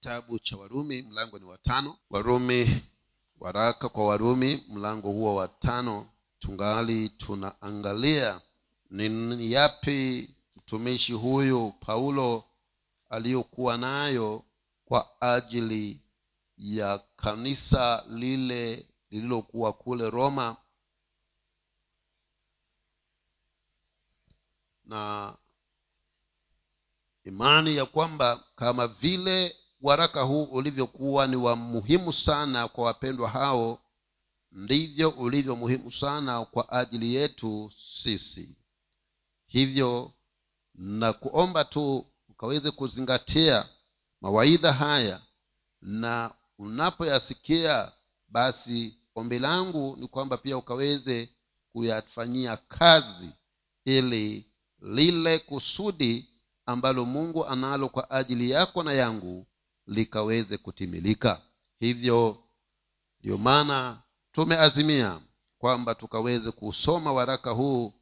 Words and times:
kitabu 0.00 0.38
cha 0.38 0.56
warumi 0.56 1.02
mlango 1.02 1.38
ni 1.38 1.44
watano 1.44 1.98
warumi 2.10 2.82
waraka 3.40 3.88
kwa 3.88 4.06
warumi 4.06 4.64
mlango 4.68 5.12
huo 5.12 5.34
wa 5.34 5.48
tano. 5.48 6.10
Tungali 6.38 7.08
tunaangalia 7.08 8.40
ni 8.90 9.52
yapi 9.52 10.30
mtumishi 10.56 11.12
huyu 11.12 11.72
paulo 11.80 12.44
aliyokuwa 13.08 13.76
nayo 13.76 14.44
kwa 14.84 15.20
ajili 15.22 16.02
ya 16.58 16.98
kanisa 17.16 18.04
lile 18.08 18.88
lililokuwa 19.10 19.72
kule 19.72 20.10
roma. 20.10 20.56
Na 24.84 25.36
imani 27.24 27.76
ya 27.76 27.86
kwamba 27.86 28.44
kama 28.56 28.86
vile 28.88 29.56
waraka 29.80 30.22
huu 30.22 30.44
ulivyokuwa 30.44 31.26
ni 31.26 31.36
wa 31.36 31.56
muhimu 31.56 32.12
sana 32.12 32.68
kwa 32.68 32.84
wapendwa 32.84 33.28
hao 33.30 33.80
ndivyo 34.52 35.10
ulivyo 35.10 35.56
muhimu 35.56 35.92
sana 35.92 36.44
kwa 36.44 36.72
ajili 36.72 37.14
yetu 37.14 37.72
sisi. 38.02 38.56
Hivyo 39.46 40.12
na 40.74 41.12
kuomba 41.12 41.64
tu 41.64 42.06
ukaweze 42.28 42.70
kuzingatia 42.70 43.68
mawaidha 44.20 44.72
haya 44.72 45.20
na 45.82 46.34
unapoyasikia 46.58 47.92
basi 48.28 48.94
ombi 49.14 49.38
langu 49.38 49.96
ni 49.96 50.08
kwamba 50.08 50.36
pia 50.36 50.56
ukaweze 50.56 51.30
kuyafanyia 51.72 52.56
kazi 52.56 53.30
ili 53.84 54.46
lile 54.80 55.38
kusudi 55.38 56.28
ambalo 56.66 57.04
mungu 57.04 57.46
analo 57.46 57.88
kwa 57.88 58.10
ajili 58.10 58.50
yako 58.50 58.82
na 58.82 58.92
yangu 58.92 59.46
likaweze 59.88 60.58
kutimilika. 60.58 61.42
Hivyo 61.78 62.44
ndiyo 63.20 63.38
maana 63.38 64.02
tumeazimia 64.32 65.20
kwamba 65.58 65.94
tukaweze 65.94 66.50
kusoma 66.52 67.12
waraka 67.12 67.50
huu 67.50 67.92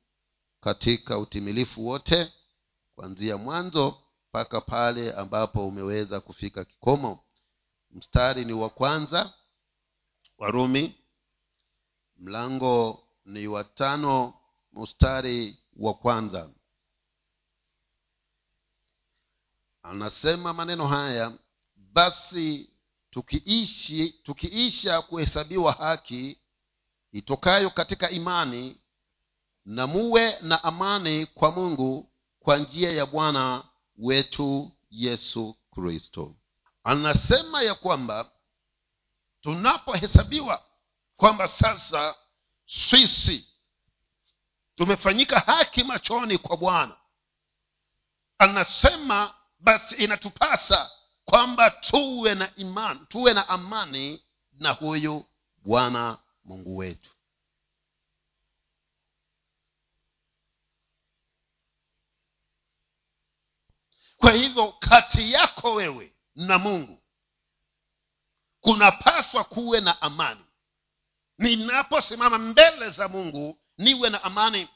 katika 0.60 1.18
utimilifu 1.18 1.86
wote 1.86 2.32
kuanzia 2.94 3.36
mwanzo 3.36 4.02
mpaka 4.28 4.60
pale 4.60 5.12
ambapo 5.12 5.68
umeweza 5.68 6.20
kufika 6.20 6.64
kikomo. 6.64 7.24
Mstari 7.90 8.44
ni 8.44 8.52
wa 8.52 8.70
kwanza 8.70 9.34
warumi 10.38 10.94
mlango 12.16 13.08
ni 13.24 13.46
wa 13.46 13.64
tano 13.64 14.34
mstari 14.72 15.58
wa 15.76 15.94
kwanza. 15.94 16.50
Anasema 19.82 20.52
maneno 20.52 20.86
haya 20.86 21.38
basi 21.96 22.70
tukiishi 23.10 24.08
tukiisha 24.08 25.02
kuhesabiwa 25.02 25.72
haki 25.72 26.38
itokayo 27.12 27.70
katika 27.70 28.10
imani 28.10 28.76
na 29.64 29.86
muwe 29.86 30.38
na 30.40 30.64
amani 30.64 31.26
kwa 31.26 31.50
mungu 31.50 32.12
kwa 32.40 32.56
njia 32.56 32.92
ya 32.92 33.06
bwana 33.06 33.64
wetu 33.98 34.72
yesu 34.90 35.56
kristo. 35.74 36.34
Anasema 36.84 37.62
ya 37.62 37.74
kwamba 37.74 38.30
tunapohesabiwa 39.40 40.64
kwamba 41.16 41.48
sasa 41.48 42.14
sisi 42.66 43.46
tumefanyika 44.74 45.38
haki 45.40 45.84
machoni 45.84 46.38
kwa 46.38 46.56
bwana 46.56 46.96
anasema 48.38 49.34
basi 49.58 49.94
inatupasa 49.94 50.90
kwamba 51.28 51.70
tuwe 51.70 52.34
na 52.34 52.46
imani 52.56 53.00
tuwe 53.08 53.34
na 53.34 53.48
amani 53.48 54.22
na 54.52 54.70
huyu 54.70 55.24
bwana 55.56 56.18
mungu 56.44 56.76
wetu. 56.76 57.10
Kwa 64.16 64.32
hivyo 64.32 64.72
kati 64.72 65.32
yako 65.32 65.74
wewe 65.74 66.14
na 66.34 66.58
mungu 66.58 67.02
kunapaswa 68.60 69.44
kuwe 69.44 69.80
na 69.80 70.02
amani. 70.02 70.44
Ninaposimama 71.38 72.38
mbele 72.38 72.90
za 72.90 73.08
mungu 73.08 73.58
niwe 73.78 74.10
na 74.10 74.22
amani 74.24 74.68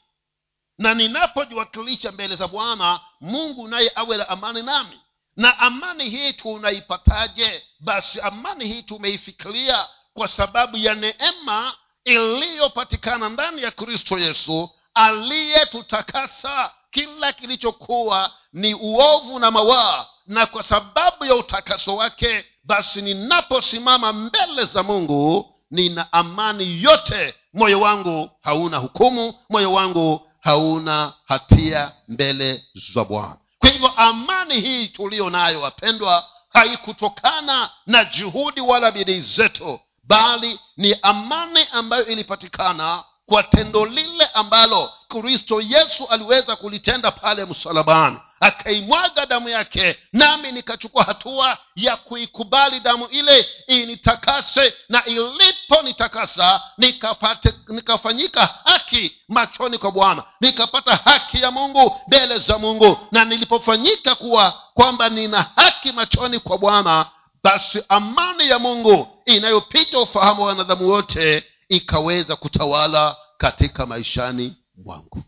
na 0.77 0.93
ninapojiwakilisha 0.93 2.11
mbele 2.11 2.35
za 2.35 2.47
bwana 2.47 2.99
mungu 3.21 3.67
naye 3.67 3.91
awe 3.95 4.17
na 4.17 4.29
amani 4.29 4.63
nami 4.63 5.01
na 5.37 5.59
amani 5.59 6.09
hii 6.09 6.33
tunaipataje? 6.33 7.63
Basi 7.79 8.21
amani 8.21 8.65
hii 8.67 8.81
tumeifikiria 8.83 9.87
kwa 10.13 10.27
sababu 10.27 10.77
ya 10.77 10.93
neema 10.95 11.73
iliyopatikana 12.05 13.29
ndani 13.29 13.63
ya 13.63 13.71
kristo 13.71 14.19
yesu 14.19 14.69
aliyetutakasa 14.93 16.71
kila 16.91 17.33
kilichokuwa 17.33 18.31
ni 18.53 18.73
uovu 18.73 19.39
na 19.39 19.51
mawaa 19.51 20.05
na 20.27 20.45
kwa 20.45 20.63
sababu 20.63 21.25
ya 21.25 21.35
utakaso 21.35 21.95
wake 21.95 22.45
basi 22.63 23.01
ninaposimama 23.01 24.13
mbele 24.13 24.65
za 24.65 24.83
mungu 24.83 25.55
nina 25.71 26.13
amani 26.13 26.83
yote. 26.83 27.35
Moyo 27.53 27.79
wangu 27.81 28.29
hauna 28.41 28.77
hukumu 28.77 29.33
moyo 29.49 29.73
wangu 29.73 30.27
hauna 30.39 31.13
hatia 31.25 31.91
mbele 32.07 32.63
za 32.93 33.03
bwana 33.05 33.37
kwa 33.61 33.69
hivyo 33.69 33.87
amani 33.87 34.61
hii 34.61 34.87
tuliyo 34.87 35.29
nayo 35.29 35.61
wapendwa 35.61 36.27
haikutokana 36.49 37.69
na 37.85 38.05
juhudi 38.05 38.61
wala 38.61 38.91
bidii 38.91 39.19
zetu 39.19 39.79
bali 40.03 40.59
ni 40.77 40.95
amani 41.01 41.65
ambayo 41.71 42.05
ilipatikana 42.05 43.03
kwa 43.31 43.43
tendo 43.43 43.85
lile 43.85 44.25
ambalo 44.33 44.91
kristo 45.07 45.61
yesu 45.61 46.07
aliweza 46.09 46.55
kulitenda 46.55 47.11
pale 47.11 47.45
msalabani. 47.45 48.17
Akaimwaga 48.39 49.25
damu 49.25 49.49
yake 49.49 49.97
nami 50.13 50.51
nikachukua 50.51 51.03
hatua 51.03 51.57
ya 51.75 51.95
kuikubali 51.97 52.79
damu 52.79 53.05
ile 53.07 53.47
initakase 53.67 54.73
na 54.89 55.05
iliponitakasa 55.05 56.61
nikapate 56.77 57.53
nikafanyika 57.67 58.49
haki 58.65 59.11
machoni 59.27 59.77
kwa 59.77 59.91
bwana. 59.91 60.23
Nikapata 60.41 60.95
haki 60.95 61.41
ya 61.41 61.51
mungu 61.51 61.95
mbele 62.07 62.39
za 62.39 62.57
mungu. 62.57 62.97
Na 63.11 63.25
nilipofanyika 63.25 64.15
kuwa 64.15 64.61
kwamba 64.73 65.09
nina 65.09 65.45
haki 65.55 65.91
machoni 65.91 66.39
kwa 66.39 66.57
bwana 66.57 67.05
basi 67.43 67.83
amani 67.89 68.49
ya 68.49 68.59
mungu 68.59 69.07
inayopita 69.25 69.99
ufahamu 69.99 70.41
wa 70.41 70.47
wanadhamu 70.47 70.89
wote 70.89 71.43
ikaweza 71.71 72.35
kutawala 72.35 73.17
katika 73.37 73.85
maishani 73.85 74.57
mwangu. 74.75 75.23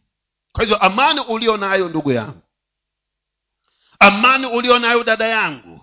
Kwa 0.51 0.63
hivyo 0.63 0.77
amani 0.77 1.19
ulio 1.19 1.57
nayo 1.57 1.89
ndugu 1.89 2.11
yangu 2.11 2.41
amani 3.99 4.45
ulio 4.45 4.79
nayo 4.79 5.03
dada 5.03 5.27
yangu 5.27 5.81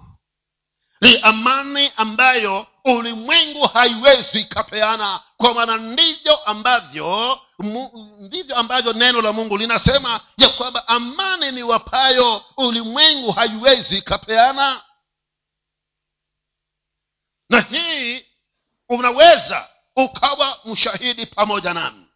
ni 1.00 1.18
amani 1.18 1.92
ambayo 1.96 2.66
ulimwengu 2.84 3.66
haiwezi 3.66 4.40
ikapeana 4.40 5.20
kwa 5.36 5.54
maana 5.54 5.76
ndivyo 5.76 6.36
ambavyo 6.36 7.40
ndivyo 8.18 8.56
ambavyo 8.56 8.92
neno 8.92 9.22
la 9.22 9.32
mungu 9.32 9.56
linasema 9.58 10.20
ya 10.36 10.48
kwamba 10.48 10.88
amani 10.88 11.52
ni 11.52 11.62
wapayo 11.62 12.44
ulimwengu 12.56 13.32
haiwezi 13.32 13.98
ikapeana. 13.98 14.82
Na 17.50 17.60
hii 17.60 18.26
unaweza 18.88 19.69
ukawa 19.96 20.58
mshahidi 20.64 21.26
pamoja 21.26 21.74
nami. 21.74 22.06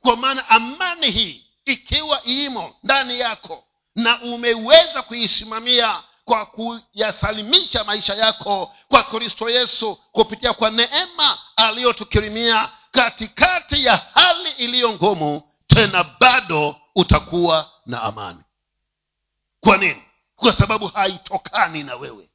Kwa 0.00 0.16
maana 0.16 0.48
amani 0.48 1.10
hii 1.10 1.46
ikiwa 1.64 2.22
imo 2.24 2.76
ndani 2.82 3.20
yako 3.20 3.64
na 3.94 4.22
umeweza 4.22 5.02
kuisimamia 5.02 6.02
kwa 6.24 6.46
kuyasalimisha 6.46 7.84
maisha 7.84 8.14
yako 8.14 8.74
kwa 8.88 9.02
kristo 9.02 9.50
yesu 9.50 9.96
kupitia 10.12 10.52
kwa 10.52 10.70
neema 10.70 11.38
aliyotukirimia 11.56 12.72
katikati 12.90 13.84
ya 13.84 13.96
hali 13.96 14.50
iliyo 14.50 14.92
ngumu 14.92 15.42
tena 15.66 16.04
bado 16.20 16.76
utakuwa 16.94 17.70
na 17.86 18.02
amani. 18.02 18.40
Kwa 19.60 19.76
nini? 19.76 20.02
Kwa 20.36 20.52
sababu 20.52 20.86
haitokani 20.88 21.82
na 21.82 21.96
wewe. 21.96 22.30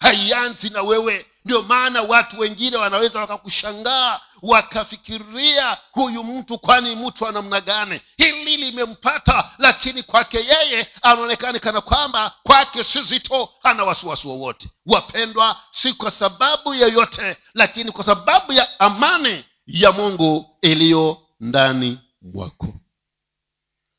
Haianzi 0.00 0.70
na 0.70 0.82
wewe 0.82 1.26
ndio 1.44 1.62
maana 1.62 2.02
watu 2.02 2.38
wengine 2.38 2.76
wanaweza 2.76 3.20
wakakushangaa 3.20 4.20
wakafikiria 4.42 5.78
huyu 5.92 6.24
mtu 6.24 6.58
kwani 6.58 6.96
mtu 6.96 7.24
wa 7.24 7.32
namna 7.32 7.60
gani. 7.60 8.00
Hili 8.16 8.56
limempata 8.56 9.50
lakini 9.58 10.02
kwake 10.02 10.38
yeye 10.38 10.88
anaonekana 11.02 11.58
kana 11.58 11.80
kwamba 11.80 12.34
kwake 12.42 12.84
si 12.84 13.02
zito 13.02 13.48
hana 13.62 13.84
wasiwasi 13.84 14.28
wowote. 14.28 14.70
Wapendwa 14.86 15.60
si 15.70 15.92
kwa 15.92 16.10
sababu 16.10 16.74
yoyote 16.74 17.36
lakini 17.54 17.92
kwa 17.92 18.04
sababu 18.04 18.52
ya 18.52 18.80
amani 18.80 19.44
ya 19.66 19.92
mungu 19.92 20.58
iliyo 20.62 21.22
ndani 21.40 22.00
mwako. 22.22 22.68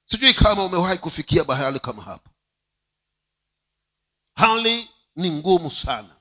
Sijui 0.06 0.34
kama 0.34 0.64
umewahi 0.64 0.98
kufikia 0.98 1.44
bahali 1.44 1.80
kama 1.80 2.04
hapa 2.04 2.30
hali 4.36 4.90
ni 5.16 5.30
ngumu 5.32 5.72
sana 5.72 6.16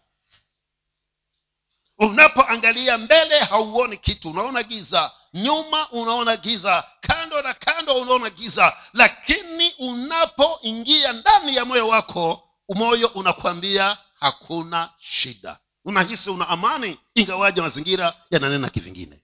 unapoangalia 1.99 2.99
mbele 2.99 3.39
hauoni 3.41 3.97
kitu. 3.97 4.31
Unaona 4.31 4.63
giza. 4.63 5.13
Nyuma 5.35 5.91
unaona 5.91 6.37
giza. 6.37 6.85
Kando 7.01 7.43
na 7.43 7.55
kando 7.55 7.95
unaona 7.95 8.31
giza. 8.31 8.77
Lakini 8.93 9.75
unapoingia 9.79 11.13
ndani 11.13 11.57
ya 11.57 11.65
moyo 11.65 11.89
wako 11.89 12.49
moyo 12.75 13.09
unakwambia 13.09 13.99
hakuna 14.21 14.91
shida. 14.99 15.61
Unahisi 15.85 16.31
una 16.31 16.49
amani 16.49 16.99
ingawaje 17.15 17.61
mazingira 17.63 18.17
yananena 18.31 18.69
kivingine. 18.71 19.23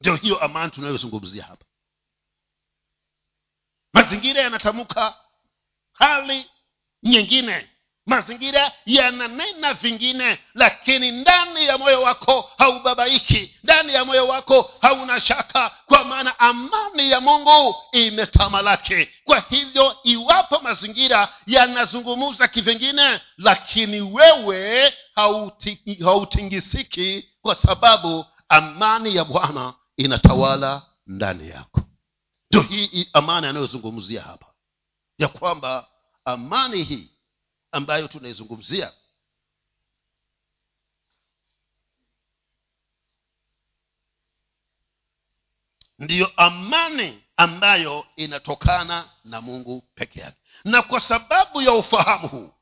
Ndio 0.00 0.14
hiyo 0.16 0.38
amani 0.38 0.70
tunayozungumzia 0.70 1.44
hapa. 1.44 1.64
Mazingira 3.92 4.40
yanatamka 4.42 5.16
hali 5.92 6.50
nyingine 7.02 7.70
mazingira 8.08 8.72
yananena 8.86 9.74
vingine 9.74 10.38
lakini 10.54 11.10
ndani 11.10 11.66
ya 11.66 11.78
moyo 11.78 12.02
wako 12.02 12.50
haubabaiki 12.58 13.54
ndani 13.62 13.94
ya 13.94 14.04
moyo 14.04 14.28
wako 14.28 14.70
hauna 14.80 15.20
shaka 15.20 15.70
kwa 15.86 16.04
maana 16.04 16.38
amani 16.38 17.10
ya 17.10 17.20
mungu 17.20 17.74
imetamalaki. 17.92 19.08
Kwa 19.24 19.40
hivyo 19.50 19.96
iwapo 20.04 20.58
mazingira 20.60 21.28
yanazungumza 21.46 22.48
kivingine 22.48 23.20
lakini 23.38 24.00
wewe 24.00 24.94
hauti, 25.14 25.98
hautingisiki 26.04 27.28
kwa 27.42 27.54
sababu 27.54 28.24
amani 28.48 29.16
ya 29.16 29.24
bwana 29.24 29.74
inatawala 29.96 30.82
ndani 31.06 31.48
yako. 31.48 31.80
Ndio 32.50 32.62
hii 32.62 33.08
amani 33.12 33.46
anayozungumzia 33.46 34.22
hapa 34.22 34.46
ya 35.18 35.28
kwamba 35.28 35.86
amani 36.24 36.82
hii 36.82 37.10
ambayo 37.72 38.08
tunaizungumzia. 38.08 38.92
Ndiyo 45.98 46.32
amani 46.36 47.22
ambayo 47.36 48.06
inatokana 48.16 49.08
na 49.24 49.40
mungu 49.40 49.84
peke 49.94 50.20
yake. 50.20 50.36
Na 50.64 50.82
kwa 50.82 51.00
sababu 51.00 51.62
ya 51.62 51.72
ufahamu 51.72 52.28
huu 52.28 52.52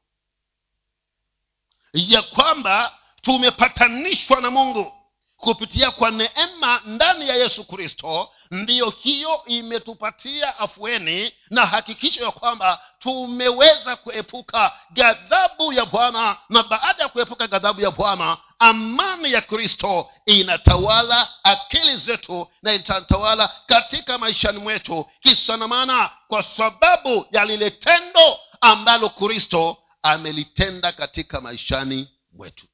ya 1.93 2.23
kwamba 2.23 2.99
tumepatanishwa 3.23 4.41
na 4.41 4.51
mungu 4.51 4.93
kupitia 5.37 5.91
kwa 5.91 6.11
neema 6.11 6.81
ndani 6.85 7.29
ya 7.29 7.35
yesu 7.37 7.65
kristo 7.65 8.31
ndiyo 8.51 8.91
hiyo 8.91 9.43
imetupatia 9.47 10.59
afueni 10.59 11.33
na 11.51 11.67
hakikisho 11.67 12.25
ya 12.25 12.31
kwamba 12.31 12.83
tumeweza 13.07 13.97
kuepuka 13.97 14.73
ghadhabu 14.93 15.73
ya 15.73 15.85
bwana 15.85 16.39
na 16.49 16.63
baada 16.63 17.03
ya 17.03 17.09
kuepuka 17.09 17.47
ghadhabu 17.49 17.81
ya 17.81 17.91
bwana 17.91 18.39
amani 18.59 19.33
ya 19.33 19.41
kristo 19.41 20.11
inatawala 20.25 21.45
akili 21.45 21.97
zetu 21.97 22.49
na 22.63 22.73
itatawala 22.73 23.49
katika 23.67 24.19
maishani 24.19 24.59
mwetu. 24.59 25.07
Kisanamana 25.21 26.11
kwa 26.29 26.43
sababu 26.43 27.27
ya 27.31 27.45
lile 27.45 27.71
tendo 27.71 28.39
ambalo 28.61 29.09
kristo 29.09 29.77
amelitenda 30.03 30.93
katika 30.93 31.41
maishani 31.41 32.09
mwetu. 32.33 32.67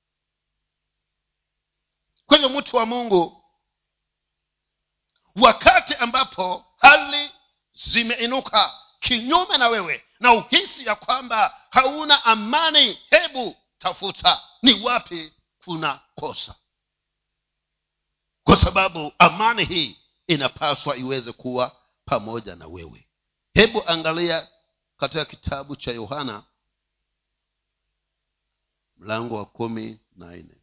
Kwa 2.27 2.37
hivyo 2.39 2.59
mtu 2.59 2.77
wa 2.77 2.87
mungu 2.87 3.45
wakati 5.37 5.95
ambapo 5.95 6.65
hali 6.79 7.31
zimeinuka 7.73 8.75
kinyume 9.01 9.59
na 9.59 9.69
wewe 9.69 10.05
na 10.23 10.33
uhisi 10.33 10.87
ya 10.87 10.95
kwamba 10.95 11.61
hauna 11.71 12.25
amani 12.25 12.93
hebu 13.11 13.57
tafuta 13.79 14.43
ni 14.63 14.73
wapi 14.73 15.33
kuna 15.65 16.01
kosa. 16.15 16.55
Kwa 18.45 18.57
sababu 18.57 19.13
amani 19.19 19.65
hii 19.65 19.99
inapaswa 20.27 20.97
iweze 20.97 21.33
kuwa 21.33 21.77
pamoja 22.05 22.57
na 22.57 22.67
wewe. 22.67 23.09
Hebu 23.55 23.83
angalia 23.89 24.49
katika 24.97 25.25
kitabu 25.25 25.77
cha 25.77 25.93
yohana 25.93 26.45
mlango 28.97 29.37
wa 29.37 29.45
kumi 29.47 30.01
na 30.17 30.37
nne. 30.37 30.63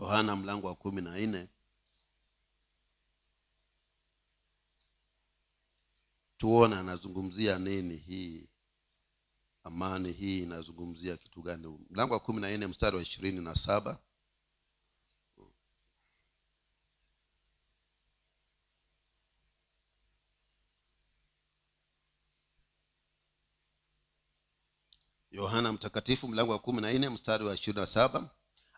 Yohana 0.00 0.36
mlango 0.36 0.66
wa 0.66 0.74
kumi 0.74 1.02
na 1.02 1.10
nne 1.18 1.48
tuone 6.38 6.76
anazungumzia 6.76 7.58
nini 7.58 7.96
hii? 7.96 8.48
Amani 9.64 10.12
hii 10.12 10.42
inazungumzia 10.42 11.16
kitu 11.16 11.42
gani? 11.42 11.86
Mlango 11.90 12.14
wa 12.14 12.20
kumi 12.20 12.40
na 12.40 12.50
nne 12.56 12.66
mstari 12.66 12.96
wa 12.96 13.02
ishirini 13.02 13.44
na 13.44 13.54
saba. 13.54 13.98
Yohana 25.30 25.72
mtakatifu 25.72 26.28
mlango 26.28 26.52
wa 26.52 26.58
kumi 26.58 26.80
na 26.80 26.92
nne 26.92 27.08
mstari 27.08 27.44
wa 27.44 27.54
ishirini 27.54 27.80
na 27.80 27.86
saba. 27.86 28.30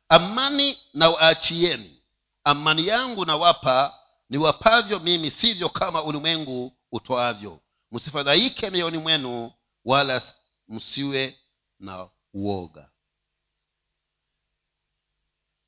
Amani 0.08 0.78
na 0.94 1.10
waachieni 1.10 1.98
amani 2.44 2.86
yangu 2.86 3.24
nawapa 3.24 3.94
niwapavyo 4.30 4.98
mimi 4.98 5.30
sivyo 5.30 5.68
kama 5.68 6.02
ulimwengu 6.02 6.72
utoavyo 6.92 7.60
msifadhaike 7.92 8.70
mioyoni 8.70 8.98
mwenu 8.98 9.52
wala 9.84 10.22
msiwe 10.68 11.38
na 11.80 12.08
uoga. 12.34 12.90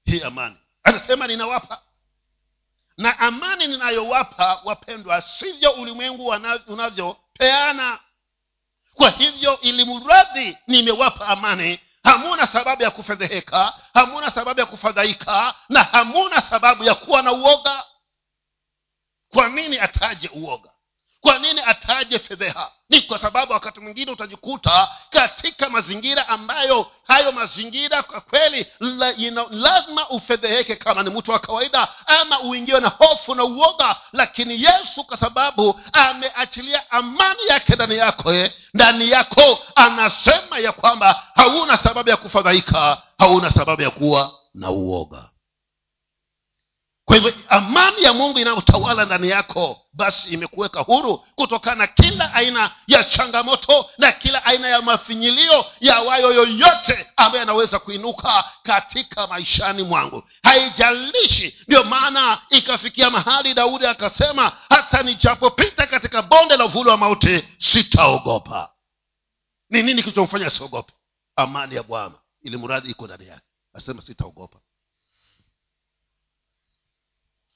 Hii 0.04 0.22
amani. 0.22 0.56
Anasema 0.82 1.26
ninawapa. 1.26 1.82
Na 2.96 3.18
amani 3.18 3.66
ninayowapa 3.66 4.60
wapendwa 4.64 5.22
sivyo 5.22 5.70
ulimwengu 5.72 6.26
unavyopeana. 6.66 8.00
Kwa 8.94 9.10
hivyo 9.10 9.60
ili 9.60 9.84
mradhi 9.84 10.58
nimewapa 10.66 11.28
amani 11.28 11.80
hamuna 12.04 12.46
sababu 12.46 12.82
ya 12.82 12.90
kufedheheka 12.90 13.74
hamuna 13.94 14.30
sababu 14.30 14.60
ya 14.60 14.66
kufadhaika 14.66 15.54
na 15.68 15.82
hamuna 15.82 16.40
sababu 16.40 16.84
ya 16.84 16.94
kuwa 16.94 17.22
na 17.22 17.32
uoga. 17.32 17.84
Kwa 19.28 19.48
nini 19.48 19.78
ataje 19.78 20.28
uoga 20.28 20.72
kwa 21.20 21.38
nini 21.38 21.60
ataje 21.66 22.18
fedheha? 22.18 22.70
Ni 22.90 23.00
kwa 23.02 23.18
sababu 23.18 23.52
wakati 23.52 23.80
mwingine 23.80 24.12
utajikuta 24.12 24.88
katika 25.10 25.68
mazingira 25.68 26.28
ambayo 26.28 26.86
hayo 27.06 27.32
mazingira 27.32 28.02
kwa 28.02 28.20
kweli 28.20 28.66
la, 28.80 29.08
you 29.16 29.30
know, 29.30 29.46
lazima 29.50 30.08
ufedheheke 30.08 30.76
kama 30.76 31.02
ni 31.02 31.10
mtu 31.10 31.30
wa 31.30 31.38
kawaida 31.38 31.88
ama 32.06 32.40
uingiwe 32.40 32.80
na 32.80 32.88
hofu 32.88 33.34
na 33.34 33.44
uoga. 33.44 33.96
Lakini 34.12 34.62
yesu 34.64 35.04
kwa 35.04 35.16
sababu 35.16 35.80
ameachilia 35.92 36.90
amani 36.90 37.40
yake 37.48 37.74
ndani 37.74 37.96
yako 37.98 38.32
eh, 38.34 38.52
ndani 38.74 39.10
yako 39.10 39.58
anasema 39.74 40.58
ya 40.58 40.72
kwamba 40.72 41.22
hauna 41.34 41.76
sababu 41.76 42.10
ya 42.10 42.16
kufadhaika 42.16 43.02
hauna 43.18 43.50
sababu 43.50 43.82
ya 43.82 43.90
kuwa 43.90 44.34
na 44.54 44.70
uoga 44.70 45.29
kwa 47.10 47.16
hivyo 47.16 47.34
amani 47.48 48.02
ya 48.02 48.12
mungu 48.12 48.38
inayotawala 48.38 49.04
ndani 49.04 49.28
yako 49.28 49.80
basi 49.92 50.28
imekuweka 50.28 50.80
huru 50.80 51.16
kutokana 51.34 51.76
na 51.76 51.86
kila 51.86 52.34
aina 52.34 52.70
ya 52.86 53.04
changamoto 53.04 53.90
na 53.98 54.12
kila 54.12 54.44
aina 54.44 54.68
ya 54.68 54.82
mafinyilio 54.82 55.66
ya 55.80 56.00
wayo 56.00 56.32
yoyote 56.32 57.06
ambayo 57.16 57.38
yanaweza 57.38 57.78
kuinuka 57.78 58.44
katika 58.62 59.26
maishani 59.26 59.82
mwangu. 59.82 60.22
Haijalishi 60.42 61.56
ndio 61.68 61.84
maana 61.84 62.42
ikafikia 62.50 63.10
mahali 63.10 63.54
daudi 63.54 63.86
akasema 63.86 64.52
hata 64.68 65.02
nijapopita 65.02 65.86
katika 65.86 66.22
bonde 66.22 66.56
la 66.56 66.64
uvuli 66.64 66.90
wa 66.90 66.96
mauti 66.96 67.44
sitaogopa. 67.58 68.72
Ni 69.70 69.82
nini 69.82 70.02
kilichomfanya 70.02 70.50
siogopa 70.50 70.92
amani 71.36 71.74
ya 71.74 71.82
bwana. 71.82 72.14
Ili 72.42 72.56
mradhi 72.56 72.90
iko 72.90 73.06
ndani 73.06 73.26
yake. 73.26 73.46
Asema 73.74 74.02
sitaogopa 74.02 74.58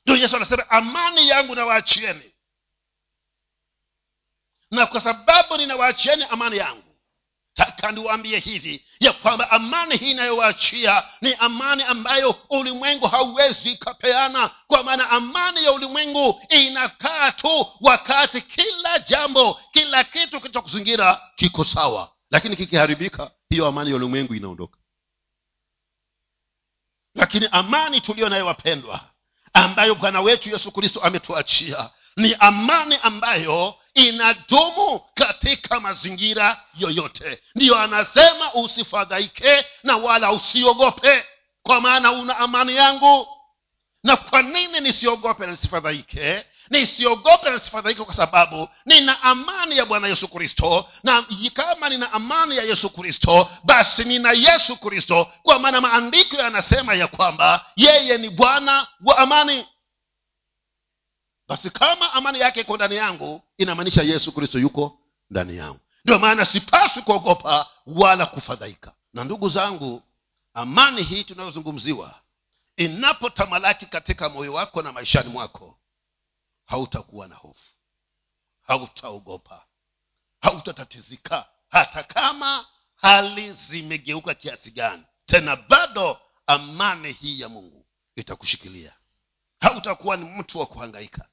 ndio 0.06 0.16
yesu 0.16 0.36
anasema 0.36 0.70
amani 0.70 1.28
yangu 1.28 1.54
nawaachieni. 1.54 2.32
Na 4.70 4.86
kwa 4.86 5.00
sababu 5.00 5.56
ninawaachieni 5.56 6.24
amani 6.24 6.56
yangu 6.56 6.82
taka 7.54 7.92
niwaambie 7.92 8.38
hivi 8.38 8.86
ya 9.00 9.12
kwamba 9.12 9.50
amani 9.50 9.96
hii 9.96 10.10
inayowaachia 10.10 11.04
ni 11.20 11.34
amani 11.34 11.82
ambayo 11.82 12.30
ulimwengu 12.50 13.06
hauwezi 13.06 13.72
ikapeana. 13.72 14.48
Kwa 14.66 14.82
maana 14.82 15.10
amani 15.10 15.64
ya 15.64 15.72
ulimwengu 15.72 16.40
inakaa 16.48 17.32
tu 17.32 17.66
wakati 17.80 18.40
kila 18.40 18.98
jambo 18.98 19.60
kila 19.72 20.04
kitu 20.04 20.40
kilichokuzingira 20.40 21.30
kiko 21.36 21.64
sawa. 21.64 22.12
Lakini 22.30 22.56
kikiharibika 22.56 23.30
hiyo 23.48 23.66
amani 23.66 23.90
ya 23.90 23.96
ulimwengu 23.96 24.34
inaondoka. 24.34 24.78
Lakini 27.14 27.48
amani 27.52 28.00
tuliyo 28.00 28.28
nayo 28.28 28.46
wapendwa 28.46 29.13
ambayo 29.54 29.94
bwana 29.94 30.20
wetu 30.20 30.48
yesu 30.50 30.72
kristo 30.72 31.00
ametuachia. 31.00 31.90
Ni 32.16 32.36
amani 32.40 32.98
ambayo 33.02 33.74
inadumu 33.94 35.00
katika 35.14 35.80
mazingira 35.80 36.60
yoyote. 36.78 37.42
Ndiyo 37.54 37.78
anasema 37.78 38.54
usifadhaike 38.54 39.64
na 39.82 39.96
wala 39.96 40.32
usiogope. 40.32 41.24
Kwa 41.62 41.80
maana 41.80 42.12
una 42.12 42.38
amani 42.38 42.76
yangu 42.76 43.28
na 44.04 44.16
kwa 44.16 44.42
nini 44.42 44.80
nisiogope 44.80 45.46
na 45.46 45.52
nisifadhaike? 45.52 46.44
Nisiogope 46.70 47.50
na 47.50 47.54
nisifadhaike 47.54 48.04
kwa 48.04 48.14
sababu 48.14 48.68
nina 48.86 49.22
amani 49.22 49.78
ya 49.78 49.86
bwana 49.86 50.08
yesu 50.08 50.28
kristo. 50.28 50.88
Na 51.02 51.24
kama 51.54 51.88
nina 51.88 52.12
amani 52.12 52.56
ya 52.56 52.62
yesu 52.64 52.90
kristo 52.90 53.50
basi 53.64 54.04
nina 54.04 54.32
yesu 54.32 54.76
kristo. 54.76 55.32
Kwa 55.42 55.58
maana 55.58 55.80
maandiko 55.80 56.36
yanasema 56.36 56.94
ya 56.94 57.06
kwamba 57.06 57.66
yeye 57.76 58.18
ni 58.18 58.30
bwana 58.30 58.86
wa 59.04 59.18
amani. 59.18 59.66
Basi 61.48 61.70
kama 61.70 62.12
amani 62.12 62.40
yake 62.40 62.60
iko 62.60 62.76
ndani 62.76 62.96
yangu 62.96 63.42
inamaanisha 63.58 64.02
yesu 64.02 64.32
kristo 64.32 64.58
yuko 64.58 64.98
ndani 65.30 65.56
yangu. 65.56 65.80
Ndio 66.04 66.18
maana 66.18 66.44
sipaswi 66.44 67.02
kuogopa 67.02 67.66
wala 67.86 68.26
kufadhaika. 68.26 68.92
Na 69.14 69.24
ndugu 69.24 69.48
zangu 69.48 70.02
amani 70.54 71.02
hii 71.02 71.24
tunayozungumziwa 71.24 72.14
inapotamalaki 72.76 73.86
katika 73.86 74.28
moyo 74.28 74.52
wako 74.52 74.82
na 74.82 74.92
maishani 74.92 75.28
mwako 75.30 75.78
hautakuwa 76.66 77.28
na 77.28 77.34
hofu. 77.34 77.70
Hautaogopa. 78.60 79.66
Hautatatizika 80.40 81.48
hata 81.68 82.02
kama 82.02 82.66
hali 82.96 83.52
zimegeuka 83.52 84.34
kiasi 84.34 84.70
gani 84.70 85.04
tena 85.26 85.56
bado 85.56 86.20
amani 86.46 87.12
hii 87.12 87.40
ya 87.40 87.48
mungu 87.48 87.86
itakushikilia. 88.16 88.96
Hautakuwa 89.60 90.16
ni 90.16 90.24
mtu 90.24 90.58
wa 90.58 90.66
kuhangaika. 90.66 91.28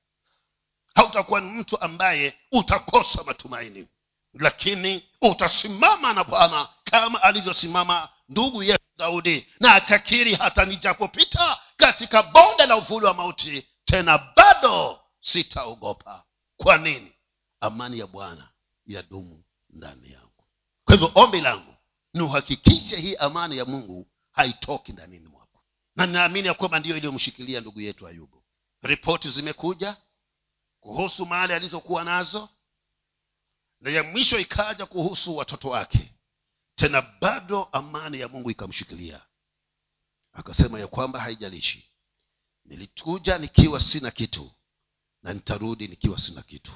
Hautakuwa 0.95 1.41
ni 1.41 1.51
mtu 1.51 1.81
ambaye 1.81 2.39
utakosa 2.51 3.23
matumaini 3.23 3.87
lakini 4.33 5.09
utasimama 5.21 6.13
na 6.13 6.23
bwana 6.23 6.69
kama 6.83 7.21
alivyosimama 7.23 8.09
ndugu 8.29 8.63
yetu 8.63 8.83
daudi 8.97 9.47
na 9.59 9.75
akakiri 9.75 10.35
hata 10.35 10.65
nijapopita 10.65 11.59
katika 11.77 12.23
bonde 12.23 12.65
la 12.65 12.77
uvuli 12.77 13.05
wa 13.05 13.13
mauti 13.13 13.67
tena 13.85 14.17
bado 14.35 14.99
sitaogopa. 15.19 16.25
Kwa 16.57 16.77
nini? 16.77 17.11
Amani 17.61 17.99
ya 17.99 18.07
bwana 18.07 18.49
yadumu 18.85 19.43
ndani 19.69 20.11
yangu. 20.11 20.45
Kwa 20.85 20.95
hivyo 20.95 21.11
ombi 21.15 21.41
langu 21.41 21.75
ni 22.13 22.21
uhakikishe 22.21 22.95
hii 22.95 23.15
amani 23.15 23.57
ya 23.57 23.65
mungu 23.65 24.07
haitoki 24.31 24.91
ndanini 24.91 25.27
mwako. 25.27 25.63
Na 25.95 26.05
ninaamini 26.05 26.47
ya 26.47 26.53
kwamba 26.53 26.79
ndiyo 26.79 26.97
iliyomshikilia 26.97 27.61
ndugu 27.61 27.81
yetu 27.81 28.07
ayubu. 28.07 28.43
Ripoti 28.81 29.29
zimekuja 29.29 29.97
kuhusu 30.79 31.25
mali 31.25 31.53
alizokuwa 31.53 32.03
nazo 32.03 32.49
na 33.81 33.91
ya 33.91 34.03
mwisho 34.03 34.39
ikaja 34.39 34.85
kuhusu 34.85 35.37
watoto 35.37 35.69
wake. 35.69 36.13
Tena 36.75 37.01
bado 37.21 37.63
amani 37.71 38.19
ya 38.19 38.27
mungu 38.27 38.51
ikamshikilia. 38.51 39.21
Akasema 40.33 40.79
ya 40.79 40.87
kwamba 40.87 41.19
haijalishi. 41.19 41.91
Nilikuja 42.65 43.37
nikiwa 43.37 43.79
sina 43.81 44.11
kitu 44.11 44.51
na 45.23 45.33
nitarudi 45.33 45.87
nikiwa 45.87 46.17
sina 46.19 46.41
kitu. 46.41 46.71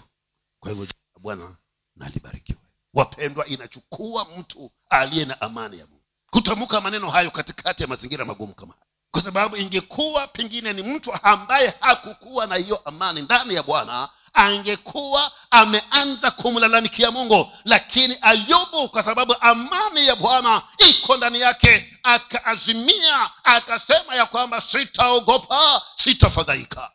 Kwa 0.60 0.72
hivyo 0.72 0.88
bwana 1.20 1.58
nalibarikiwe. 1.96 2.60
Wapendwa 2.94 3.48
inachukua 3.48 4.26
mtu 4.38 4.72
aliye 4.90 5.26
na 5.26 5.42
amani 5.42 5.80
ya 5.80 5.88
mungu. 5.88 6.04
Kutamka 6.32 6.82
maneno 6.82 7.10
hayo 7.10 7.32
katikati 7.32 7.82
ya 7.84 7.88
mazingira 7.88 8.26
magumu 8.26 8.54
kama 8.54 8.74
haya. 8.74 8.86
Kwa 9.12 9.22
sababu 9.22 9.58
ingekuwa 9.58 10.28
pengine 10.28 10.74
ni 10.74 10.82
mtu 10.82 11.14
ambaye 11.24 11.74
hakukuwa 11.80 12.48
na 12.48 12.56
hiyo 12.56 12.78
amani 12.78 13.22
ndani 13.22 13.54
ya 13.54 13.64
bwana 13.64 14.10
angekuwa 14.36 15.32
ameanza 15.52 16.32
kumlalamikia 16.32 17.12
mungu 17.12 17.52
lakini 17.66 18.18
ayubu 18.22 18.90
kwa 18.90 19.04
sababu 19.04 19.36
amani 19.42 20.08
ya 20.08 20.16
bwana 20.16 20.62
iko 20.90 21.18
ndani 21.18 21.40
yake 21.40 22.00
akaazimia 22.04 23.32
akasema 23.44 24.16
ya 24.16 24.26
kwamba 24.26 24.62
sitaogopa 24.62 25.82
sitafadhaika. 25.96 26.92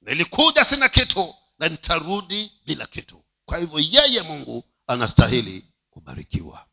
Nilikuja 0.00 0.64
sina 0.64 0.88
kitu 0.88 1.34
na 1.58 1.68
nitarudi 1.68 2.52
bila 2.66 2.86
kitu. 2.86 3.24
Kwa 3.44 3.58
hivyo 3.58 3.78
yeye 3.78 4.22
mungu 4.22 4.64
anastahili 4.86 5.72
kubarikiwa. 5.90 6.66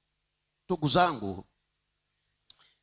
Ndugu 0.65 0.89
zangu 0.89 1.47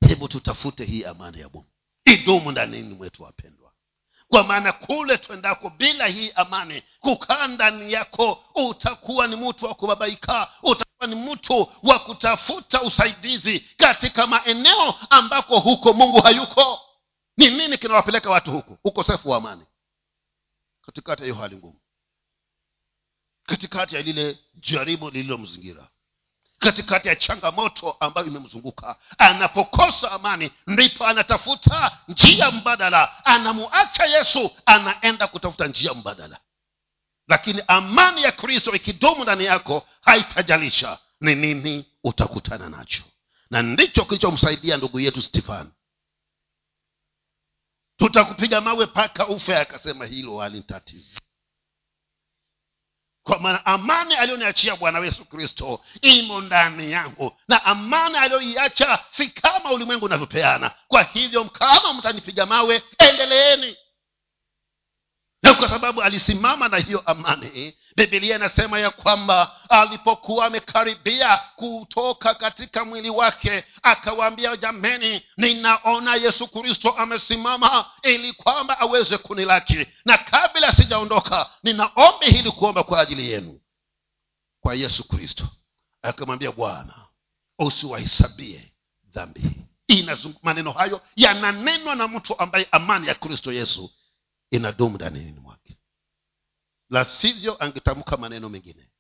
hebu 0.09 0.28
tutafute 0.28 0.85
hii 0.85 1.04
amani 1.04 1.40
ya 1.40 1.49
mungu. 1.49 1.73
Idumu 2.04 2.50
ndanini 2.50 2.95
mwetu 2.95 3.23
wapendwa 3.23 3.62
kwa 4.32 4.44
maana 4.44 4.72
kule 4.72 5.18
twendako 5.18 5.70
bila 5.70 6.06
hii 6.06 6.30
amani 6.34 6.82
kukaa 7.00 7.46
ndani 7.46 7.92
yako 7.92 8.44
utakuwa 8.54 9.26
ni 9.26 9.36
mtu 9.36 9.64
wa 9.66 9.74
kubabaika 9.74 10.52
utakuwa 10.62 11.06
ni 11.06 11.14
mtu 11.14 11.72
wa 11.82 11.98
kutafuta 11.98 12.82
usaidizi 12.82 13.60
katika 13.60 14.26
maeneo 14.26 14.94
ambako 15.10 15.58
huko 15.58 15.92
mungu 15.92 16.20
hayuko. 16.22 16.80
Ni 17.36 17.50
nini 17.50 17.78
kinawapeleka 17.78 18.30
watu 18.30 18.50
huku? 18.50 18.78
Ukosefu 18.84 19.30
wa 19.30 19.36
amani. 19.36 19.66
Katikati 20.82 21.22
ya 21.22 21.26
hiyo 21.26 21.34
hali 21.40 21.56
ngumu. 21.56 21.80
Katikati 23.46 23.94
ya 23.94 24.02
lile 24.02 24.38
jaribu 24.54 25.10
lililomzingira 25.10 25.88
katikati 26.62 27.09
ya 27.09 27.16
changamoto 27.16 27.97
ambayo 28.00 28.26
imemzunguka. 28.26 28.97
Anapokosa 29.19 30.12
amani 30.12 30.50
ndipo 30.66 31.07
anatafuta 31.07 31.99
njia 32.09 32.50
mbadala. 32.50 33.25
Anamuacha 33.25 34.04
yesu 34.04 34.50
anaenda 34.66 35.26
kutafuta 35.26 35.66
njia 35.66 35.95
mbadala. 35.95 36.40
Lakini 37.28 37.62
amani 37.69 38.23
ya 38.23 38.33
kristo 38.33 38.73
ikidumu 38.73 39.23
ndani 39.23 39.45
yako 39.45 39.87
haitajalisha 40.00 40.99
ni 41.21 41.35
nini 41.35 41.87
utakutana 42.04 42.69
nacho. 42.69 43.02
Na 43.50 43.62
ndicho 43.62 44.04
kilichomsaidia 44.04 44.76
ndugu 44.76 45.00
yetu 45.00 45.23
stefano 45.23 45.71
tutakupiga 47.97 48.61
mawe 48.61 48.87
paka 48.87 49.26
ufe 49.28 49.57
akasema 49.57 50.07
hilo 50.07 50.38
halintatizi 50.38 51.19
kwa 53.23 53.38
maana 53.38 53.67
amani 53.67 54.14
aliyoniachia 54.14 54.76
bwana 54.76 54.99
yesu 54.99 55.25
kristo 55.25 55.81
imo 56.00 56.41
ndani 56.41 56.93
yangu. 56.93 57.37
Na 57.49 57.64
amani 57.64 58.17
aliyoiacha 58.19 58.99
si 59.11 59.26
kama 59.29 59.71
ulimwengu 59.73 60.05
unavyopeana. 60.05 60.71
Kwa 60.88 61.02
hivyo 61.02 61.45
kama 61.45 61.95
mtanipiga 61.95 62.47
mawe 62.47 62.83
endeleeni. 62.99 63.76
Na 65.43 65.55
kwa 65.55 65.69
sababu 65.69 66.02
alisimama 66.02 66.69
na 66.69 66.76
hiyo 66.79 67.02
amani 67.07 67.76
bibilia 67.96 68.37
inasema 68.37 68.78
ya 68.78 68.90
kwamba 68.90 69.61
alipokuwa 69.68 70.46
amekaribia 70.46 71.37
kutoka 71.56 72.34
katika 72.34 72.84
mwili 72.84 73.11
wake 73.11 73.64
akawaambia 73.82 74.56
jameni 74.56 75.22
ninaona 75.37 76.14
yesu 76.14 76.49
kristo 76.49 76.90
amesimama 76.90 77.90
ili 78.02 78.32
kwamba 78.32 78.80
aweze 78.80 79.18
kunilaki. 79.18 79.87
Na 80.04 80.18
kabla 80.18 80.72
sijaondoka 80.72 81.50
ninaombi 81.62 82.26
hili 82.26 82.50
kuomba 82.50 82.82
kwa 82.82 83.00
ajili 83.00 83.30
yenu. 83.30 83.61
Kwa 84.61 84.75
yesu 84.75 85.08
kristo. 85.08 85.49
Akamwambia 86.02 86.52
bwana 86.52 86.94
usiwahesabie 87.58 88.72
dhambi. 89.04 89.42
Maneno 90.42 90.72
hayo 90.72 91.00
yananenwa 91.16 91.94
na 91.94 92.08
mtu 92.08 92.38
ambaye 92.38 92.68
amani 92.72 93.06
ya 93.06 93.14
kristo 93.14 93.52
yesu 93.52 93.90
inadumu 94.50 94.94
ndanini 94.96 95.40
mwake 95.40 95.62
la 96.92 97.04
sivyo 97.04 97.56
angetamka 97.64 98.16
maneno 98.16 98.49
mengine. 98.49 98.90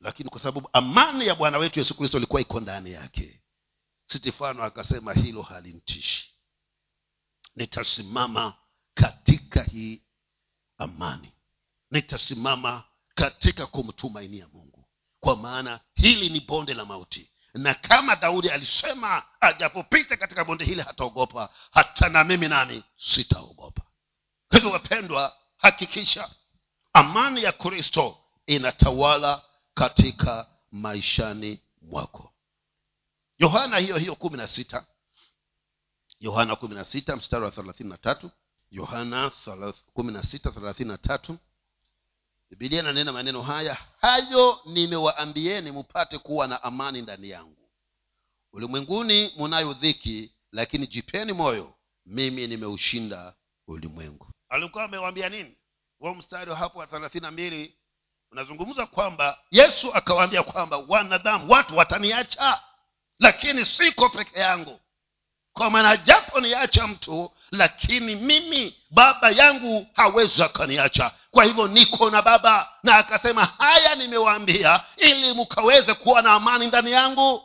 Lakini 0.00 0.30
kwa 0.30 0.40
sababu 0.40 0.70
amani 0.72 1.26
ya 1.26 1.34
bwana 1.34 1.58
wetu 1.58 1.78
yesu 1.78 1.94
kristo 1.96 2.16
ilikuwa 2.18 2.40
iko 2.40 2.60
ndani 2.60 2.92
yake 2.92 3.42
stefano 4.06 4.62
akasema 4.62 5.12
hilo 5.12 5.42
halimtishi 5.42 6.32
nitasimama 7.56 8.54
katika 8.94 9.62
hii 9.62 10.02
amani. 10.78 11.32
Nitasimama 11.90 12.84
katika 13.14 13.66
kumtumainia 13.66 14.48
mungu. 14.52 14.88
Kwa 15.20 15.36
maana 15.36 15.80
hili 15.94 16.28
ni 16.28 16.40
bonde 16.40 16.74
la 16.74 16.84
mauti. 16.84 17.30
Na 17.54 17.74
kama 17.74 18.16
daudi 18.16 18.50
alisema 18.50 19.22
ajapopita 19.40 20.16
katika 20.16 20.44
bonde 20.44 20.64
hili 20.64 20.80
hataogopa. 20.80 21.54
Hata 21.70 22.08
na 22.08 22.24
mimi 22.24 22.48
nami 22.48 22.84
sitaogopa. 22.96 23.82
Hivyo 24.50 24.70
wapendwa 24.70 25.36
hakikisha 25.56 26.30
amani 26.96 27.42
ya 27.42 27.52
kristo 27.52 28.18
inatawala 28.46 29.42
katika 29.74 30.46
maishani 30.72 31.60
mwako. 31.82 32.32
Yohana 33.38 33.78
hiyo 33.78 33.96
hiyo 33.96 34.14
kumi 34.14 34.36
na 34.36 34.48
sita. 34.48 34.86
Yohana 36.20 36.56
kumi 36.56 36.74
na 36.74 36.84
sita 36.84 37.16
mstari 37.16 37.44
wa 37.44 37.50
thelathini 37.50 37.90
na 37.90 37.98
tatu. 37.98 38.30
Yohana 38.70 39.30
kumi 39.94 40.12
na 40.12 40.22
sita 40.22 40.50
thelathini 40.50 40.88
na 40.90 40.98
tatu. 40.98 41.38
Bibilia 42.50 42.80
inanena 42.80 43.12
maneno 43.12 43.42
haya 43.42 43.78
hayo 44.00 44.60
nimewaambieni 44.66 45.70
mupate 45.70 46.18
kuwa 46.18 46.46
na 46.46 46.62
amani 46.62 47.02
ndani 47.02 47.30
yangu. 47.30 47.68
Ulimwenguni 48.52 49.32
munayo 49.36 49.72
dhiki 49.72 50.32
lakini 50.52 50.86
jipeni 50.86 51.32
moyo 51.32 51.74
mimi 52.06 52.46
nimeushinda 52.46 53.34
ulimwengu. 53.66 54.26
Alikuwa 54.48 54.84
amewambia 54.84 55.28
nini 55.28 55.56
huo 55.98 56.14
mstari 56.14 56.50
wa 56.50 56.56
hapo 56.56 56.78
wa 56.78 56.86
thelathini 56.86 57.22
na 57.22 57.30
mbili 57.30 57.76
unazungumza 58.32 58.86
kwamba 58.86 59.38
yesu 59.50 59.94
akawaambia 59.94 60.42
kwamba 60.42 60.76
wanadamu 60.88 61.52
watu 61.52 61.76
wataniacha 61.76 62.60
lakini 63.18 63.64
siko 63.64 64.08
peke 64.08 64.40
yangu. 64.40 64.80
Kwa 65.52 65.70
maana 65.70 65.96
japo 65.96 66.40
niacha 66.40 66.86
mtu 66.86 67.32
lakini 67.50 68.14
mimi 68.16 68.76
baba 68.90 69.30
yangu 69.30 69.86
hawezi 69.94 70.42
akaniacha. 70.42 71.12
Kwa 71.30 71.44
hivyo 71.44 71.68
niko 71.68 72.10
na 72.10 72.22
baba 72.22 72.72
na 72.82 72.96
akasema 72.96 73.44
haya 73.44 73.94
nimewaambia 73.94 74.84
ili 74.96 75.32
mkaweze 75.34 75.94
kuwa 75.94 76.22
na 76.22 76.32
amani 76.32 76.66
ndani 76.66 76.92
yangu. 76.92 77.42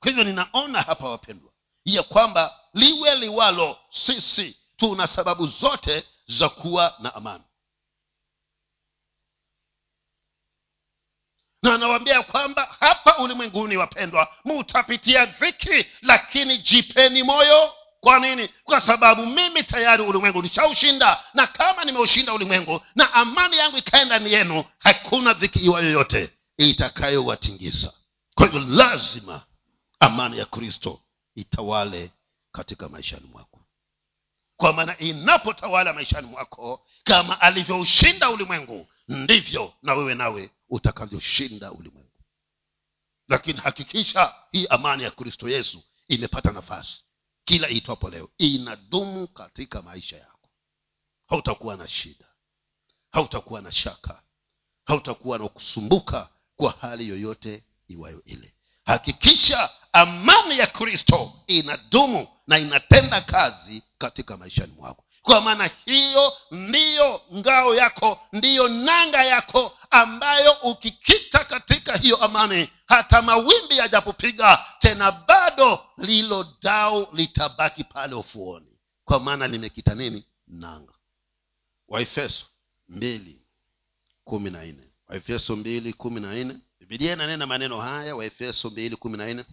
Kwa 0.00 0.08
hivyo 0.10 0.24
ninaona 0.24 0.82
hapa 0.82 1.08
wapendwa 1.08 1.52
ya 1.86 2.02
kwamba 2.02 2.60
liwe 2.74 3.14
liwalo 3.14 3.78
sisi. 3.90 4.56
Tuna 4.76 5.06
sababu 5.06 5.46
zote 5.46 6.04
za 6.26 6.48
kuwa 6.48 6.94
na 6.98 7.14
amani. 7.14 7.44
Na 11.62 11.74
anawaambia 11.74 12.22
kwamba 12.22 12.76
hapa 12.80 13.18
ulimwenguni 13.18 13.76
wapendwa 13.76 14.28
mutapitia 14.44 15.26
dhiki 15.26 15.86
lakini 16.02 16.58
jipeni 16.58 17.22
moyo. 17.22 17.72
Kwa 18.00 18.18
nini? 18.20 18.48
Kwa 18.64 18.80
sababu 18.80 19.26
mimi 19.26 19.62
tayari 19.62 20.02
ulimwengu 20.02 20.42
nishaushinda 20.42 21.24
na 21.34 21.46
kama 21.46 21.84
nimeushinda 21.84 22.34
ulimwengu 22.34 22.80
na 22.94 23.12
amani 23.14 23.58
yangu 23.58 23.76
ikae 23.76 24.04
ndani 24.04 24.32
yenu 24.32 24.64
hakuna 24.78 25.32
dhiki 25.34 25.58
iwa 25.58 25.80
yoyote 25.80 26.30
itakayowatingisa 26.56 27.92
kwa 28.34 28.46
hivyo 28.46 28.60
lazima 28.60 29.42
amani 30.00 30.38
ya 30.38 30.44
kristo 30.46 31.00
itawale 31.36 32.10
katika 32.52 32.88
maishani 32.88 33.26
mwako. 33.26 33.60
Kwa 34.56 34.72
maana 34.72 34.98
inapotawala 34.98 35.92
maishani 35.92 36.26
mwako 36.28 36.86
kama 37.04 37.40
alivyoushinda 37.40 38.30
ulimwengu 38.30 38.88
ndivyo 39.08 39.72
na 39.82 39.94
wewe 39.94 40.14
nawe 40.14 40.50
utakavyoshinda 40.68 41.72
ulimwengu. 41.72 42.10
Lakini 43.28 43.60
hakikisha 43.60 44.34
hii 44.52 44.66
amani 44.66 45.02
ya 45.02 45.10
kristo 45.10 45.48
yesu 45.48 45.82
imepata 46.08 46.52
nafasi. 46.52 47.02
Kila 47.44 47.70
iitwapo 47.70 48.10
leo 48.10 48.30
inadumu 48.38 49.28
katika 49.28 49.82
maisha 49.82 50.16
yako. 50.16 50.50
Hautakuwa 51.26 51.76
na 51.76 51.88
shida. 51.88 52.26
Hautakuwa 53.10 53.60
na 53.62 53.72
shaka. 53.72 54.22
Hautakuwa 54.84 55.38
na 55.38 55.48
kusumbuka 55.48 56.28
kwa 56.56 56.70
hali 56.80 57.08
yoyote 57.08 57.64
iwayo 57.88 58.22
ile. 58.24 58.54
Hakikisha 58.84 59.70
amani 59.96 60.58
ya 60.58 60.66
kristo 60.66 61.32
inadumu 61.46 62.28
na 62.46 62.58
inatenda 62.58 63.20
kazi 63.20 63.82
katika 63.98 64.36
maishani 64.36 64.72
mwako. 64.72 65.04
Kwa 65.22 65.40
maana 65.40 65.70
hiyo 65.84 66.32
ndiyo 66.50 67.22
ngao 67.34 67.74
yako 67.74 68.20
ndiyo 68.32 68.68
nanga 68.68 69.24
yako 69.24 69.78
ambayo 69.90 70.52
ukikita 70.52 71.44
katika 71.44 71.96
hiyo 71.96 72.16
amani 72.16 72.68
hata 72.86 73.22
mawimbi 73.22 73.76
yajapopiga 73.76 74.64
tena 74.78 75.12
bado 75.12 75.86
lilo 75.98 76.46
dau 76.62 77.08
litabaki 77.12 77.84
pale 77.84 78.14
ufuoni. 78.14 78.78
Kwa 79.04 79.20
maana 79.20 79.46
limekita 79.48 79.94
nini? 79.94 80.24
Nanga. 80.48 80.92
Waefeso 81.88 82.46
mbili 82.88 83.42
kumi 84.24 84.50
na 84.50 84.64
nne. 84.64 84.90
Waefeso 85.08 85.56
mbili 85.56 85.92
kumi 85.92 86.20
na 86.20 86.34
nne. 86.34 86.56
Bibilia 86.80 87.12
inanena 87.12 87.46
maneno 87.46 87.80
haya 87.80 88.16
waefeso 88.16 88.70
mbili 88.70 88.96
kumi 88.96 89.18
na 89.18 89.26
nne 89.34 89.44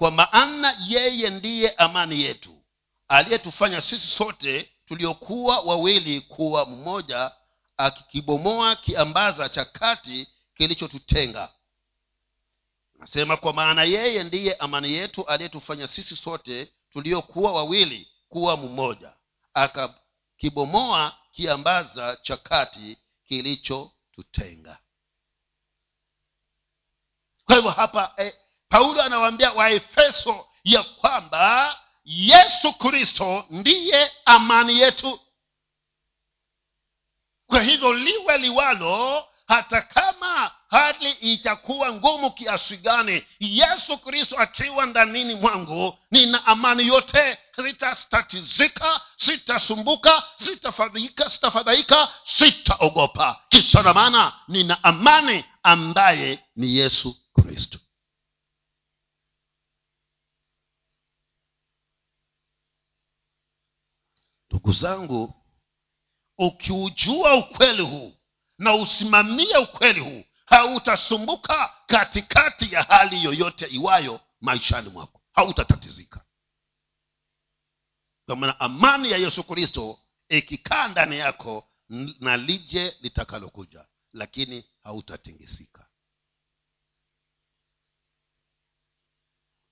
kwa 0.00 0.10
maana 0.10 0.76
yeye 0.88 1.30
ndiye 1.30 1.70
amani 1.70 2.20
yetu 2.20 2.62
aliyetufanya 3.08 3.80
sisi 3.80 4.08
sote 4.08 4.70
tuliokuwa 4.86 5.60
wawili 5.60 6.20
kuwa 6.20 6.66
mmoja 6.66 7.32
akikibomoa 7.76 8.76
kiambaza 8.76 9.48
cha 9.48 9.64
kati 9.64 10.28
kilichotutenga. 10.54 11.52
Nasema 12.94 13.36
kwa 13.36 13.52
maana 13.52 13.82
yeye 13.84 14.22
ndiye 14.24 14.54
amani 14.54 14.92
yetu 14.92 15.26
aliyetufanya 15.26 15.88
sisi 15.88 16.16
sote 16.16 16.72
tuliokuwa 16.92 17.52
wawili 17.52 18.08
kuwa 18.28 18.56
mmoja 18.56 19.12
akakibomoa 19.54 21.16
kiambaza 21.32 22.16
cha 22.16 22.36
kati 22.36 22.98
kilichotutenga. 23.24 24.78
Kwa 27.44 27.56
hivyo 27.56 27.70
hapa 27.70 28.12
eh, 28.16 28.34
paulo 28.70 29.02
anawaambia 29.02 29.52
waefeso 29.52 30.46
ya 30.64 30.82
kwamba 30.82 31.76
yesu 32.04 32.72
kristo 32.72 33.44
ndiye 33.50 34.12
amani 34.24 34.80
yetu. 34.80 35.20
Kwa 37.46 37.62
hivyo 37.62 37.92
liwe 37.94 38.38
liwalo 38.38 39.24
hata 39.48 39.82
kama 39.82 40.50
hali 40.68 41.10
itakuwa 41.10 41.92
ngumu 41.92 42.30
kiasi 42.30 42.76
gani 42.76 43.24
yesu 43.40 43.98
kristo 43.98 44.36
akiwa 44.38 44.86
ndanini 44.86 45.34
mwangu 45.34 45.98
nina 46.10 46.46
amani 46.46 46.86
yote. 46.86 47.38
Sitastatizika 47.56 49.00
sitasumbuka 49.16 50.22
sitafadhaika 50.44 51.30
sitafadhaika 51.30 52.08
sitaogopa. 52.24 53.40
Kisa 53.48 53.82
na 53.82 53.94
maana 53.94 54.32
nina 54.48 54.84
amani 54.84 55.44
ambaye 55.62 56.38
ni 56.56 56.76
yesu 56.76 57.16
kristo 57.34 57.78
ndugu 64.50 64.72
zangu 64.72 65.34
ukiujua 66.38 67.34
ukweli 67.34 67.82
huu 67.82 68.14
na 68.58 68.74
usimamie 68.74 69.56
ukweli 69.56 70.00
huu 70.00 70.24
hautasumbuka 70.46 71.74
katikati 71.86 72.72
ya 72.74 72.82
hali 72.82 73.24
yoyote 73.24 73.66
iwayo 73.66 74.20
maishani 74.40 74.88
mwako. 74.88 75.20
Hautatatizika. 75.32 76.24
Kwa 78.26 78.36
maana 78.36 78.60
amani 78.60 79.10
ya 79.10 79.18
yesu 79.18 79.44
kristo 79.44 79.98
ikikaa 80.28 80.88
ndani 80.88 81.18
yako 81.18 81.68
na 82.20 82.36
lije 82.36 82.96
litakalokuja 83.00 83.86
lakini 84.12 84.64
hautatingisika. 84.82 85.86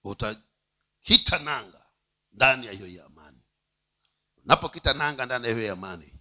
Utakita 0.05 1.39
nanga 1.39 1.87
ndani 2.33 2.67
ya 2.67 2.73
hiyo 2.73 3.07
amani 3.07 3.28
unapokita 4.49 4.93
nanga 4.95 5.27
ndani 5.27 5.49
ya 5.49 5.55
hiyo 5.55 5.73
amani 5.73 6.15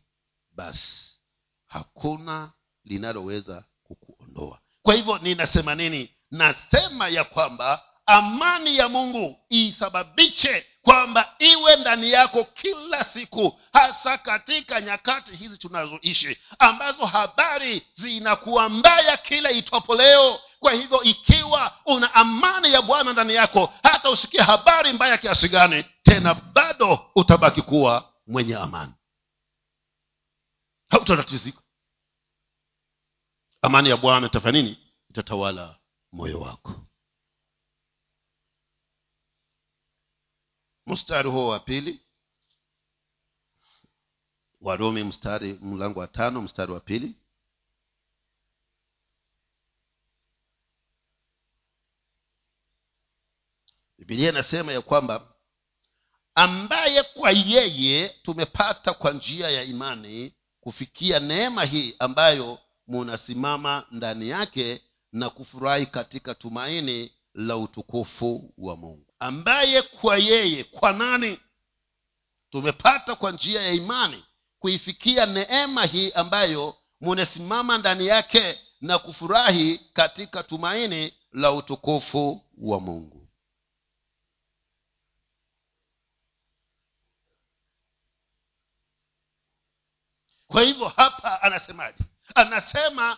basi 0.52 1.20
hakuna 1.68 2.52
linaloweza 2.86 3.66
kukuondoa. 3.84 4.60
Kwa 4.82 4.94
hivyo 4.94 5.18
ninasema 5.18 5.76
nini? 5.76 6.12
Nasema 6.32 7.08
ya 7.08 7.24
kwamba 7.24 7.82
amani 8.06 8.78
ya 8.78 8.90
mungu 8.90 9.40
isababishe 9.50 10.66
kwamba 10.82 11.36
iwe 11.40 11.76
ndani 11.76 12.12
yako 12.12 12.44
kila 12.44 13.04
siku 13.04 13.60
hasa 13.74 14.18
katika 14.18 14.82
nyakati 14.82 15.36
hizi 15.36 15.58
tunazoishi 15.58 16.38
ambazo 16.60 17.06
habari 17.06 17.88
zinakuwa 17.96 18.70
mbaya 18.70 19.18
kila 19.18 19.52
itwapo 19.52 19.96
leo. 19.96 20.40
Kwa 20.60 20.72
hivyo 20.74 21.04
ikiwa 21.04 21.74
una 21.86 22.13
amani 22.16 22.74
ya 22.74 22.82
bwana 22.82 23.13
ndani 23.13 23.36
yako 23.36 23.74
hata 23.84 24.10
usikie 24.10 24.42
habari 24.42 24.94
mbaya 24.94 25.18
kiasi 25.18 25.50
gani 25.50 25.86
tena 26.04 26.34
bado 26.34 27.12
utabaki 27.16 27.62
kuwa 27.62 28.13
mwenye 28.28 28.56
amani. 28.56 28.94
Hautatatizika 30.90 31.62
amani 33.62 33.90
ya 33.90 33.98
bwana 33.98 34.28
itafanya 34.28 34.62
nini? 34.62 34.94
Itatawala 35.10 35.80
moyo 36.12 36.40
wako. 36.40 36.88
Mstari 40.86 41.30
huo 41.30 41.48
wa 41.48 41.60
pili. 41.60 42.06
Warumi 44.62 45.04
mstari 45.04 45.54
mlango 45.54 46.00
wa 46.00 46.08
tano 46.08 46.42
mstari 46.42 46.72
wa 46.72 46.80
pili. 46.80 47.16
Bibilia 53.98 54.30
inasema 54.30 54.72
ya 54.74 54.82
kwamba 54.82 55.37
ambaye 56.38 57.04
kwa 57.04 57.32
yeye 57.32 58.10
tumepata 58.10 58.93
kwa 58.93 59.12
njia 59.12 59.50
ya 59.50 59.63
imani 59.63 60.34
kufikia 60.62 61.19
neema 61.19 61.63
hii 61.65 61.95
ambayo 62.00 62.60
munasimama 62.88 63.86
ndani 63.91 64.30
yake 64.30 64.82
na 65.12 65.30
kufurahi 65.30 65.86
katika 65.86 66.36
tumaini 66.36 67.12
la 67.34 67.58
utukufu 67.58 68.54
wa 68.58 68.78
mungu. 68.78 69.06
Ambaye 69.19 69.82
kwa 69.82 70.17
yeye 70.17 70.63
kwa 70.63 70.93
nani? 70.93 71.39
Tumepata 72.50 73.15
kwa 73.15 73.32
njia 73.32 73.62
ya 73.62 73.71
imani 73.71 74.23
kuifikia 74.60 75.26
neema 75.26 75.86
hii 75.86 76.12
ambayo 76.12 76.76
munasimama 77.02 77.78
ndani 77.78 78.08
yake 78.08 78.60
na 78.82 78.97
kufurahi 79.00 79.80
katika 79.93 80.43
tumaini 80.43 81.13
la 81.32 81.52
utukufu 81.52 82.41
wa 82.58 82.80
mungu 82.80 83.27
kwa 90.48 90.62
hivyo 90.62 90.88
hapa 90.96 91.42
anasemaje? 91.42 92.04
Anasema 92.36 93.18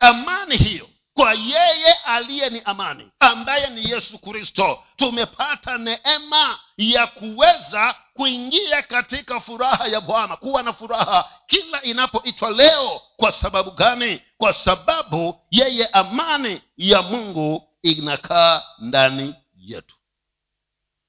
amani 0.00 0.56
hiyo 0.56 0.88
kwa 1.14 1.32
yeye 1.34 1.92
aliye 2.04 2.50
ni 2.50 2.60
amani 2.64 3.10
ambaye 3.20 3.70
ni 3.70 3.90
yesu 3.90 4.18
kristo 4.18 4.84
tumepata 4.96 5.78
neema 5.78 6.58
ya 6.76 7.06
kuweza 7.06 7.94
kuingia 8.14 8.82
katika 8.82 9.40
furaha 9.40 9.86
ya 9.86 10.00
bwana 10.00 10.36
kuwa 10.36 10.62
na 10.62 10.72
furaha 10.72 11.30
kila 11.46 11.82
inapoitwa 11.82 12.50
leo. 12.50 13.00
Kwa 13.16 13.32
sababu 13.32 13.70
gani? 13.70 14.22
Kwa 14.36 14.54
sababu 14.54 15.40
yeye 15.50 15.86
amani 15.86 16.62
ya 16.76 17.02
mungu 17.02 17.68
inakaa 17.82 18.62
ndani 18.78 19.34
yetu. 19.56 19.96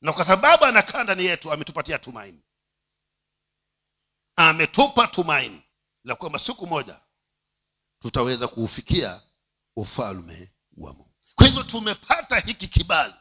Na 0.01 0.13
kwa 0.13 0.25
sababu 0.25 0.65
anakaa 0.65 1.03
ndani 1.03 1.25
yetu 1.25 1.51
ametupatia 1.51 1.99
tumaini 1.99 2.41
ametupa 4.35 5.07
tumaini 5.07 5.61
la 6.03 6.15
kwamba 6.15 6.39
siku 6.39 6.67
moja 6.67 6.99
tutaweza 8.01 8.47
kuufikia 8.47 9.21
ufalme 9.75 10.51
wa 10.77 10.93
mungu. 10.93 11.11
Kwa 11.35 11.45
hivyo 11.47 11.63
tumepata 11.63 12.39
hiki 12.39 12.67
kibali 12.67 13.13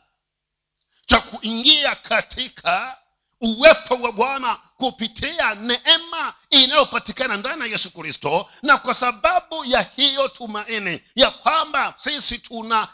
cha 1.06 1.20
kuingia 1.20 1.94
katika 1.94 2.98
uwepo 3.40 3.94
wa 3.94 4.12
bwana 4.12 4.54
kupitia 4.76 5.54
neema 5.54 6.34
inayopatikana 6.50 7.36
ndani 7.36 7.60
ya 7.62 7.66
yesu 7.66 7.90
kristo 7.90 8.50
na 8.62 8.78
kwa 8.78 8.94
sababu 8.94 9.64
ya 9.64 9.80
hiyo 9.82 10.28
tumaini 10.28 11.00
ya 11.14 11.30
kwamba 11.30 11.94
sisi 11.98 12.38
tuna 12.38 12.88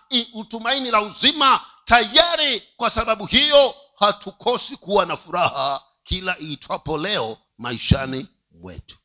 tumaini 0.48 0.90
la 0.90 1.00
uzima 1.02 1.60
tayari. 1.84 2.62
Kwa 2.76 2.90
sababu 2.90 3.26
hiyo 3.26 3.74
hatukosi 3.98 4.76
kuwa 4.76 5.06
na 5.06 5.16
furaha 5.16 5.82
kila 6.04 6.36
iitwapo 6.40 6.98
leo 6.98 7.38
maishani 7.60 8.28
mwetu. 8.50 8.98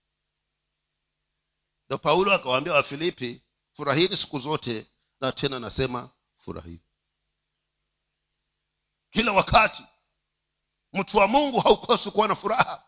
Ndo 1.88 1.98
paulo 1.98 2.34
akawaambia 2.34 2.74
wafilipi 2.74 3.44
furahini 3.74 4.18
siku 4.18 4.40
zote 4.40 4.88
na 5.22 5.32
tena 5.32 5.60
nasema 5.60 6.10
furahini. 6.38 6.82
Kila 9.12 9.32
wakati 9.32 9.84
mtu 10.94 11.18
wa 11.18 11.28
mungu 11.28 11.60
haukosi 11.60 12.12
kuwa 12.12 12.28
na 12.28 12.36
furaha 12.36 12.85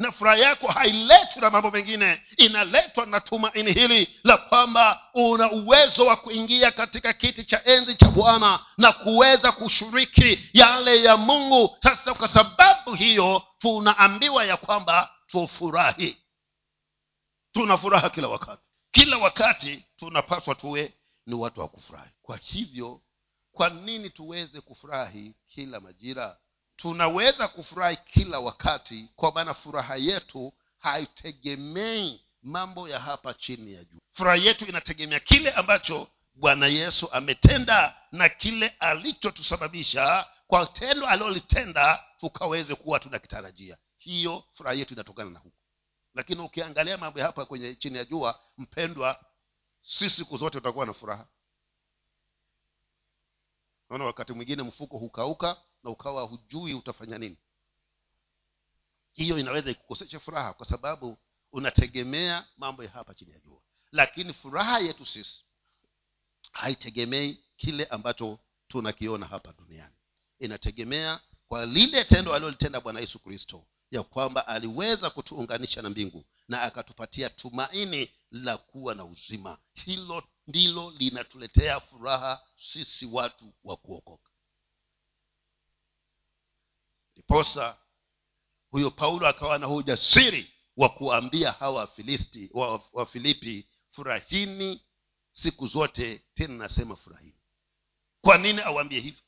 na 0.00 0.12
furaha 0.12 0.36
yako 0.36 0.66
hailetwi 0.68 1.40
na 1.42 1.50
mambo 1.50 1.70
mengine. 1.70 2.22
Inaletwa 2.36 3.06
na 3.06 3.20
tumaini 3.20 3.72
hili 3.72 4.20
la 4.24 4.36
kwamba 4.38 5.02
una 5.14 5.50
uwezo 5.52 6.06
wa 6.06 6.16
kuingia 6.16 6.70
katika 6.70 7.12
kiti 7.12 7.44
cha 7.44 7.64
enzi 7.64 7.94
cha 7.94 8.06
bwana 8.10 8.64
na 8.78 8.92
kuweza 8.92 9.52
kushiriki 9.52 10.50
yale 10.52 11.02
ya 11.02 11.16
mungu. 11.16 11.76
Sasa 11.82 12.14
kwa 12.14 12.28
sababu 12.28 12.94
hiyo 12.94 13.42
tunaambiwa 13.58 14.44
ya 14.44 14.56
kwamba 14.56 15.10
tufurahi. 15.26 16.16
Tuna 17.52 17.78
furaha 17.78 18.10
kila 18.10 18.28
wakati. 18.28 18.62
Kila 18.90 19.18
wakati 19.18 19.84
tunapaswa 19.96 20.54
tuwe 20.54 20.94
ni 21.26 21.34
watu 21.34 21.60
wa 21.60 21.68
kufurahi. 21.68 22.10
Kwa 22.22 22.36
hivyo 22.36 23.00
kwa 23.52 23.68
nini 23.68 24.10
tuweze 24.10 24.60
kufurahi 24.60 25.34
kila 25.48 25.80
majira 25.80 26.38
tunaweza 26.80 27.48
kufurahi 27.48 27.96
kila 27.96 28.38
wakati 28.40 29.08
kwa 29.16 29.32
maana 29.32 29.54
furaha 29.54 29.96
yetu 29.96 30.52
haitegemei 30.78 32.20
mambo 32.42 32.88
ya 32.88 33.00
hapa 33.00 33.34
chini 33.34 33.72
ya 33.72 33.84
juu. 33.84 33.98
Furaha 34.12 34.36
yetu 34.36 34.64
inategemea 34.64 35.20
kile 35.20 35.50
ambacho 35.50 36.08
bwana 36.34 36.66
yesu 36.66 37.12
ametenda 37.12 37.96
na 38.12 38.28
kile 38.28 38.68
alichotusababisha 38.68 40.26
kwa 40.46 40.66
tendo 40.66 41.06
alilolitenda 41.06 42.04
tukaweze 42.20 42.74
kuwa 42.74 43.00
tunakitarajia. 43.00 43.78
Hiyo 43.98 44.44
furaha 44.54 44.76
yetu 44.76 44.94
inatokana 44.94 45.30
na 45.30 45.38
huko. 45.38 45.56
Lakini 46.14 46.40
ukiangalia 46.40 46.98
mambo 46.98 47.18
ya 47.20 47.26
hapa 47.26 47.44
kwenye 47.44 47.74
chini 47.74 47.98
ya 47.98 48.04
jua 48.04 48.40
mpendwa 48.58 49.24
si 49.82 50.10
siku 50.10 50.38
zote 50.38 50.58
utakuwa 50.58 50.86
na 50.86 50.94
furaha. 50.94 51.26
Naona 53.90 54.04
wakati 54.04 54.32
mwingine 54.32 54.62
mfuko 54.62 54.98
hukauka 54.98 55.56
na 55.84 55.90
ukawa 55.90 56.22
hujui 56.22 56.74
utafanya 56.74 57.18
nini. 57.18 57.36
Hiyo 59.12 59.38
inaweza 59.38 59.70
ikukosesha 59.70 60.20
furaha 60.20 60.52
kwa 60.52 60.66
sababu 60.66 61.18
unategemea 61.52 62.46
mambo 62.56 62.84
ya 62.84 62.90
hapa 62.90 63.14
chini 63.14 63.32
ya 63.32 63.38
jua. 63.38 63.60
Lakini 63.92 64.32
furaha 64.32 64.78
yetu 64.78 65.06
sisi 65.06 65.44
haitegemei 66.52 67.44
kile 67.56 67.84
ambacho 67.84 68.38
tunakiona 68.68 69.26
hapa 69.26 69.52
duniani. 69.52 69.94
Inategemea 70.38 71.20
kwa 71.48 71.66
lile 71.66 72.04
tendo 72.04 72.34
alilolitenda 72.34 72.80
bwana 72.80 73.00
yesu 73.00 73.18
kristo 73.18 73.66
ya 73.90 74.02
kwamba 74.02 74.46
aliweza 74.46 75.10
kutuunganisha 75.10 75.82
na 75.82 75.90
mbingu 75.90 76.24
na 76.48 76.62
akatupatia 76.62 77.30
tumaini 77.30 78.10
la 78.30 78.56
kuwa 78.58 78.94
na 78.94 79.04
uzima. 79.04 79.58
Hilo 79.74 80.22
ndilo 80.46 80.90
linatuletea 80.90 81.80
furaha 81.80 82.40
sisi 82.56 83.06
watu 83.06 83.52
wa 83.64 83.76
kuokoka 83.76 84.29
ndiposa 87.20 87.76
huyo 88.70 88.90
paulo 88.90 89.26
akawa 89.28 89.58
na 89.58 89.68
ujasiri 89.68 90.50
wa 90.76 90.88
kuambia 90.88 91.52
hawa 91.52 91.80
wafilipi 92.92 93.64
wa, 93.64 93.68
furahini 93.90 94.82
siku 95.32 95.66
zote 95.66 96.22
tena 96.34 96.54
nasema 96.54 96.96
furahini. 96.96 97.38
Kwa 98.20 98.38
nini 98.38 98.60
awambie 98.62 99.00
hivyo? 99.00 99.22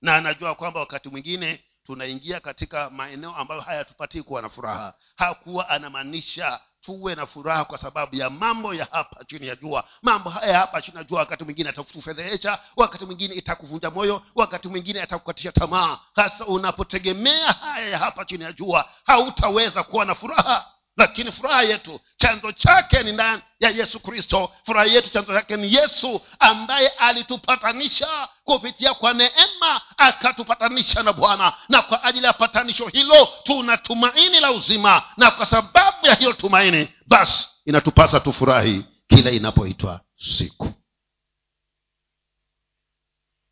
Na 0.00 0.16
anajua 0.16 0.54
kwamba 0.54 0.80
wakati 0.80 1.08
mwingine 1.08 1.64
tunaingia 1.84 2.40
katika 2.40 2.90
maeneo 2.90 3.34
ambayo 3.36 3.60
hayatupatii 3.60 4.22
kuwa 4.22 4.42
na 4.42 4.48
furaha. 4.50 4.94
Hakuwa 5.16 5.68
anamaanisha 5.68 6.60
tuwe 6.82 7.14
na 7.14 7.26
furaha 7.26 7.64
kwa 7.64 7.78
sababu 7.78 8.16
ya 8.16 8.30
mambo 8.30 8.74
ya 8.74 8.86
hapa 8.90 9.24
chini 9.24 9.46
ya 9.46 9.56
jua. 9.56 9.84
Mambo 10.02 10.30
haya 10.30 10.58
hapa 10.58 10.82
chini 10.82 10.96
ya 10.96 11.04
jua 11.04 11.18
wakati 11.20 11.44
mwingine 11.44 11.68
atakufedhehesha 11.68 12.58
wakati 12.76 13.04
mwingine 13.06 13.34
itakuvunja 13.34 13.90
moyo 13.90 14.22
wakati 14.34 14.68
mwingine 14.68 15.02
atakukatisha 15.02 15.52
tamaa. 15.52 15.98
Hasa 16.14 16.46
unapotegemea 16.46 17.52
haya 17.52 17.88
ya 17.88 17.98
hapa 17.98 18.24
chini 18.24 18.44
ya 18.44 18.52
jua 18.52 18.88
hautaweza 19.04 19.82
kuwa 19.82 20.04
na 20.04 20.14
furaha 20.14 20.66
lakini 20.96 21.32
furaha 21.32 21.62
yetu 21.62 22.00
chanzo 22.16 22.52
chake 22.52 23.02
ni 23.02 23.12
ndani 23.12 23.42
ya 23.60 23.70
yesu 23.70 24.00
kristo. 24.00 24.52
Furaha 24.66 24.86
yetu 24.86 25.10
chanzo 25.10 25.32
chake 25.32 25.56
ni 25.56 25.74
yesu 25.74 26.20
ambaye 26.38 26.88
alitupatanisha 26.88 28.28
kupitia 28.44 28.94
kwa 28.94 29.12
neema 29.12 29.80
akatupatanisha 29.96 31.02
na 31.02 31.12
bwana. 31.12 31.52
Na 31.68 31.82
kwa 31.82 32.04
ajili 32.04 32.26
ya 32.26 32.32
patanisho 32.32 32.86
hilo 32.88 33.28
tuna 33.44 33.76
tumaini 33.76 34.40
la 34.40 34.52
uzima. 34.52 35.02
Na 35.16 35.30
kwa 35.30 35.46
sababu 35.46 36.06
ya 36.06 36.14
hiyo 36.14 36.32
tumaini 36.32 36.88
basi 37.06 37.46
inatupasa 37.64 38.20
tufurahi 38.20 38.84
kila 39.08 39.30
inapoitwa 39.30 40.00
siku. 40.16 40.64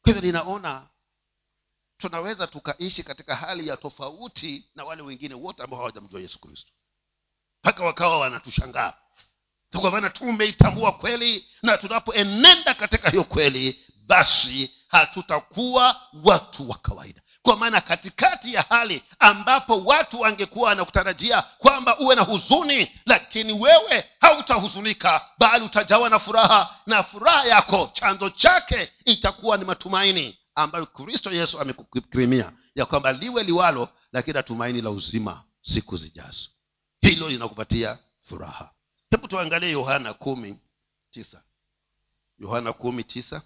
Kwa 0.03 0.13
hivyo 0.13 0.23
ninaona 0.23 0.89
tunaweza 1.99 2.47
tukaishi 2.47 3.03
katika 3.03 3.37
hali 3.37 3.69
ya 3.69 3.77
tofauti 3.77 4.71
na 4.75 4.85
wale 4.85 5.03
wengine 5.03 5.35
wote 5.35 5.63
ambao 5.63 5.79
hawajamjua 5.79 6.21
yesu 6.21 6.39
kristo 6.39 6.73
mpaka 7.63 7.85
wakawa 7.85 8.19
wanatushangaa. 8.19 8.93
Kwa 9.81 9.91
maana 9.91 10.11
tumeitambua 10.11 10.93
kweli 10.93 11.47
na 11.63 11.79
tunapoenenda 11.79 12.75
katika 12.75 13.11
hiyo 13.11 13.25
kweli 13.25 13.81
basi 14.07 14.71
hatutakuwa 14.89 16.01
watu 16.25 16.71
wa 16.71 16.77
kawaida. 16.79 17.23
Kwa 17.43 17.57
maana 17.57 17.81
katikati 17.81 18.55
ya 18.55 18.63
hali 18.69 19.03
ambapo 19.19 19.81
watu 19.81 20.21
wangekuwa 20.21 20.69
wanakutarajia 20.69 21.43
kwamba 21.43 21.99
uwe 21.99 22.15
na 22.15 22.23
huzuni 22.23 22.91
lakini 23.07 23.53
wewe 23.53 24.05
hautahuzunika 24.21 25.27
bali 25.39 25.65
utajawa 25.65 26.09
na 26.11 26.19
furaha 26.19 26.77
na 26.87 27.03
furaha 27.03 27.45
yako 27.45 27.91
chanzo 27.93 28.31
chake 28.31 28.93
itakuwa 29.05 29.57
ni 29.57 29.65
matumaini 29.65 30.39
ambayo 30.55 30.87
kristo 30.87 31.33
yesu 31.33 31.61
amekukirimia 31.61 32.53
ya 32.75 32.87
kwamba 32.87 33.13
liwe 33.13 33.43
liwalo 33.45 33.89
lakini 34.13 34.39
atumaini 34.39 34.81
la 34.83 34.91
uzima 34.91 35.45
siku 35.63 35.97
zijazo 35.97 36.49
hilo 37.01 37.29
linakupatia 37.29 37.99
furaha. 38.19 38.75
Hebu 39.11 39.29
tuangalie 39.29 39.71
yohana 39.71 40.15
kumi 40.15 40.61
tisa. 41.11 41.43
Yohana 42.39 42.73
kumi 42.73 43.05
tisa. 43.05 43.43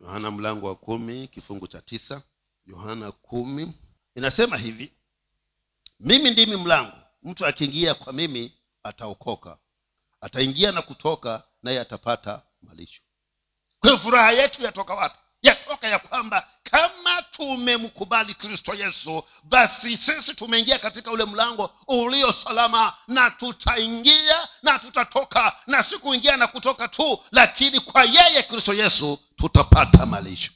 Yohana 0.00 0.30
mlango 0.30 0.66
wa 0.66 0.74
kumi 0.76 1.28
kifungu 1.28 1.66
cha 1.68 1.82
tisa. 1.82 2.22
Yohana 2.66 3.12
kumi. 3.12 3.72
Inasema 4.14 4.56
hivi 4.56 4.92
mimi 6.00 6.30
ndimi 6.30 6.56
mlango. 6.56 6.92
Mtu 7.22 7.46
akiingia 7.46 7.94
kwa 7.94 8.12
mimi 8.12 8.52
ataokoka. 8.82 9.58
Ataingia 10.20 10.72
na 10.72 10.82
kutoka 10.82 11.42
naye 11.62 11.80
atapata 11.80 12.42
malisho. 12.62 13.02
Kwa 13.80 13.90
hiyo 13.90 14.02
furaha 14.02 14.32
yetu 14.32 14.62
yatoka 14.62 14.94
wapi 14.94 15.18
yatoka 15.44 15.88
ya 15.88 15.98
kwamba 15.98 16.48
kama 16.62 17.22
tumemkubali 17.22 18.34
kristo 18.34 18.74
yesu 18.74 19.24
basi 19.42 19.96
sisi 19.96 20.34
tumeingia 20.34 20.78
katika 20.78 21.10
ule 21.10 21.24
mlango 21.24 21.74
ulio 21.86 22.32
salama 22.32 22.94
na 23.08 23.30
tutaingia 23.30 24.48
na 24.62 24.78
tutatoka 24.78 25.56
na 25.66 25.82
si 25.84 25.98
kuingia 25.98 26.36
na 26.36 26.46
kutoka 26.46 26.88
tu 26.88 27.24
lakini 27.32 27.80
kwa 27.80 28.04
yeye 28.04 28.42
kristo 28.42 28.72
yesu 28.72 29.18
tutapata 29.36 30.06
malisho. 30.06 30.52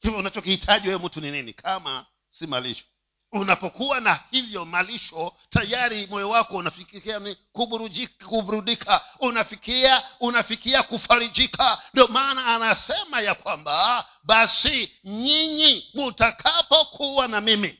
Hivyo 0.00 0.18
unachokihitaji 0.18 0.88
wewe 0.88 1.00
mtu 1.04 1.20
ni 1.20 1.30
nini? 1.30 1.52
Kama 1.52 2.06
si 2.28 2.46
malisho 2.46 2.84
unapokuwa 3.32 4.00
na 4.00 4.20
hivyo 4.30 4.64
malisho 4.64 5.32
tayari 5.50 6.06
moyo 6.06 6.30
wako 6.30 6.56
unafikiria 6.56 7.36
kuburudika. 8.28 9.00
Unafikiria 9.18 10.02
unafikiria 10.20 10.82
kufarijika. 10.82 11.82
Ndio 11.92 12.08
maana 12.08 12.46
anasema 12.46 13.20
ya 13.20 13.34
kwamba 13.34 14.06
basi 14.24 14.92
nyinyi 15.04 15.90
mutakapokuwa 15.94 17.28
na 17.28 17.40
mimi. 17.40 17.78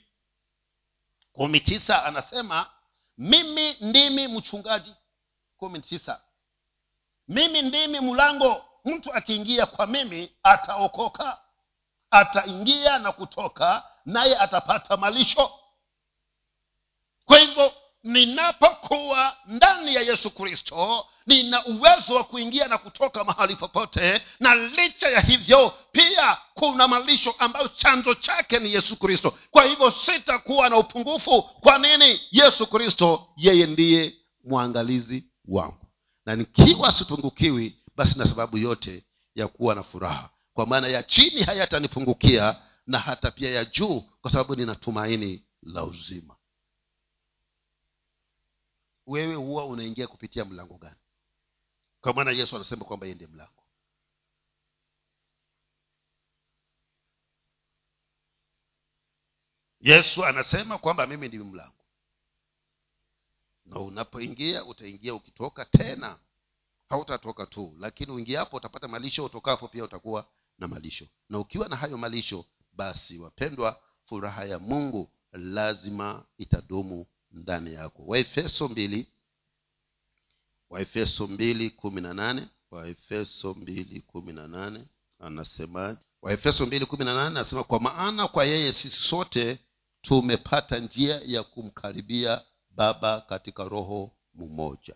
Kumi 1.32 1.60
tisa 1.60 2.04
anasema 2.04 2.66
mimi 3.18 3.76
ndimi 3.80 4.28
mchungaji. 4.28 4.94
Kumi 5.56 5.80
tisa 5.80 6.20
mimi 7.28 7.62
ndimi 7.62 8.00
mlango. 8.00 8.64
Mtu 8.84 9.12
akiingia 9.12 9.66
kwa 9.66 9.86
mimi 9.86 10.32
ataokoka 10.42 11.38
ataingia 12.10 12.98
na 12.98 13.12
kutoka 13.12 13.89
naye 14.06 14.36
atapata 14.38 14.96
malisho. 14.96 15.50
Kwa 17.24 17.38
hivyo 17.38 17.72
ninapokuwa 18.04 19.36
ndani 19.46 19.94
ya 19.94 20.00
yesu 20.02 20.30
kristo 20.30 21.06
nina 21.26 21.66
uwezo 21.66 22.14
wa 22.14 22.24
kuingia 22.24 22.68
na 22.68 22.78
kutoka 22.78 23.24
mahali 23.24 23.56
popote 23.56 24.22
na 24.40 24.54
licha 24.54 25.08
ya 25.10 25.20
hivyo 25.20 25.72
pia 25.92 26.38
kuna 26.54 26.88
malisho 26.88 27.34
ambayo 27.38 27.68
chanzo 27.68 28.14
chake 28.14 28.58
ni 28.58 28.74
yesu 28.74 28.96
kristo. 28.96 29.34
Kwa 29.50 29.64
hivyo 29.64 29.90
sitakuwa 29.90 30.68
na 30.68 30.76
upungufu. 30.76 31.42
Kwa 31.42 31.78
nini? 31.78 32.20
Yesu 32.30 32.66
kristo 32.66 33.26
yeye 33.36 33.66
ndiye 33.66 34.14
mwangalizi 34.44 35.24
wangu. 35.48 35.86
Na 36.26 36.36
nikiwa 36.36 36.92
sipungukiwi 36.92 37.76
basi 37.96 38.18
na 38.18 38.26
sababu 38.26 38.58
yote 38.58 39.04
ya 39.34 39.48
kuwa 39.48 39.74
na 39.74 39.82
furaha. 39.82 40.30
Kwa 40.54 40.66
maana 40.66 40.88
ya 40.88 41.02
chini 41.02 41.42
hayatanipungukia 41.42 42.56
na 42.90 42.98
hata 42.98 43.31
pia 43.31 43.50
ya 43.50 43.64
juu 43.64 44.00
kwa 44.00 44.31
sababu 44.33 44.57
nina 44.57 44.74
tumaini 44.74 45.44
la 45.62 45.85
uzima. 45.85 46.37
Wewe 49.07 49.35
huwa 49.35 49.66
unaingia 49.66 50.07
kupitia 50.07 50.44
mlango 50.44 50.79
gani? 50.79 50.96
Kwa 52.00 52.14
maana 52.14 52.31
yesu 52.31 52.57
anasema 52.57 52.85
kwamba 52.85 53.07
yeye 53.07 53.14
ndiye 53.14 53.31
mlango. 53.31 53.62
Yesu 59.81 60.24
anasema 60.24 60.79
kwamba 60.79 61.07
mimi 61.07 61.29
ndimi 61.29 61.44
mlango. 61.44 61.85
Na 63.64 63.79
unapoingia 63.81 64.64
utaingia 64.64 65.14
ukitoka 65.14 65.64
tena. 65.64 66.18
Hautatoka 66.88 67.46
tu 67.46 67.76
lakini 67.79 68.12
uingiapo 68.12 68.57
utapata 68.57 68.88
malisho 68.88 69.24
utokapo 69.24 69.68
pia 69.68 69.85
utakuwa 69.85 70.29
na 70.59 70.68
malisho. 70.68 71.07
Na 71.29 71.38
ukiwa 71.38 71.68
na 71.68 71.76
hayo 71.76 71.98
malisho 71.98 72.44
basi 72.81 73.19
wapendwa 73.19 73.81
furaha 74.05 74.45
ya 74.45 74.59
mungu 74.59 75.11
lazima 75.33 76.25
itadumu 76.38 77.07
ndani 77.31 77.75
yako. 77.75 78.03
Waefeso 78.07 78.69
mbili 78.69 79.07
waefeso 80.71 81.27
mbili 81.27 81.71
kumi 81.71 82.01
na 82.01 82.14
nane 82.14 82.49
waefeso 82.71 83.55
mbili 83.55 84.01
kumi 84.01 84.33
na 84.33 84.49
nane 84.49 84.87
anasemaje? 85.19 85.99
Waefeso 86.23 86.66
mbili 86.66 86.87
kumi 86.87 87.05
na 87.05 87.14
nane 87.14 87.27
anasema 87.27 87.64
kwa 87.64 87.81
maana 87.81 88.29
kwa 88.29 88.45
yeye 88.45 88.73
sisi 88.73 89.01
sote 89.03 89.59
tumepata 90.01 90.79
njia 90.79 91.21
ya 91.27 91.43
kumkaribia 91.43 92.43
baba 92.71 93.21
katika 93.21 93.64
roho 93.64 94.11
mmoja. 94.35 94.95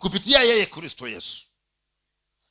Kupitia 0.00 0.40
yeye 0.42 0.66
kristo 0.66 1.08
yesu. 1.08 1.46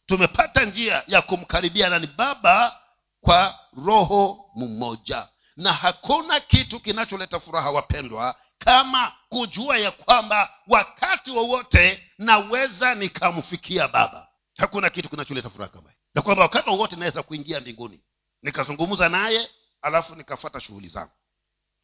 Tumepata 0.05 0.65
njia 0.65 1.03
ya 1.07 1.21
kumkaribia 1.21 1.89
nani? 1.89 2.07
Baba 2.07 2.80
kwa 3.21 3.59
roho 3.85 4.45
mmoja. 4.55 5.27
Na 5.57 5.73
hakuna 5.73 6.39
kitu 6.39 6.79
kinacholeta 6.79 7.39
furaha 7.39 7.71
wapendwa 7.71 8.35
kama 8.59 9.13
kujua 9.29 9.77
ya 9.77 9.91
kwamba 9.91 10.49
wakati 10.67 11.31
wowote 11.31 12.03
naweza 12.17 12.95
nikamfikia 12.95 13.87
baba. 13.87 14.27
Hakuna 14.57 14.89
kitu 14.89 15.09
kinacholeta 15.09 15.49
furaha 15.49 15.71
kama 15.71 15.89
ya 16.15 16.21
kwamba 16.21 16.43
wakati 16.43 16.69
wowote 16.69 16.95
naweza 16.95 17.23
kuingia 17.23 17.59
mbinguni 17.59 18.01
nikazungumza 18.41 19.09
naye 19.09 19.49
alafu 19.81 20.15
nikafata 20.15 20.59
shughuli 20.61 20.87
zangu. 20.89 21.11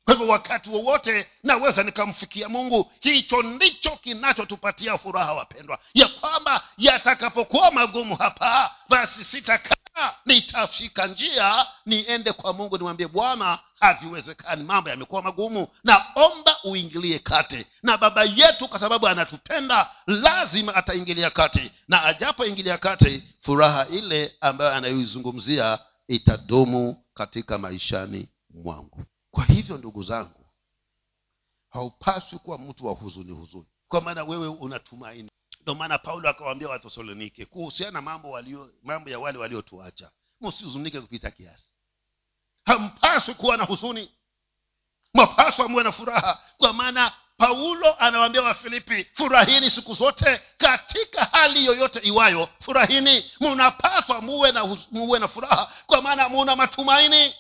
Kwa 0.06 0.14
hivyo 0.14 0.28
wakati 0.32 0.70
wowote 0.70 1.28
naweza 1.44 1.84
nikamfikia 1.84 2.50
mungu 2.50 2.92
hicho 3.00 3.42
ndicho 3.42 3.90
kinachotupatia 3.96 4.98
furaha 4.98 5.34
wapendwa. 5.34 5.80
Ya 5.94 6.08
kwamba 6.08 6.64
yatakapokuwa 6.78 7.72
magumu 7.72 8.16
hapa 8.16 8.76
basi 8.90 9.24
sitakaa 9.26 9.77
nitashika 10.26 11.08
njia 11.08 11.68
niende 11.86 12.32
kwa 12.34 12.54
mungu 12.54 12.78
nimwambie 12.78 13.08
bwana 13.08 13.60
haviwezekani 13.80 14.64
mambo 14.64 14.90
yamekuwa 14.90 15.22
magumu 15.22 15.68
naomba 15.84 16.58
uingilie 16.64 17.20
kati. 17.20 17.66
Na 17.84 17.98
baba 17.98 18.24
yetu 18.24 18.68
kwa 18.68 18.80
sababu 18.80 19.08
anatupenda 19.08 19.92
lazima 20.08 20.76
ataingilia 20.76 21.30
kati. 21.30 21.72
Na 21.88 22.04
ajapoingilia 22.06 22.78
kati 22.78 23.24
furaha 23.42 23.88
ile 23.88 24.36
ambayo 24.42 24.74
anayoizungumzia 24.76 25.80
itadumu 26.08 27.04
katika 27.14 27.58
maishani 27.58 28.30
mwangu. 28.50 29.04
Kwa 29.32 29.46
hivyo 29.46 29.78
ndugu 29.78 30.04
zangu 30.04 30.46
haupaswi 31.70 32.40
kuwa 32.40 32.58
mtu 32.58 32.86
wa 32.86 32.94
huzuni 32.94 33.32
huzuni. 33.32 33.68
Kwa 33.88 34.02
maana 34.02 34.24
wewe 34.24 34.48
unatumaini 34.48 35.27
ndio 35.68 35.76
maana 35.76 35.98
paulo 35.98 36.30
akawaambia 36.30 36.70
wathesalonike 36.70 37.46
kuhusiana 37.46 37.92
na 37.92 38.02
mambo 38.02 38.30
walio 38.32 38.70
mambo 38.84 39.10
ya 39.10 39.20
wale 39.20 39.38
waliotuacha 39.38 40.12
msihuzunike 40.42 41.02
kupita 41.02 41.32
kiasi. 41.32 41.74
Hampaswi 42.66 43.34
kuwa 43.34 43.58
na 43.58 43.64
huzuni. 43.64 44.12
Mwapaswa 45.14 45.68
muwe 45.68 45.84
na 45.84 45.92
furaha. 45.92 46.42
Kwa 46.58 46.74
maana 46.74 47.12
paulo 47.38 47.96
anawaambia 48.00 48.42
wafilipi 48.42 49.04
furahini 49.14 49.70
siku 49.70 49.94
zote 49.94 50.42
katika 50.58 51.26
hali 51.26 51.66
yoyote 51.66 52.00
iwayo. 52.00 52.50
Furahini. 52.60 53.32
Munapaswa 53.40 54.22
muwe 54.22 54.52
na, 54.52 54.78
muwe 54.92 55.20
na 55.20 55.28
furaha. 55.28 55.74
Kwa 55.88 56.02
maana 56.02 56.30
muna 56.30 56.56
matumaini 56.56 57.36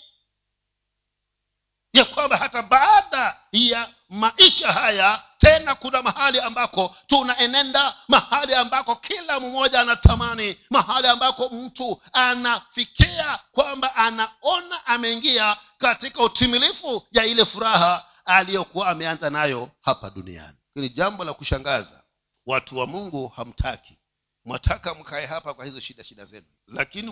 ya 1.93 2.05
kwamba 2.05 2.37
hata 2.37 2.61
baada 2.63 3.39
ya 3.51 3.93
maisha 4.09 4.71
haya 4.71 5.23
tena 5.37 5.75
kuna 5.75 6.01
mahali 6.01 6.39
ambako 6.39 6.95
tunaenenda 7.07 7.95
mahali 8.07 8.53
ambako 8.55 8.95
kila 8.95 9.39
mmoja 9.39 9.81
anatamani 9.81 10.57
mahali 10.69 11.07
ambako 11.07 11.49
mtu 11.49 12.01
anafikia 12.13 13.39
kwamba 13.51 13.95
anaona 13.95 14.85
ameingia 14.85 15.57
katika 15.77 16.23
utimilifu 16.23 17.07
ya 17.11 17.25
ile 17.25 17.45
furaha 17.45 18.05
aliyokuwa 18.25 18.87
ameanza 18.89 19.29
nayo 19.29 19.69
hapa 19.81 20.09
duniani. 20.09 20.57
Ni 20.75 20.89
jambo 20.89 21.23
la 21.23 21.33
kushangaza 21.33 22.03
watu 22.45 22.77
wa 22.77 22.87
mungu 22.87 23.27
hamtaki 23.27 23.97
mwataka 24.45 24.93
mkae 24.93 25.25
hapa 25.25 25.53
kwa 25.53 25.65
hizo 25.65 25.79
shida 25.79 26.03
shida 26.03 26.25
zenu. 26.25 26.45
Lakini 26.67 27.11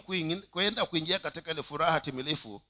kwenda 0.51 0.86
kuingia 0.86 1.19
katika 1.19 1.51
ile 1.51 1.63
furaha 1.63 1.99
timilifu 2.01 2.62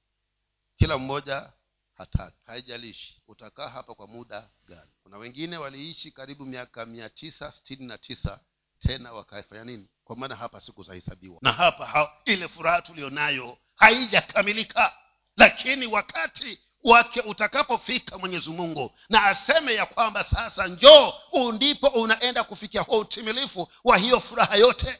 kila 0.77 0.97
mmoja 0.97 1.51
hataki 1.97 2.37
haijalishi 2.45 3.21
utakaa 3.27 3.69
hapa 3.69 3.95
kwa 3.95 4.07
muda 4.07 4.49
gani. 4.67 4.91
Kuna 5.03 5.17
wengine 5.17 5.57
waliishi 5.57 6.11
karibu 6.11 6.45
miaka 6.45 6.85
mia 6.85 7.09
tisa 7.09 7.51
sitini 7.51 7.85
na 7.85 7.97
tisa 7.97 8.39
tena 8.79 9.13
wakafanya 9.13 9.63
nini? 9.63 9.87
Kwa 10.03 10.15
maana 10.15 10.35
hapa 10.35 10.61
siku 10.61 10.83
zahesabiwa 10.83 11.37
na 11.41 11.51
hapa 11.51 11.85
ha, 11.85 12.11
ile 12.25 12.47
furaha 12.47 12.81
tuliyonayo 12.81 13.57
haijakamilika. 13.75 14.93
Lakini 15.37 15.87
wakati 15.87 16.59
wake 16.83 17.21
utakapofika 17.21 18.17
mwenyezi 18.17 18.49
mungu 18.49 18.95
na 19.09 19.23
aseme 19.25 19.73
ya 19.75 19.85
kwamba 19.85 20.23
sasa 20.23 20.67
njoo 20.67 21.13
ndipo 21.53 21.87
unaenda 21.87 22.43
kufikia 22.43 22.81
huo 22.81 22.99
utimilifu 22.99 23.71
wa 23.83 23.97
hiyo 23.97 24.19
furaha 24.19 24.55
yote. 24.55 24.99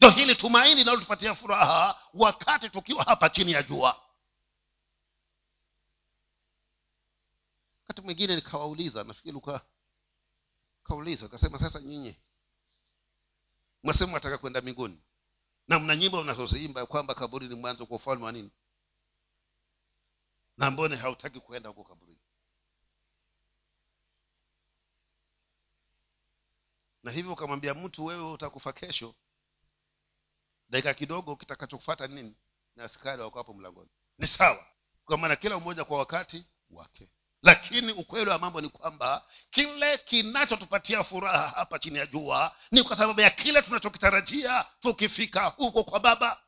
Ndo 0.00 0.10
hili 0.10 0.34
tumaini 0.34 0.74
linalotupatia 0.74 1.34
furaha 1.34 1.98
wakati 2.14 2.70
tukiwa 2.70 3.04
hapa 3.04 3.28
chini 3.28 3.52
ya 3.52 3.62
jua 3.62 4.00
wakati 7.90 8.02
mwingine 8.06 8.36
nikawauliza 8.36 9.04
nafikiri 9.04 9.32
luka 9.32 9.66
kauliza 10.84 11.26
akasema 11.26 11.58
sasa 11.58 11.80
nyinyi 11.80 12.16
mwasema 13.82 14.12
wataka 14.12 14.38
kwenda 14.38 14.60
mbinguni. 14.62 15.02
Na 15.68 15.78
mna 15.78 15.96
nyimbo 15.96 16.22
mnazoziimba 16.22 16.86
kwamba 16.86 17.14
kaburi 17.14 17.48
ni 17.48 17.54
mwanzo 17.54 17.86
kwa 17.86 17.96
ufalme 17.96 18.24
wa 18.24 18.32
nini? 18.32 18.50
Na 20.56 20.70
mbone 20.70 20.96
hautaki 20.96 21.40
kuenda 21.40 21.68
huko 21.68 21.84
kaburini? 21.84 22.20
Na 27.02 27.10
hivyo 27.10 27.32
ukamwambia 27.32 27.74
mtu 27.74 28.04
wewe 28.04 28.32
utakufa 28.32 28.72
kesho. 28.72 29.14
Dakika 30.68 30.94
kidogo 30.94 31.36
kitakachokufata 31.36 32.06
nini? 32.06 32.36
Na 32.76 32.84
askari 32.84 33.22
wako 33.22 33.38
hapo 33.38 33.54
mlangoni. 33.54 33.90
Ni 34.18 34.26
sawa. 34.26 34.66
Kwa 35.04 35.18
maana 35.18 35.36
kila 35.36 35.58
mmoja 35.58 35.84
kwa 35.84 35.98
wakati 35.98 36.46
wake 36.70 37.10
lakini 37.42 37.92
ukweli 37.92 38.30
wa 38.30 38.38
mambo 38.38 38.60
ni 38.60 38.68
kwamba 38.68 39.24
kile 39.50 39.98
kinachotupatia 39.98 41.04
furaha 41.04 41.48
hapa 41.56 41.78
chini 41.78 41.98
ya 41.98 42.06
jua 42.06 42.54
ni 42.70 42.82
kwa 42.82 42.96
sababu 42.96 43.20
ya 43.20 43.30
kile 43.30 43.62
tunachokitarajia 43.62 44.64
tukifika 44.80 45.44
huko 45.46 45.84
kwa 45.84 46.00
baba 46.00 46.38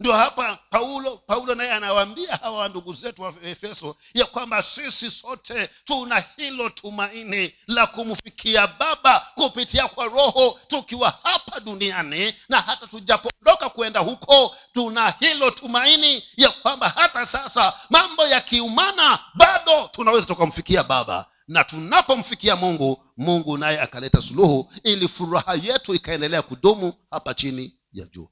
ndio 0.00 0.12
hapa 0.12 0.58
paulo 0.70 1.16
paulo 1.16 1.54
naye 1.54 1.72
anawaambia 1.72 2.36
hawa 2.36 2.68
ndugu 2.68 2.94
zetu 2.94 3.22
wa 3.22 3.34
efeso 3.44 3.96
ya 4.14 4.26
kwamba 4.26 4.62
sisi 4.62 5.10
sote 5.10 5.70
tuna 5.84 6.24
hilo 6.36 6.68
tumaini 6.70 7.54
la 7.66 7.86
kumfikia 7.86 8.66
baba 8.66 9.26
kupitia 9.34 9.88
kwa 9.88 10.04
roho 10.04 10.60
tukiwa 10.68 11.18
hapa 11.22 11.60
duniani 11.60 12.34
na 12.48 12.60
hata 12.60 12.86
tujapoondoka 12.86 13.68
kwenda 13.68 14.00
huko 14.00 14.56
tuna 14.74 15.10
hilo 15.20 15.50
tumaini 15.50 16.24
ya 16.36 16.48
kwamba 16.50 16.88
hata 16.88 17.26
sasa 17.26 17.72
mambo 17.90 18.26
yakiumana 18.26 19.18
bado 19.34 19.88
tunaweza 19.92 20.26
tukamfikia 20.26 20.82
baba. 20.84 21.26
Na 21.48 21.64
tunapomfikia 21.64 22.56
mungu 22.56 23.04
mungu 23.16 23.58
naye 23.58 23.80
akaleta 23.80 24.22
suluhu 24.22 24.72
ili 24.84 25.08
furaha 25.08 25.54
yetu 25.54 25.94
ikaendelea 25.94 26.42
kudumu 26.42 26.92
hapa 27.10 27.34
chini 27.34 27.74
ya 27.92 28.06
juu 28.06 28.28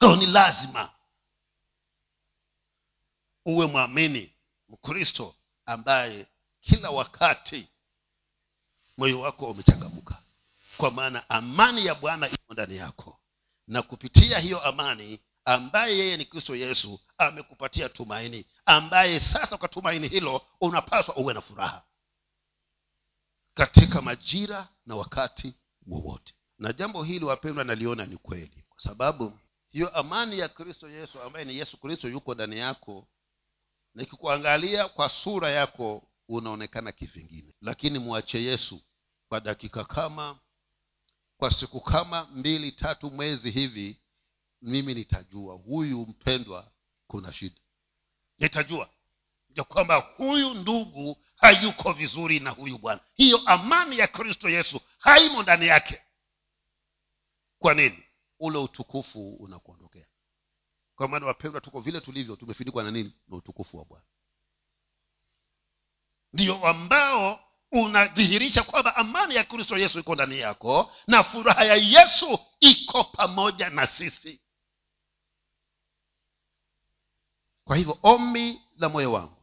kwao 0.00 0.16
ni 0.16 0.26
lazima 0.26 0.90
uwe 3.44 3.66
mwamini 3.66 4.32
mkristo 4.68 5.34
ambaye 5.66 6.28
kila 6.60 6.90
wakati 6.90 7.68
moyo 8.98 9.20
wako 9.20 9.50
umechangamka. 9.50 10.22
Kwa 10.76 10.90
maana 10.90 11.30
amani 11.30 11.86
ya 11.86 11.94
bwana 11.94 12.28
iko 12.30 12.52
ndani 12.52 12.76
yako. 12.76 13.20
Na 13.66 13.82
kupitia 13.82 14.38
hiyo 14.38 14.60
amani 14.64 15.20
ambaye 15.44 15.98
yeye 15.98 16.16
ni 16.16 16.24
kristo 16.24 16.56
yesu 16.56 17.00
amekupatia 17.18 17.88
tumaini. 17.88 18.46
Ambaye 18.66 19.20
sasa 19.20 19.56
kwa 19.56 19.68
tumaini 19.68 20.08
hilo 20.08 20.46
unapaswa 20.60 21.16
uwe 21.16 21.34
na 21.34 21.40
furaha. 21.40 21.82
Katika 23.54 24.02
majira 24.02 24.68
na 24.86 24.96
wakati 24.96 25.54
wowote. 25.86 26.34
Na 26.58 26.72
jambo 26.72 27.02
hili 27.02 27.24
wapendwa 27.24 27.64
naliona 27.64 28.06
ni 28.06 28.16
kweli. 28.16 28.64
Kwa 28.70 28.80
sababu 28.82 29.38
hiyo 29.70 29.88
amani 29.88 30.38
ya 30.38 30.48
kristo 30.48 30.90
yesu 30.90 31.20
ambaye 31.22 31.44
ni 31.44 31.56
yesu 31.56 31.76
kristo 31.76 32.08
yuko 32.08 32.34
ndani 32.34 32.58
yako 32.58 33.08
nikikuangalia 33.94 34.88
kwa 34.88 35.08
sura 35.08 35.50
yako 35.50 36.10
unaonekana 36.28 36.92
kivingine. 36.92 37.54
Lakini 37.60 37.98
mwache 37.98 38.42
yesu 38.42 38.82
kwa 39.28 39.40
dakika 39.40 39.84
kama 39.84 40.38
kwa 41.36 41.50
siku 41.50 41.80
kama 41.80 42.24
mbili 42.24 42.72
tatu 42.72 43.10
mwezi 43.10 43.50
hivi 43.50 44.00
mimi 44.62 44.94
nitajua 44.94 45.54
huyu 45.54 46.00
mpendwa 46.06 46.72
kuna 47.06 47.32
shida. 47.32 47.60
Nitajua 48.38 48.90
ya 49.56 49.64
kwamba 49.64 49.96
huyu 49.96 50.54
ndugu 50.54 51.22
hayuko 51.36 51.92
vizuri 51.92 52.40
na 52.40 52.50
huyu 52.50 52.78
bwana. 52.78 53.00
Hiyo 53.14 53.38
amani 53.46 53.98
ya 53.98 54.06
kristo 54.08 54.48
yesu 54.50 54.80
haimo 54.98 55.42
ndani 55.42 55.66
yake. 55.66 56.02
Kwa 57.58 57.74
nini 57.74 58.04
ule 58.40 58.58
utukufu 58.58 59.28
unakuondokea. 59.34 60.06
Kwa 60.94 61.08
maana 61.08 61.26
wapendwa 61.26 61.60
tuko 61.60 61.80
vile 61.80 62.00
tulivyo 62.00 62.36
tumefindikwa 62.36 62.82
na 62.82 62.90
nini? 62.90 63.12
Na 63.28 63.36
utukufu 63.36 63.76
wa 63.78 63.84
bwana. 63.84 64.04
Ndio 66.32 66.66
ambao 66.66 67.40
unadhihirisha 67.72 68.62
kwamba 68.62 68.96
amani 68.96 69.34
ya 69.34 69.44
kristo 69.44 69.76
yesu 69.78 69.98
iko 69.98 70.14
ndani 70.14 70.38
yako 70.38 70.92
na 71.06 71.24
furaha 71.24 71.64
ya 71.64 71.74
yesu 71.74 72.38
iko 72.60 73.04
pamoja 73.04 73.70
na 73.70 73.86
sisi. 73.86 74.40
Kwa 77.64 77.76
hivyo 77.76 77.98
ombi 78.02 78.60
la 78.78 78.88
moyo 78.88 79.12
wangu 79.12 79.36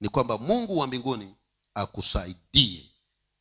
ni 0.00 0.08
kwamba 0.08 0.38
mungu 0.38 0.78
wa 0.78 0.86
mbinguni 0.86 1.36
akusaidie 1.74 2.90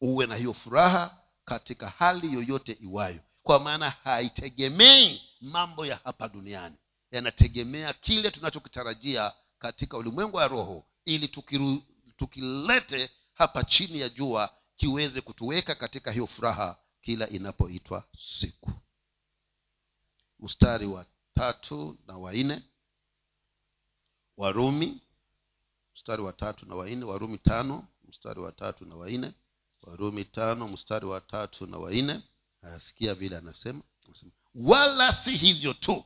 uwe 0.01 0.25
na 0.27 0.35
hiyo 0.35 0.53
furaha 0.53 1.23
katika 1.45 1.89
hali 1.89 2.33
yoyote 2.33 2.71
iwayo 2.81 3.21
kwa 3.47 3.59
maana 3.59 3.89
haitegemei 3.89 5.21
mambo 5.41 5.85
ya 5.85 5.99
hapa 6.03 6.27
duniani. 6.27 6.75
Yanategemea 7.11 7.93
kile 7.93 8.31
tunachokitarajia 8.31 9.33
katika 9.59 9.97
ulimwengu 9.97 10.37
wa 10.37 10.47
roho 10.47 10.85
ili 11.05 11.27
tukiru, 11.27 11.83
tukilete 12.17 13.09
hapa 13.33 13.63
chini 13.63 13.99
ya 13.99 14.09
jua 14.09 14.53
kiweze 14.75 15.21
kutuweka 15.21 15.75
katika 15.75 16.11
hiyo 16.11 16.27
furaha 16.27 16.77
kila 17.01 17.29
inapoitwa 17.29 18.03
siku. 18.39 18.71
Mstari 20.39 20.85
wa 20.85 21.05
tatu 21.33 21.97
na 22.07 22.17
wanne 22.17 22.61
warumi 24.37 25.01
mstari 25.95 26.21
wa 26.21 26.33
tatu 26.33 26.65
na 26.65 26.75
wanne 26.75 27.05
warumi 27.05 27.37
tano 27.37 27.87
mstari 28.09 28.39
wa 28.39 28.51
tatu 28.51 28.85
na 28.85 28.95
wanne 28.95 29.33
warumi 29.83 30.25
tano 30.25 30.67
mstari 30.67 31.05
wa 31.05 31.21
tatu 31.21 31.67
na 31.67 31.77
wanne 31.77 32.21
ayasikia 32.67 33.15
vile 33.15 33.37
anasema 33.37 33.81
wala 34.55 35.13
si 35.13 35.37
hivyo 35.37 35.73
tu 35.73 36.05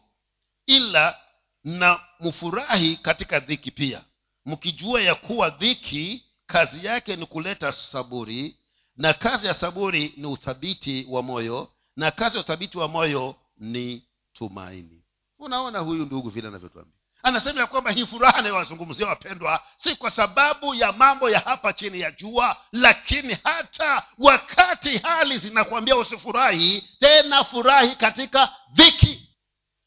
ila 0.66 1.20
na 1.64 2.00
mfurahi 2.20 2.98
katika 2.98 3.40
dhiki 3.40 3.72
pia. 3.72 4.04
Mkijua 4.46 5.02
ya 5.02 5.16
kuwa 5.16 5.50
dhiki 5.50 6.26
kazi 6.46 6.86
yake 6.86 7.16
ni 7.16 7.26
kuleta 7.26 7.72
saburi 7.74 8.58
na 8.98 9.14
kazi 9.14 9.48
ya 9.48 9.54
saburi 9.54 10.14
ni 10.18 10.26
uthabiti 10.28 11.06
wa 11.10 11.22
moyo 11.24 11.72
na 11.96 12.12
kazi 12.12 12.36
ya 12.36 12.42
uthabiti 12.44 12.78
wa 12.78 12.88
moyo 12.88 13.36
ni 13.58 14.08
tumaini. 14.34 15.04
Unaona 15.40 15.80
huyu 15.80 16.06
ndugu 16.06 16.30
vile 16.30 16.48
anavyotuambia 16.48 17.01
anasema 17.24 17.60
ya 17.62 17.68
kwamba 17.68 17.92
hii 17.92 18.06
furaha 18.06 18.36
anayowazungumzia 18.38 19.08
wapendwa 19.08 19.64
si 19.78 19.96
kwa 19.96 20.12
sababu 20.12 20.76
ya 20.76 20.92
mambo 20.92 21.30
ya 21.30 21.40
hapa 21.40 21.74
chini 21.74 22.00
ya 22.00 22.12
jua 22.12 22.58
lakini 22.72 23.38
hata 23.44 24.04
wakati 24.18 24.98
hali 24.98 25.38
zinakuambia 25.38 25.96
usifurahi 25.98 26.90
tena 27.00 27.44
furahi 27.44 27.96
katika 27.96 28.54
dhiki. 28.74 29.28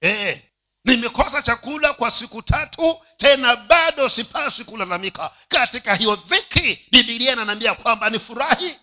E, 0.02 0.42
nimekosa 0.84 1.42
chakula 1.42 1.92
kwa 1.92 2.10
siku 2.10 2.42
tatu 2.42 3.00
tena 3.16 3.56
bado 3.56 4.08
sipaswi 4.08 4.64
kulalamika. 4.64 5.30
Katika 5.48 5.94
hiyo 5.94 6.16
dhiki 6.16 6.86
bibilia 6.92 7.32
inanaambia 7.32 7.74
kwamba 7.74 8.10
ni 8.10 8.18
furahi 8.18 8.76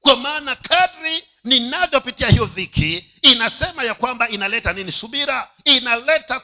kwa 0.00 0.16
maana 0.16 0.56
kadri 0.56 1.24
ninavyopitia 1.44 2.28
hiyo 2.28 2.44
dhiki 2.46 3.04
inasema 3.22 3.84
ya 3.84 3.94
kwamba 3.94 4.28
inaleta 4.28 4.72
nini? 4.72 4.92
Subira. 4.92 5.50
Inaleta 5.64 6.40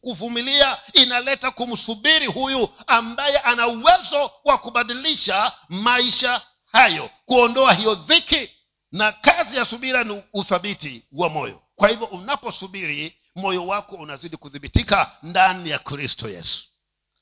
kuvumilia. 0.00 0.78
Inaleta 0.92 1.50
kumsubiri 1.50 2.26
huyu 2.26 2.68
ambaye 2.86 3.38
ana 3.38 3.66
uwezo 3.66 4.30
wa 4.44 4.58
kubadilisha 4.58 5.52
maisha 5.68 6.42
hayo 6.72 7.10
kuondoa 7.26 7.72
hiyo 7.72 7.94
dhiki. 7.94 8.50
Na 8.92 9.12
kazi 9.12 9.56
ya 9.56 9.64
subira 9.64 10.04
ni 10.04 10.22
uthabiti 10.32 11.02
wa 11.12 11.28
moyo. 11.28 11.62
Kwa 11.76 11.88
hivyo 11.88 12.06
unaposubiri 12.06 13.16
moyo 13.36 13.66
wako 13.66 13.96
unazidi 13.96 14.36
kudhibitika 14.36 15.10
ndani 15.22 15.70
ya 15.70 15.78
kristo 15.78 16.28
yesu 16.28 16.67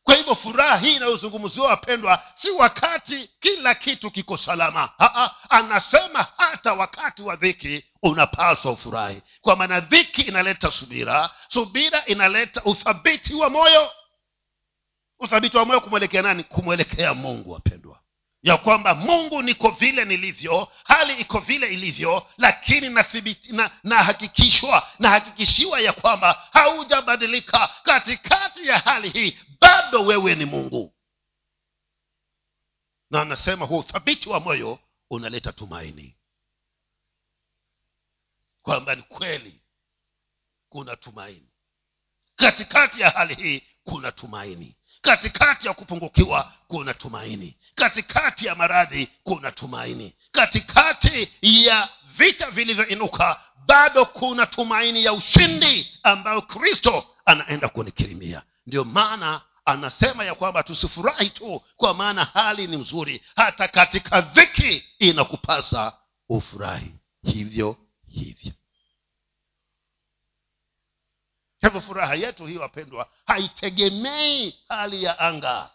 kwa 0.06 0.14
hivyo 0.14 0.34
furaha 0.34 0.76
hii 0.76 0.94
inayozungumziwa 0.94 1.68
wapendwa 1.68 2.22
si 2.34 2.50
wakati 2.50 3.30
kila 3.40 3.74
kitu 3.74 4.10
kiko 4.10 4.36
salama. 4.36 4.90
Aa, 5.00 5.30
anasema 5.48 6.26
hata 6.36 6.72
wakati 6.74 7.22
wa 7.22 7.36
dhiki 7.36 7.84
unapaswa 8.02 8.72
ufurahi. 8.72 9.22
Kwa 9.40 9.56
maana 9.56 9.80
dhiki 9.80 10.22
inaleta 10.22 10.70
subira 10.70 11.30
subira 11.48 12.04
inaleta 12.06 12.62
uthabiti 12.64 13.34
wa 13.34 13.50
moyo. 13.50 13.90
Uthabiti 15.18 15.56
wa 15.56 15.64
moyo 15.64 15.80
kumwelekea 15.80 16.22
nani? 16.22 16.44
Kumwelekea 16.44 17.14
mungu 17.14 17.52
wapendwa 17.52 18.00
ya 18.46 18.56
kwamba 18.56 18.94
mungu 18.94 19.42
niko 19.42 19.70
vile 19.70 20.04
nilivyo 20.04 20.72
hali 20.85 21.20
iko 21.20 21.38
vile 21.40 21.66
ilivyo 21.74 22.26
lakini 22.38 22.88
nahakikishwa 23.85 24.70
na 24.80 24.90
nahakikishiwa 24.98 25.80
ya 25.80 25.92
kwamba 25.92 26.32
haujabadilika 26.52 27.68
katikati 27.82 28.66
ya 28.66 28.78
hali 28.78 29.09
hii. 29.11 29.38
Bado 29.61 30.04
wewe 30.04 30.35
ni 30.35 30.44
mungu. 30.44 30.94
Na 33.11 33.22
anasema 33.22 33.64
huo 33.66 33.78
uthabiti 33.78 34.28
wa 34.28 34.40
moyo 34.40 34.78
unaleta 35.11 35.52
tumaini. 35.52 36.16
Kwamba 38.62 38.94
ni 38.94 39.02
kweli 39.02 39.61
kuna 40.68 40.96
tumaini. 40.96 41.50
Katikati 42.37 43.00
ya 43.00 43.11
hali 43.11 43.35
hii 43.35 43.62
kuna 43.85 44.12
tumaini 44.12 44.76
katikati 45.07 45.66
ya 45.66 45.74
kupungukiwa 45.74 46.52
kuna 46.68 46.94
tumaini. 46.94 47.57
Katikati 47.74 48.46
ya 48.46 48.54
maradhi 48.54 49.09
kuna 49.24 49.52
tumaini. 49.52 50.14
Katikati 50.32 51.28
ya 51.42 51.88
vita 52.16 52.50
vilivyoinuka 52.50 53.40
bado 53.66 54.04
kuna 54.04 54.46
tumaini 54.46 55.04
ya 55.04 55.12
ushindi 55.12 55.92
ambayo 56.02 56.42
kristo 56.42 57.07
anaenda 57.24 57.68
kunikirimia. 57.68 58.42
Ndio 58.66 58.84
maana 58.84 59.40
anasema 59.64 60.24
ya 60.24 60.34
kwamba 60.34 60.62
tusifurahi 60.62 61.30
tu 61.30 61.62
kwa 61.76 61.94
maana 61.94 62.24
hali 62.24 62.66
ni 62.66 62.76
mzuri. 62.76 63.22
Hata 63.36 63.68
katika 63.68 64.20
dhiki 64.20 64.84
inakupasa 64.98 65.92
ufurahi. 66.28 66.94
Hivyo 67.22 67.76
hivyo 68.09 68.52
hivyo 71.66 71.80
furaha 71.80 72.14
yetu 72.14 72.46
hii 72.46 72.56
wapendwa 72.56 73.10
haitegemei 73.26 74.58
hali 74.68 75.02
ya 75.02 75.18
anga. 75.18 75.70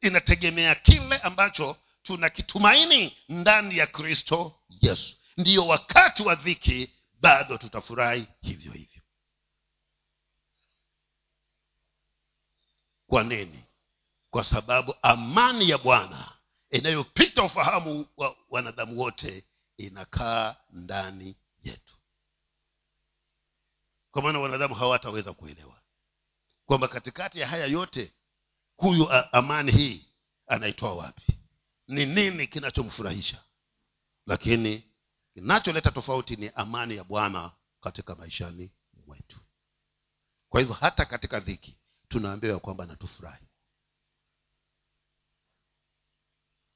Inategemea 0.00 0.74
kile 0.74 1.18
ambacho 1.18 1.76
tunakitumaini 2.02 3.16
ndani 3.28 3.78
ya 3.78 3.86
kristo 3.86 4.60
yesu. 4.68 5.16
Ndiyo 5.36 5.66
wakati 5.66 6.22
wa 6.22 6.34
dhiki 6.34 6.90
bado 7.20 7.58
tutafurahi 7.58 8.26
hivyo 8.42 8.72
hivyo. 8.72 9.02
Kwa 13.06 13.22
nini? 13.24 13.64
Kwa 14.30 14.44
sababu 14.44 14.94
amani 15.02 15.70
ya 15.70 15.78
bwana 15.78 16.32
inayopita 16.70 17.42
ufahamu 17.42 18.06
wa 18.16 18.36
wanadamu 18.50 19.00
wote 19.00 19.44
inakaa 19.76 20.56
ndani 20.70 21.36
yetu 21.62 21.96
kwa 24.14 24.22
maana 24.22 24.38
wanadamu 24.38 24.74
hawataweza 24.74 25.32
kuelewa. 25.32 25.80
Kwamba 26.66 26.88
katikati 26.88 27.40
ya 27.40 27.48
haya 27.48 27.66
yote 27.66 28.14
huyu 28.76 29.10
amani 29.12 29.72
hii 29.72 30.06
anaitoa 30.46 30.94
wapi? 30.94 31.38
Ni 31.88 32.06
nini 32.06 32.46
kinachomfurahisha? 32.46 33.44
Lakini 34.26 34.90
kinacholeta 35.34 35.90
tofauti 35.90 36.36
ni 36.36 36.48
amani 36.48 36.96
ya 36.96 37.04
bwana 37.04 37.52
katika 37.80 38.14
maishani 38.14 38.74
mwetu. 39.06 39.40
Kwa 40.48 40.60
hivyo 40.60 40.74
hata 40.74 41.04
katika 41.04 41.40
dhiki 41.40 41.78
tunaambiwa 42.08 42.60
kwamba 42.60 42.86
natufurahi 42.86 43.46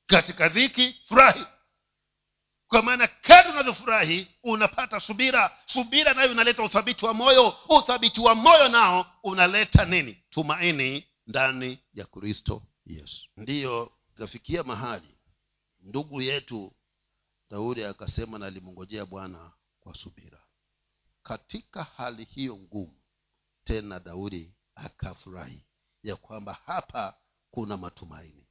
katika 0.06 0.48
dhiki 0.48 0.92
furahi 1.08 1.46
kwa 2.68 2.82
maana 2.82 3.06
kadri 3.08 3.50
unavyofurahi 3.52 4.28
unapata 4.42 5.00
subira. 5.00 5.58
Subira 5.66 6.14
nayo 6.14 6.32
inaleta 6.32 6.62
uthabiti 6.62 7.04
wa 7.04 7.14
moyo. 7.14 7.56
Uthabiti 7.68 8.20
wa 8.20 8.34
moyo 8.34 8.68
nao 8.68 9.06
unaleta 9.22 9.84
nini? 9.84 10.22
Tumaini 10.30 11.06
ndani 11.26 11.78
ya 11.94 12.04
kristo 12.06 12.62
yesu. 12.84 13.26
Ndiyo 13.36 13.92
ikafikia 14.16 14.62
mahali 14.64 15.18
ndugu 15.80 16.22
yetu 16.22 16.72
daudi 17.50 17.84
akasema 17.84 18.38
nalimngojea 18.38 19.06
bwana 19.06 19.52
kwa 19.80 19.94
subira. 19.94 20.42
Katika 21.22 21.84
hali 21.84 22.24
hiyo 22.24 22.56
ngumu 22.56 23.00
tena 23.64 24.00
daudi 24.00 24.56
akafurahi 24.74 25.66
ya 26.02 26.16
kwamba 26.16 26.58
hapa 26.66 27.18
kuna 27.50 27.76
matumaini. 27.76 28.46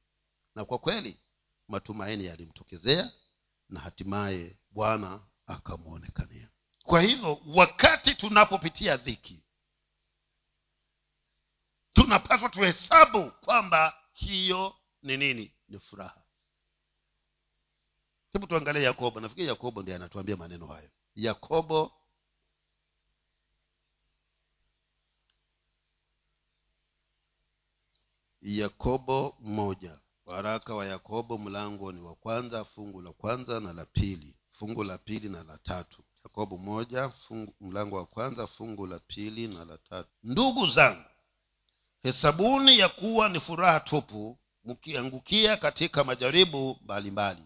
Na 0.54 0.64
kwa 0.64 0.78
kweli 0.78 1.20
matumaini 1.68 2.24
yalimtokezea 2.24 3.10
na 3.68 3.80
hatimaye 3.80 4.58
bwana 4.70 5.26
akamwonekania. 5.46 6.50
Kwa 6.84 7.00
hivyo 7.02 7.40
wakati 7.46 8.14
tunapopitia 8.14 8.96
dhiki 8.96 9.44
tunapaswa 11.92 12.48
tuhesabu 12.48 13.30
kwamba 13.30 13.94
hiyo 14.12 14.76
ni 15.02 15.16
nini? 15.16 15.54
Ni 15.68 15.78
furaha. 15.78 16.22
Hebu 18.32 18.46
tuangalie 18.46 18.82
yakobo. 18.82 19.20
Nafikiri 19.20 19.46
yakobo 19.48 19.82
ndiye 19.82 19.96
anatuambia 19.96 20.36
maneno 20.36 20.66
hayo. 20.66 20.90
Yakobo 21.14 21.92
yakobo 28.42 29.36
moja 29.40 29.98
waraka 30.28 30.74
wa 30.74 30.86
yakobo 30.86 31.38
mlango 31.38 31.92
ni 31.92 32.00
wa 32.00 32.14
kwanza 32.14 32.64
fungu 32.64 33.02
la 33.02 33.12
kwanza 33.12 33.60
na 33.60 33.72
la 33.72 33.84
pili. 33.86 34.36
Fungu 34.50 34.84
la 34.84 34.98
pili 34.98 35.28
na 35.28 35.44
la 35.44 35.58
tatu. 35.58 36.04
Yakobo 36.24 36.58
moja 36.58 37.08
fungu, 37.08 37.54
mlango 37.60 37.96
wa 37.96 38.06
kwanza 38.06 38.46
fungu 38.46 38.86
la 38.86 38.98
pili 38.98 39.48
na 39.48 39.64
la 39.64 39.78
tatu. 39.78 40.08
Ndugu 40.22 40.66
zangu 40.66 41.04
hesabuni 42.02 42.78
ya 42.78 42.88
kuwa 42.88 43.28
ni 43.28 43.40
furaha 43.40 43.80
tupu 43.80 44.38
mkiangukia 44.64 45.56
katika 45.56 46.04
majaribu 46.04 46.76
mbalimbali 46.82 47.42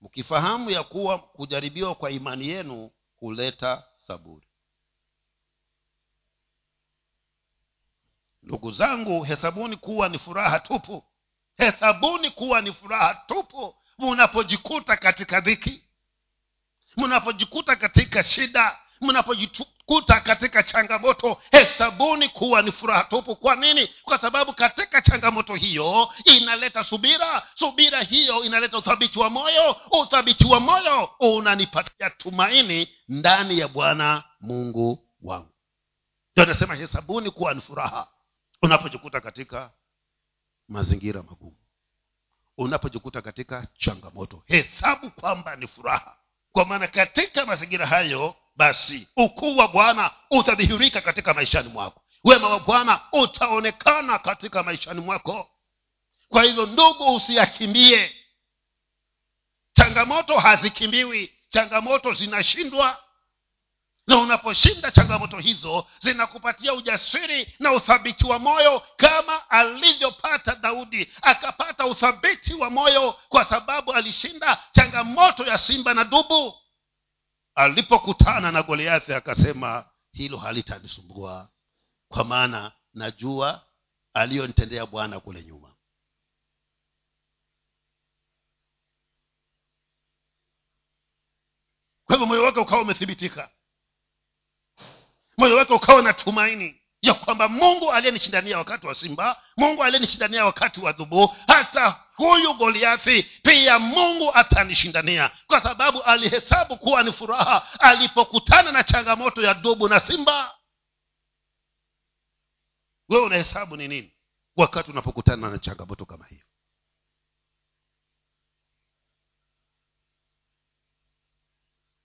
mkifahamu 0.00 0.70
ya 0.70 0.82
kuwa 0.82 1.18
kujaribiwa 1.18 1.94
kwa 1.94 2.10
imani 2.10 2.48
yenu 2.48 2.90
huleta 3.16 3.84
saburi. 4.06 4.48
Ndugu 8.42 8.70
zangu 8.70 9.22
hesabuni 9.22 9.76
kuwa 9.76 10.08
ni 10.08 10.18
furaha 10.18 10.60
tupu 10.60 11.04
hesabuni 11.58 12.30
kuwa 12.30 12.60
ni 12.60 12.72
furaha 12.72 13.14
tupu 13.26 13.74
mnapojikuta 13.98 14.96
katika 14.96 15.40
dhiki 15.40 15.82
mnapojikuta 16.96 17.76
katika 17.76 18.24
shida 18.24 18.78
mnapojikuta 19.00 20.20
katika 20.20 20.62
changamoto. 20.62 21.42
Hesabuni 21.50 22.28
kuwa 22.28 22.62
ni 22.62 22.72
furaha 22.72 23.04
tupu. 23.04 23.36
Kwa 23.36 23.56
nini? 23.56 23.88
Kwa 24.02 24.18
sababu 24.18 24.52
katika 24.52 25.02
changamoto 25.02 25.54
hiyo 25.54 26.08
inaleta 26.24 26.84
subira. 26.84 27.42
Subira 27.54 28.00
hiyo 28.02 28.44
inaleta 28.44 28.78
uthabiti 28.78 29.18
wa 29.18 29.30
moyo. 29.30 29.76
Uthabiti 30.02 30.44
wa 30.44 30.60
moyo 30.60 31.10
unanipatia 31.20 32.10
tumaini 32.10 32.88
ndani 33.08 33.58
ya 33.58 33.68
bwana 33.68 34.24
mungu 34.40 35.08
wangu. 35.22 35.50
Ndio 36.32 36.44
anasema 36.44 36.74
hesabuni 36.74 37.30
kuwa 37.30 37.54
ni 37.54 37.60
furaha 37.60 38.08
unapojikuta 38.62 39.20
katika 39.20 39.70
mazingira 40.68 41.22
magumu. 41.22 41.56
Unapojikuta 42.58 43.22
katika 43.22 43.68
changamoto 43.78 44.42
hesabu 44.46 45.10
kwamba 45.10 45.56
ni 45.56 45.66
furaha. 45.66 46.16
Kwa 46.52 46.64
maana 46.64 46.86
katika 46.86 47.46
mazingira 47.46 47.86
hayo 47.86 48.36
basi 48.56 49.08
ukuu 49.16 49.56
wa 49.56 49.68
bwana 49.68 50.10
utadhihirika 50.30 51.00
katika 51.00 51.34
maishani 51.34 51.68
mwako. 51.68 52.02
Wema 52.24 52.48
wa 52.48 52.60
bwana 52.60 53.00
utaonekana 53.12 54.18
katika 54.18 54.62
maishani 54.62 55.00
mwako. 55.00 55.50
Kwa 56.28 56.42
hivyo 56.44 56.66
ndugu 56.66 57.14
usiyakimbie. 57.16 58.14
Changamoto 59.72 60.38
hazikimbiwi. 60.38 61.32
Changamoto 61.48 62.12
zinashindwa 62.12 63.02
na 64.08 64.16
unaposhinda 64.18 64.90
changamoto 64.90 65.38
hizo 65.38 65.86
zinakupatia 66.00 66.74
ujasiri 66.74 67.54
na 67.60 67.72
uthabiti 67.72 68.26
wa 68.26 68.38
moyo 68.38 68.82
kama 68.96 69.50
alivyopata 69.50 70.54
daudi. 70.54 71.12
Akapata 71.22 71.86
uthabiti 71.86 72.54
wa 72.54 72.70
moyo 72.70 73.12
kwa 73.28 73.44
sababu 73.44 73.92
alishinda 73.92 74.62
changamoto 74.72 75.44
ya 75.46 75.58
simba 75.58 75.94
na 75.94 76.04
dubu. 76.04 76.54
Alipokutana 77.54 78.52
na 78.52 78.62
goliathi 78.62 79.14
akasema 79.14 79.84
hilo 80.12 80.36
halitanisumbua 80.38 81.48
kwa 82.08 82.24
maana 82.24 82.72
najua 82.94 83.66
aliyonitendea 84.14 84.86
bwana 84.86 85.20
kule 85.20 85.42
nyuma. 85.44 85.74
Kwa 92.04 92.14
hivyo 92.16 92.26
moyo 92.26 92.42
wake 92.44 92.60
ukawa 92.60 92.82
umethibitika 92.82 93.50
moyo 95.38 95.56
wake 95.56 95.72
ukawa 95.72 96.02
na 96.02 96.12
tumaini 96.12 96.82
ya 97.02 97.14
kwamba 97.14 97.48
mungu 97.48 97.92
aliyenishindania 97.92 98.58
wakati 98.58 98.86
wa 98.86 98.94
simba 98.94 99.42
mungu 99.56 99.84
aliyenishindania 99.84 100.44
wakati 100.44 100.80
wa 100.80 100.92
dhubuu 100.92 101.26
hata 101.46 102.04
huyu 102.14 102.54
goliathi 102.54 103.22
pia 103.22 103.78
mungu 103.78 104.34
atanishindania. 104.34 105.30
Kwa 105.46 105.60
sababu 105.60 106.02
alihesabu 106.02 106.76
kuwa 106.76 107.02
ni 107.02 107.12
furaha 107.12 107.80
alipokutana 107.80 108.72
na 108.72 108.82
changamoto 108.84 109.42
ya 109.42 109.54
dubu 109.54 109.88
na 109.88 110.00
simba. 110.00 110.54
Wewe 113.08 113.24
unahesabu 113.24 113.76
ni 113.76 113.88
nini 113.88 114.12
wakati 114.56 114.90
unapokutana 114.90 115.50
na 115.50 115.58
changamoto 115.58 116.06
kama 116.06 116.26
hiyo? 116.26 116.42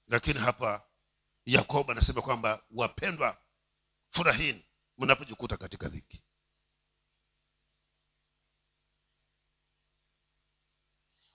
Lakini 0.08 0.40
hapa 0.40 0.84
yakobo 1.46 1.92
anasema 1.92 2.22
kwamba 2.22 2.64
wapendwa 2.72 3.38
furahini 4.10 4.66
mnapojikuta 4.98 5.58
katika 5.58 5.90
dhiki. 5.90 6.24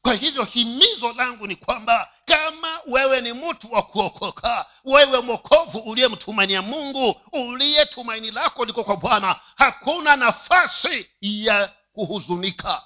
Kwa 0.02 0.14
hivyo 0.14 0.44
himizo 0.44 1.12
langu 1.12 1.46
ni 1.46 1.56
kwamba 1.56 2.12
kama 2.24 2.80
wewe 2.86 3.20
ni 3.20 3.32
mtu 3.32 3.72
wa 3.72 3.82
kuokoka 3.82 4.66
wewe 4.84 5.20
mwokovu 5.20 5.78
uliyemtumainia 5.78 6.62
mungu 6.62 7.20
uliye 7.32 7.86
tumaini 7.86 8.30
lako 8.30 8.64
liko 8.64 8.84
kwa 8.84 8.96
bwana 8.96 9.40
hakuna 9.56 10.16
nafasi 10.16 11.10
ya 11.20 11.74
kuhuzunika. 11.92 12.82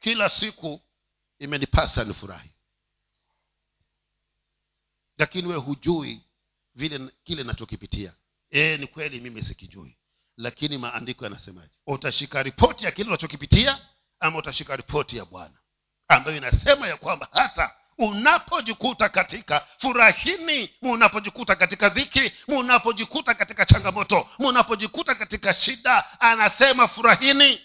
Kila 0.00 0.30
siku 0.30 0.80
imenipasa 1.38 2.04
nifurahi 2.04 2.53
lakini 5.18 5.48
wewe 5.48 5.60
hujui 5.60 6.22
vile 6.74 7.00
kile 7.24 7.42
nachokipitia. 7.42 8.14
E, 8.50 8.76
ni 8.76 8.86
kweli 8.86 9.20
mimi 9.20 9.42
sikijui. 9.42 9.98
Lakini 10.36 10.78
maandiko 10.78 11.24
yanasemaje? 11.24 11.72
Utashika 11.86 12.42
ripoti 12.42 12.84
ya 12.84 12.90
kile 12.90 13.08
unachokipitia 13.08 13.78
ama 14.20 14.38
utashika 14.38 14.76
ripoti 14.76 15.16
ya 15.16 15.24
bwana 15.24 15.54
ambayo 16.08 16.36
inasema 16.36 16.88
ya 16.88 16.96
kwamba 16.96 17.28
hata 17.32 17.74
unapojikuta 17.98 19.08
katika 19.08 19.66
furahini 19.78 20.70
munapojikuta 20.82 21.56
katika 21.56 21.88
dhiki 21.88 22.32
munapojikuta 22.48 23.34
katika 23.34 23.66
changamoto 23.66 24.28
munapojikuta 24.38 25.14
katika 25.14 25.54
shida 25.54 26.20
anasema 26.20 26.88
furahini. 26.88 27.60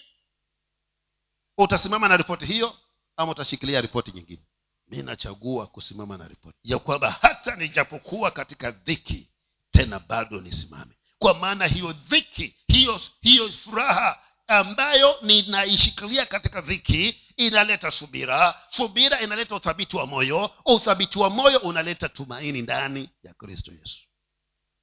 Utasimama 1.58 2.08
na 2.08 2.16
ripoti 2.16 2.46
hiyo 2.46 2.76
ama 3.16 3.32
utashikilia 3.32 3.80
ripoti 3.80 4.12
nyingine 4.12 4.42
mi 4.90 5.02
nachagua 5.02 5.66
kusimama 5.66 6.16
na 6.18 6.28
ripoti. 6.28 6.58
Ya 6.64 6.78
kwamba 6.78 7.10
hata 7.22 7.56
nijapokuwa 7.56 8.30
katika 8.30 8.70
dhiki 8.70 9.28
tena 9.70 9.98
bado 9.98 10.40
nisimame. 10.40 10.92
Kwa 11.18 11.34
maana 11.34 11.66
hiyo 11.66 11.92
dhiki 11.92 12.54
hiyo 12.68 13.00
hiyo 13.20 13.52
furaha 13.52 14.22
ambayo 14.46 15.16
ninaishikilia 15.22 16.26
katika 16.26 16.60
dhiki 16.60 17.20
inaleta 17.36 17.90
subira. 17.90 18.54
Subira 18.70 19.20
inaleta 19.20 19.54
uthabiti 19.56 19.96
wa 19.96 20.06
moyo. 20.06 20.50
Uthabiti 20.64 21.18
wa 21.18 21.30
moyo 21.30 21.58
unaleta 21.58 22.08
tumaini 22.08 22.62
ndani 22.62 23.08
ya 23.22 23.34
kristo 23.34 23.72
yesu. 23.72 23.98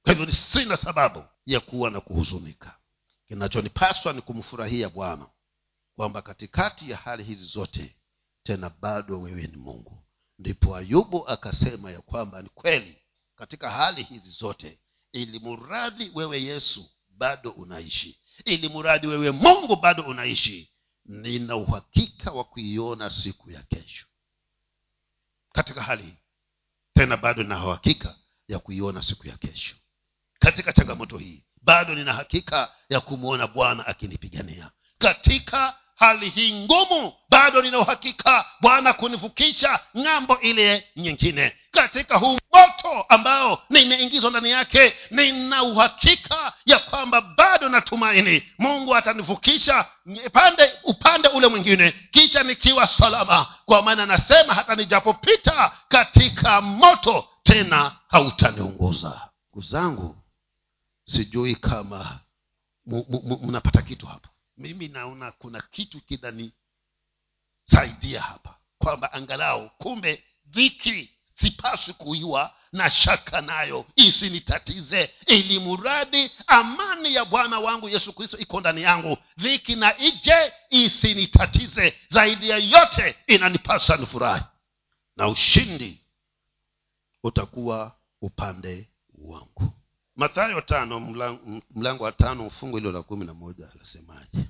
Kwa 0.02 0.12
hivyo 0.14 0.32
sina 0.34 0.76
sababu 0.76 1.24
ya 1.46 1.60
kuwa 1.60 1.90
na 1.90 2.00
kuhuzunika. 2.00 2.78
Kinachonipaswa 3.26 4.12
ni 4.12 4.20
kumfurahia 4.22 4.88
bwana 4.88 5.26
kwamba 5.96 6.22
katikati 6.22 6.90
ya 6.90 6.96
hali 6.96 7.24
hizi 7.24 7.44
zote 7.44 7.96
tena 8.48 8.70
bado 8.70 9.20
wewe 9.20 9.46
ni 9.46 9.56
mungu. 9.56 10.04
Ndipo 10.38 10.76
ayubu 10.76 11.28
akasema 11.28 11.90
ya 11.90 12.00
kwamba 12.00 12.42
ni 12.42 12.48
kweli 12.48 13.02
katika 13.36 13.70
hali 13.70 14.02
hizi 14.02 14.30
zote 14.30 14.78
ili 15.12 15.38
muradhi 15.38 16.10
wewe 16.14 16.42
yesu 16.42 16.90
bado 17.08 17.50
unaishi 17.50 18.20
ili 18.44 18.68
muradhi 18.68 19.06
wewe 19.06 19.30
mungu 19.30 19.76
bado 19.76 20.02
unaishi 20.02 20.72
nina 21.04 21.56
uhakika 21.56 22.30
wa 22.32 22.44
kuiona 22.44 23.10
siku 23.10 23.50
ya 23.50 23.62
kesho. 23.62 24.06
Katika 25.52 25.82
hali 25.82 26.02
hii 26.02 26.16
tena 26.94 27.16
bado 27.16 27.42
nina 27.42 27.66
uhakika 27.66 28.16
ya 28.48 28.58
kuiona 28.58 29.02
siku 29.02 29.28
ya 29.28 29.36
kesho. 29.36 29.76
Katika 30.38 30.72
changamoto 30.72 31.18
hii 31.18 31.44
bado 31.62 31.94
nina 31.94 32.12
hakika 32.12 32.74
ya 32.88 33.00
kumwona 33.00 33.46
bwana 33.46 33.86
akinipigania. 33.86 34.70
Katika 34.98 35.78
hali 35.98 36.28
hii 36.30 36.52
ngumu 36.64 37.12
bado 37.30 37.62
nina 37.62 37.78
uhakika 37.78 38.44
bwana 38.60 38.92
kunivukisha 38.92 39.80
ng'ambo 39.98 40.40
ile 40.40 40.88
nyingine. 40.96 41.52
Katika 41.70 42.16
huu 42.18 42.38
moto 42.52 43.02
ambao 43.08 43.62
nimeingizwa 43.70 44.30
ndani 44.30 44.50
yake 44.50 44.94
nina 45.10 45.62
uhakika 45.62 46.52
ya 46.66 46.78
kwamba 46.78 47.20
bado 47.20 47.68
natumaini. 47.68 48.42
Mungu 48.58 48.96
atanivukisha 48.96 49.86
pande 50.32 50.72
upande 50.84 51.28
ule 51.28 51.46
mwingine 51.48 51.92
kisha 52.10 52.42
nikiwa 52.42 52.86
salama. 52.86 53.46
Kwa 53.64 53.82
maana 53.82 54.06
nasema 54.06 54.54
hata 54.54 54.74
nijapopita 54.74 55.72
katika 55.88 56.60
moto 56.60 57.28
tena 57.42 57.92
hautaniunguza. 58.08 59.20
Ndugu 59.52 59.66
zangu 59.70 60.16
sijui 61.06 61.54
kama 61.54 62.20
mnapata 63.42 63.82
kitu 63.82 64.06
hapo 64.06 64.28
mimi 64.58 64.88
naona 64.88 65.32
kuna 65.32 65.60
kitu 65.70 66.00
kinanisaidia 66.00 66.52
hapa. 68.22 68.58
Kwamba 68.78 69.12
angalau 69.12 69.70
kumbe 69.70 70.24
dhiki 70.46 71.10
sipaswi 71.40 71.94
kuiwa 71.94 72.54
na 72.72 72.90
shaka 72.90 73.40
nayo. 73.40 73.86
Isinitatize. 73.96 75.14
Ili 75.26 75.58
muradi 75.58 76.30
amani 76.46 77.14
ya 77.14 77.24
bwana 77.24 77.60
wangu 77.60 77.88
yesu 77.88 78.12
kristo 78.12 78.38
iko 78.38 78.60
ndani 78.60 78.82
yangu. 78.82 79.18
Dhiki 79.36 79.76
na 79.76 79.98
ije 79.98 80.52
isinitatize. 80.70 81.94
Zaidi 82.08 82.48
ya 82.48 82.56
yote 82.58 83.16
inanipasa 83.26 83.96
nifurahi. 83.96 84.44
Na 85.16 85.28
ushindi 85.28 86.00
utakuwa 87.22 87.96
upande 88.20 88.90
wangu 89.14 89.77
mathayo 90.18 90.60
tano 90.60 91.00
mlango, 91.74 92.04
wa 92.04 92.12
tano 92.12 92.50
fungu 92.50 92.76
hilo 92.76 92.92
la 92.92 93.02
kumi 93.02 93.26
na 93.26 93.34
moja 93.34 93.68
lasemaje? 93.78 94.48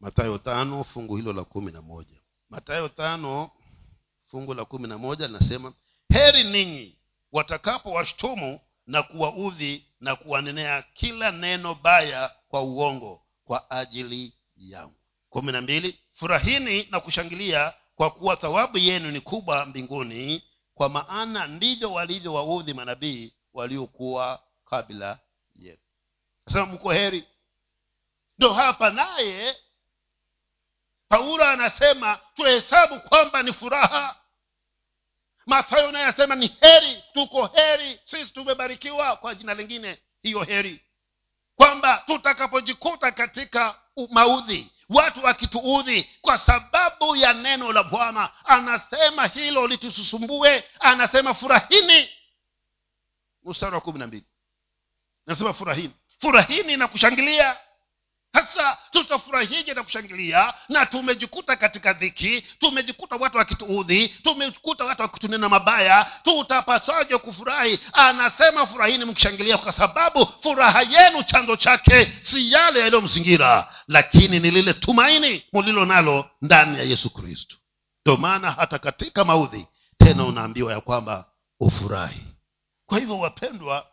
Mathayo 0.00 0.38
tano 0.38 0.84
fungu 0.84 1.16
hilo 1.16 1.32
la 1.32 1.44
kumi 1.44 1.72
na 1.72 1.82
moja. 1.82 2.16
Mathayo 2.50 2.88
tano 2.88 3.50
fungu 4.26 4.54
la 4.54 4.64
kumi 4.64 4.88
na 4.88 4.98
moja 4.98 5.26
linasema 5.26 5.72
heri 6.08 6.44
ninyi 6.44 6.98
watakapo 7.32 7.90
washtumu 7.92 8.60
na 8.86 9.02
kuwaudhi 9.02 9.86
na 10.00 10.16
kuwanenea 10.16 10.82
kila 10.82 11.30
neno 11.30 11.74
baya 11.74 12.30
kwa 12.48 12.60
uongo 12.62 13.22
kwa 13.44 13.70
ajili 13.70 14.32
yangu. 14.56 14.94
Kumi 15.30 15.52
na 15.52 15.60
mbili 15.60 15.98
furahini 16.14 16.88
na 16.90 17.00
kushangilia 17.00 17.72
kwa 17.94 18.10
kuwa 18.10 18.36
thawabu 18.36 18.78
yenu 18.78 19.10
ni 19.10 19.20
kubwa 19.20 19.66
mbinguni 19.66 20.42
kwa 20.74 20.88
maana 20.88 21.46
ndivyo 21.46 21.92
walivyowaudhi 21.92 22.74
manabii 22.74 23.32
waliokuwa 23.54 24.42
kabla 24.64 25.18
yetu. 25.56 25.82
Nasema 26.46 26.66
mko 26.66 26.92
heri. 26.92 27.28
Ndo 28.38 28.52
hapa 28.52 28.90
naye 28.90 29.56
paulo 31.08 31.44
anasema 31.44 32.18
tuhesabu 32.34 33.00
kwamba 33.00 33.42
ni 33.42 33.52
furaha. 33.52 34.16
Mathayo 35.46 35.92
naye 35.92 36.04
anasema 36.04 36.34
ni 36.34 36.46
heri 36.60 37.02
tuko 37.12 37.46
heri 37.46 38.00
sisi 38.04 38.32
tumebarikiwa 38.32 39.16
kwa 39.16 39.34
jina 39.34 39.54
lingine 39.54 40.02
hiyo 40.22 40.42
heri. 40.42 40.80
Kwamba 41.56 42.02
tutakapojikuta 42.06 43.12
katika 43.12 43.80
maudhi 44.10 44.70
watu 44.88 45.24
wakituudhi 45.24 46.10
kwa 46.20 46.38
sababu 46.38 47.16
ya 47.16 47.32
neno 47.32 47.72
la 47.72 47.82
bwana 47.82 48.30
anasema 48.44 49.26
hilo 49.26 49.66
litususumbue 49.66 50.64
anasema 50.80 51.34
furahini 51.34 52.08
mstari 53.44 53.74
wa 53.74 53.80
kumi 53.80 53.98
na 53.98 54.06
mbili. 54.06 54.24
Nasema 55.26 55.54
furahini. 55.54 55.94
Furahini 56.20 56.76
na 56.76 56.88
kushangilia. 56.88 57.56
Sasa 58.34 58.78
tutafurahije 58.90 59.74
na 59.74 59.82
kushangilia? 59.82 60.54
Na 60.68 60.86
tumejikuta 60.86 61.56
katika 61.56 61.92
dhiki 61.92 62.40
tumejikuta 62.58 63.16
watu 63.16 63.38
wakituudhi 63.38 64.08
tumejikuta 64.08 64.84
watu 64.84 65.02
wakitunena 65.02 65.48
mabaya. 65.48 66.12
Tutapasaje 66.22 67.18
kufurahi? 67.18 67.78
Anasema 67.92 68.66
furahini 68.66 69.04
mkishangilia 69.04 69.58
kwa 69.58 69.72
sababu 69.72 70.28
furaha 70.42 70.82
yenu 70.82 71.22
chanzo 71.22 71.56
chake 71.56 72.12
si 72.22 72.52
yale 72.52 72.80
yaliyomzingira 72.80 73.74
lakini 73.88 74.40
ni 74.40 74.50
lile 74.50 74.72
tumaini 74.74 75.44
mulilo 75.52 75.84
nalo 75.84 76.30
ndani 76.42 76.78
ya 76.78 76.82
yesu 76.84 77.10
kristo. 77.10 77.56
Ndio 78.06 78.16
maana 78.16 78.50
hata 78.50 78.78
katika 78.78 79.24
maudhi 79.24 79.66
tena 79.98 80.24
unaambiwa 80.24 80.72
ya 80.72 80.80
kwamba 80.80 81.24
ufurahi 81.60 82.31
kwa 82.92 82.98
hivyo 83.00 83.18
wapendwa 83.18 83.86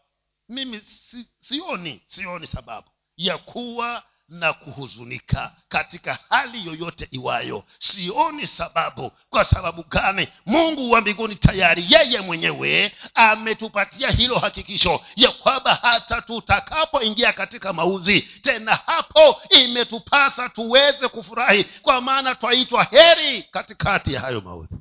mimi 0.49 0.81
si, 1.11 1.25
sioni 1.37 2.01
sioni 2.05 2.47
sababu 2.47 2.87
ya 3.17 3.37
kuwa 3.37 4.03
na 4.29 4.53
kuhuzunika 4.53 5.51
katika 5.69 6.19
hali 6.29 6.65
yoyote 6.67 7.07
iwayo. 7.11 7.63
Sioni 7.79 8.47
sababu. 8.47 9.11
Kwa 9.29 9.45
sababu 9.45 9.83
gani? 9.83 10.27
Mungu 10.45 10.91
wa 10.91 11.01
mbinguni 11.01 11.35
tayari 11.35 11.85
yeye 11.89 12.21
mwenyewe 12.21 12.95
ametupatia 13.15 14.09
hilo 14.11 14.39
hakikisho 14.39 15.01
ya 15.15 15.31
kwamba 15.31 15.75
hata 15.81 16.21
tutakapoingia 16.21 17.33
katika 17.33 17.73
maudhi 17.73 18.21
tena 18.21 18.75
hapo 18.85 19.41
imetupasa 19.49 20.49
tuweze 20.49 21.07
kufurahi. 21.07 21.63
Kwa 21.63 22.01
maana 22.01 22.35
twaitwa 22.35 22.83
heri 22.83 23.43
katikati 23.43 24.13
ya 24.13 24.21
hayo 24.21 24.41
maudhi 24.41 24.75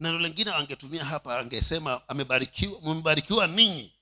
neno 0.00 0.18
lingine 0.18 0.52
angetumia 0.52 1.04
hapa 1.04 1.38
angesema 1.38 2.08
amebarikiwa 2.08 2.80
mmebarikiwa 2.80 3.46
ninyi 3.46 3.94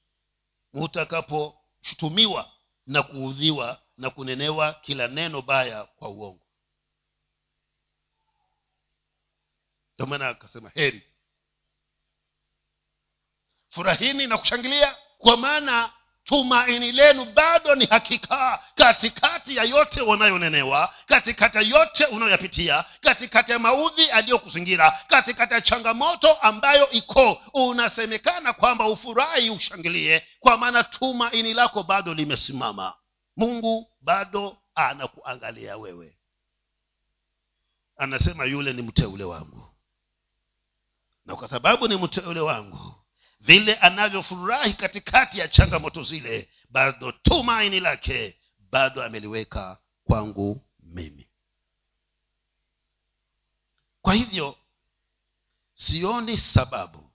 mutakaposhutumiwa 0.73 2.53
na 2.87 3.03
kuudhiwa 3.03 3.83
na 3.97 4.11
kunenewa 4.11 4.73
kila 4.75 5.09
neno 5.09 5.43
baya 5.43 5.85
kwa 5.85 6.09
uongo. 6.09 6.45
Ndio 9.95 10.07
maana 10.07 10.29
akasema 10.29 10.71
heri. 10.75 11.03
Furahini 13.69 14.27
na 14.27 14.39
kushangilia 14.39 14.97
kwa 15.19 15.37
maana 15.37 15.93
tumaini 16.29 16.93
lenu 16.93 17.25
bado 17.25 17.75
ni 17.75 17.87
hakika. 17.87 18.63
Katikati 18.75 19.57
ya 19.57 19.65
yote 19.65 20.01
wanayonenewa 20.01 20.95
katikati 21.07 21.57
ya 21.57 21.63
yote 21.63 22.05
unayoyapitia 22.05 22.85
katikati 23.01 23.53
ya 23.53 23.59
maudhi 23.59 24.11
aliyokuzingira 24.11 24.91
katikati 25.09 25.55
ya 25.55 25.61
changamoto 25.61 26.33
ambayo 26.35 26.91
iko 26.91 27.43
unasemekana 27.55 28.53
kwamba 28.53 28.87
ufurahi 28.89 29.51
ushangilie 29.51 30.27
kwa 30.41 30.57
maana 30.57 30.85
tumaini 30.85 31.55
lako 31.55 31.83
bado 31.83 32.15
limesimama. 32.15 32.95
Mungu 33.37 33.91
bado 34.01 34.57
anakuangalia 34.75 35.77
wewe. 35.77 36.19
Anasema 37.97 38.45
yule 38.45 38.73
ni 38.73 38.83
mteule 38.83 39.25
wangu. 39.25 39.69
Na 41.25 41.37
kwa 41.37 41.49
sababu 41.49 41.89
ni 41.89 41.97
mteule 41.97 42.41
wangu 42.41 42.95
vile 43.41 43.75
anavyofurahi 43.75 44.73
katikati 44.75 45.39
ya 45.39 45.49
changamoto 45.49 46.03
zile 46.03 46.49
bado 46.71 47.13
tumaini 47.13 47.81
lake 47.81 48.39
bado 48.71 49.03
ameliweka 49.05 49.79
kwangu 50.05 50.67
mimi. 50.81 51.29
Kwa 54.03 54.15
hivyo 54.15 54.57
sioni 55.73 56.37
sababu 56.37 57.11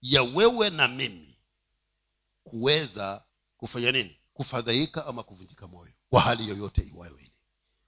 ya 0.00 0.22
wewe 0.22 0.70
na 0.70 0.88
mimi 0.88 1.36
kuweza 2.44 3.24
kufanya 3.56 3.92
nini? 3.92 4.18
Kufadhaika 4.34 5.06
ama 5.06 5.22
kuvunjika 5.22 5.68
moyo 5.68 5.92
kwa 6.10 6.20
hali 6.20 6.48
yoyote 6.48 6.82
iwayo 6.82 7.18
ile. 7.18 7.32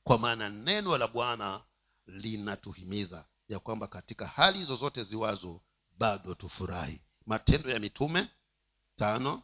Kwa 0.05 0.19
maana 0.19 0.49
neno 0.49 0.99
la 0.99 1.07
bwana 1.09 1.63
linatuhimiza 2.07 3.27
ya 3.49 3.59
kwamba 3.59 3.87
katika 3.87 4.27
hali 4.27 4.65
zozote 4.65 5.05
ziwazo 5.05 5.61
bado 5.99 6.35
tufurahi 6.35 7.03
matendo 7.27 7.71
ya 7.71 7.79
mitume 7.81 8.29
tano. 8.97 9.43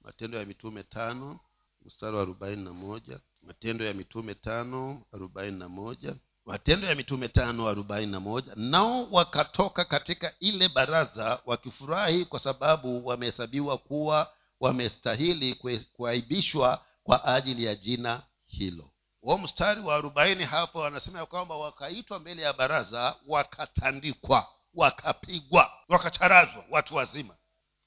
Matendo 0.00 0.38
ya 0.38 0.44
mitume 0.46 0.82
tano 0.82 1.40
mstari 1.82 2.16
wa 2.16 2.22
arobaini 2.22 2.64
na 2.64 2.72
moja. 2.72 3.20
Matendo 3.42 3.84
ya 3.84 3.94
mitume 3.94 4.34
tano 4.34 5.02
arobaini 5.12 5.58
na 5.58 5.68
moja. 5.68 6.16
Matendo 6.44 6.86
ya 6.86 6.94
mitume 6.94 7.28
tano 7.28 7.68
arobaini 7.68 8.12
na 8.12 8.20
moja. 8.20 8.52
Nao 8.56 9.08
wakatoka 9.10 9.84
katika 9.84 10.34
ile 10.40 10.68
baraza 10.68 11.42
wakifurahi 11.46 12.24
kwa 12.24 12.40
sababu 12.40 13.06
wamehesabiwa 13.06 13.78
kuwa 13.78 14.32
wamestahili 14.60 15.54
kuaibishwa 15.92 16.84
kwa 17.02 17.24
ajili 17.24 17.64
ya 17.64 17.74
jina 17.74 18.22
hilo. 18.46 18.90
Huo 19.20 19.38
mstari 19.38 19.80
wa 19.80 19.94
arobaini 19.94 20.44
hapo 20.44 20.84
anasema 20.84 21.18
ya 21.18 21.26
kwamba 21.26 21.56
wakaitwa 21.56 22.18
mbele 22.18 22.42
ya 22.42 22.52
baraza 22.52 23.16
wakatandikwa 23.26 24.48
wakapigwa 24.78 25.72
wakacharazwa 25.88 26.64
watu 26.70 26.94
wazima. 26.94 27.36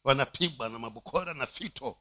Wanapigwa 0.04 0.70
na 0.70 0.80
mabukora 0.80 1.34
na 1.34 1.48
fito. 1.48 1.98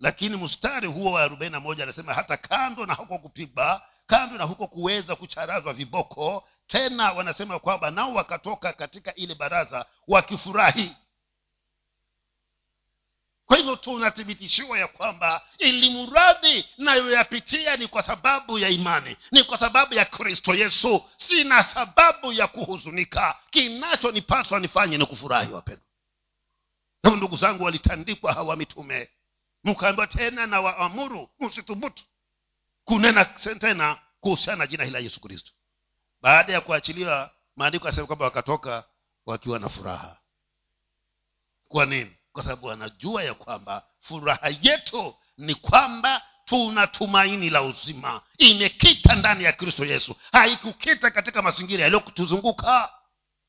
Lakini 0.00 0.36
mstari 0.36 0.88
huo 0.88 1.12
wa 1.12 1.22
arobaini 1.22 1.52
na 1.52 1.60
moja 1.60 1.84
anasema 1.84 2.14
hata 2.14 2.36
kando 2.36 2.86
na 2.86 2.94
huko 2.94 3.18
kupigwa 3.18 3.82
kando 4.06 4.38
na 4.38 4.44
huko 4.44 4.66
kuweza 4.66 5.16
kucharazwa 5.16 5.72
viboko 5.72 6.48
tena 6.66 7.12
wanasema 7.12 7.58
kwamba 7.58 7.90
nao 7.90 8.14
wakatoka 8.14 8.72
katika 8.72 9.14
ile 9.14 9.34
baraza 9.34 9.86
wakifurahi 10.08 10.96
kwa 13.50 13.56
hivyo 13.56 13.76
tunathibitishiwa 13.76 14.78
ya 14.78 14.88
kwamba 14.88 15.42
ilimradhi 15.58 16.64
nayoyapitia 16.78 17.76
ni 17.76 17.86
kwa 17.88 18.02
sababu 18.02 18.58
ya 18.58 18.68
imani 18.68 19.16
ni 19.32 19.44
kwa 19.44 19.58
sababu 19.58 19.94
ya 19.94 20.04
kristo 20.04 20.54
yesu 20.54 21.04
sina 21.16 21.64
sababu 21.64 22.32
ya 22.32 22.46
kuhuzunika. 22.46 23.36
Kinachonipaswa 23.50 24.60
nifanye 24.60 24.98
ni 24.98 25.06
kufurahi 25.06 25.52
wapendwa. 25.52 25.86
Hivyo 27.02 27.16
ndugu 27.16 27.36
zangu 27.36 27.64
walitandikwa 27.64 28.32
hawa 28.32 28.56
mitume. 28.56 29.10
Mkaambiwa 29.64 30.06
tena 30.06 30.46
na 30.46 30.60
waamuru 30.60 31.30
msithubutu 31.40 32.02
kunena 32.84 33.24
tena 33.60 34.00
kuhusiana 34.20 34.58
na 34.58 34.66
jina 34.66 34.84
hili 34.84 34.92
la 34.94 34.98
yesu 35.02 35.20
kristo. 35.20 35.52
Baada 36.20 36.52
ya 36.52 36.60
kuachiliwa 36.60 37.30
maandiko 37.56 37.86
yasema 37.86 38.06
kwamba 38.06 38.24
wakatoka 38.24 38.84
wakiwa 39.26 39.58
na 39.58 39.68
furaha. 39.68 40.16
Kwa 41.68 41.86
nini 41.86 42.16
kwa 42.40 42.48
sababu 42.50 42.70
anajua 42.70 43.22
ya 43.22 43.34
kwamba 43.34 43.82
furaha 44.00 44.48
yetu 44.62 45.14
ni 45.38 45.54
kwamba 45.54 46.22
tuna 46.44 46.86
tumaini 46.86 47.50
la 47.50 47.62
uzima. 47.62 48.20
Imekita 48.38 49.14
ndani 49.14 49.44
ya 49.44 49.52
kristo 49.52 49.84
yesu. 49.84 50.16
Haikukita 50.32 51.10
katika 51.10 51.42
mazingira 51.42 51.82
yaliyotuzunguka 51.82 52.90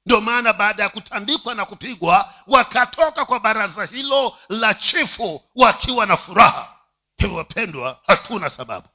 ndio 0.06 0.22
maana 0.22 0.54
baada 0.54 0.84
ya 0.84 0.90
kutandikwa 0.90 1.56
na 1.56 1.66
kupigwa 1.66 2.34
wakatoka 2.48 3.26
kwa 3.26 3.40
baraza 3.40 3.86
hilo 3.86 4.38
la 4.50 4.74
chifu 4.74 5.42
wakiwa 5.56 6.06
na 6.06 6.18
furaha. 6.18 6.78
Hivyo 7.18 7.38
wapendwa 7.38 8.00
hatuna 8.08 8.50
sababu 8.50 8.88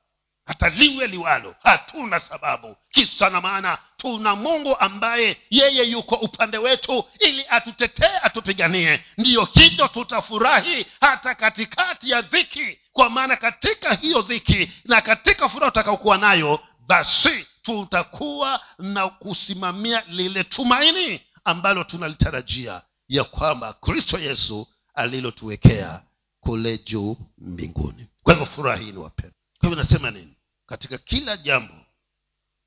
hata 0.46 0.68
liwe 0.68 1.06
liwalo 1.06 1.54
hatuna 1.62 2.20
sababu. 2.20 2.76
Kisa 2.90 3.30
na 3.30 3.40
maana 3.40 3.78
tuna 3.96 4.36
mungu 4.36 4.76
ambaye 4.78 5.36
yeye 5.50 5.84
yuko 5.84 6.14
upande 6.14 6.58
wetu 6.58 7.04
ili 7.20 7.44
atutetee 7.48 8.18
atupiganie. 8.22 9.04
Ndiyo 9.18 9.44
hivyo 9.44 9.88
tutafurahi 9.88 10.86
hata 11.00 11.34
katikati 11.34 12.10
ya 12.10 12.22
dhiki 12.22 12.78
kwa 12.92 13.10
maana 13.10 13.36
katika 13.36 13.94
hiyo 13.94 14.22
dhiki 14.22 14.72
na 14.84 15.00
katika 15.00 15.48
furaha 15.48 15.70
utakaokuwa 15.72 16.18
nayo 16.18 16.60
basi 16.86 17.46
tutakuwa 17.62 18.60
na 18.78 19.08
kusimamia 19.08 20.02
lile 20.08 20.44
tumaini 20.44 21.20
ambalo 21.44 21.84
tunalitarajia 21.84 22.82
ya 23.08 23.24
kwamba 23.24 23.72
kristo 23.72 24.18
yesu 24.18 24.68
alilotuwekea 24.94 26.02
kule 26.40 26.78
juu 26.78 27.16
mbinguni. 27.38 28.08
Kwa 28.22 28.32
hivyo 28.34 28.46
furaha 28.46 28.76
hii 28.76 28.92
ni 28.92 28.98
wapenda 28.98 29.32
kwa 29.60 29.68
hivyo 29.68 29.82
nasema 29.84 30.10
nini 30.10 30.35
katika 30.66 30.98
kila 30.98 31.36
jambo 31.36 31.74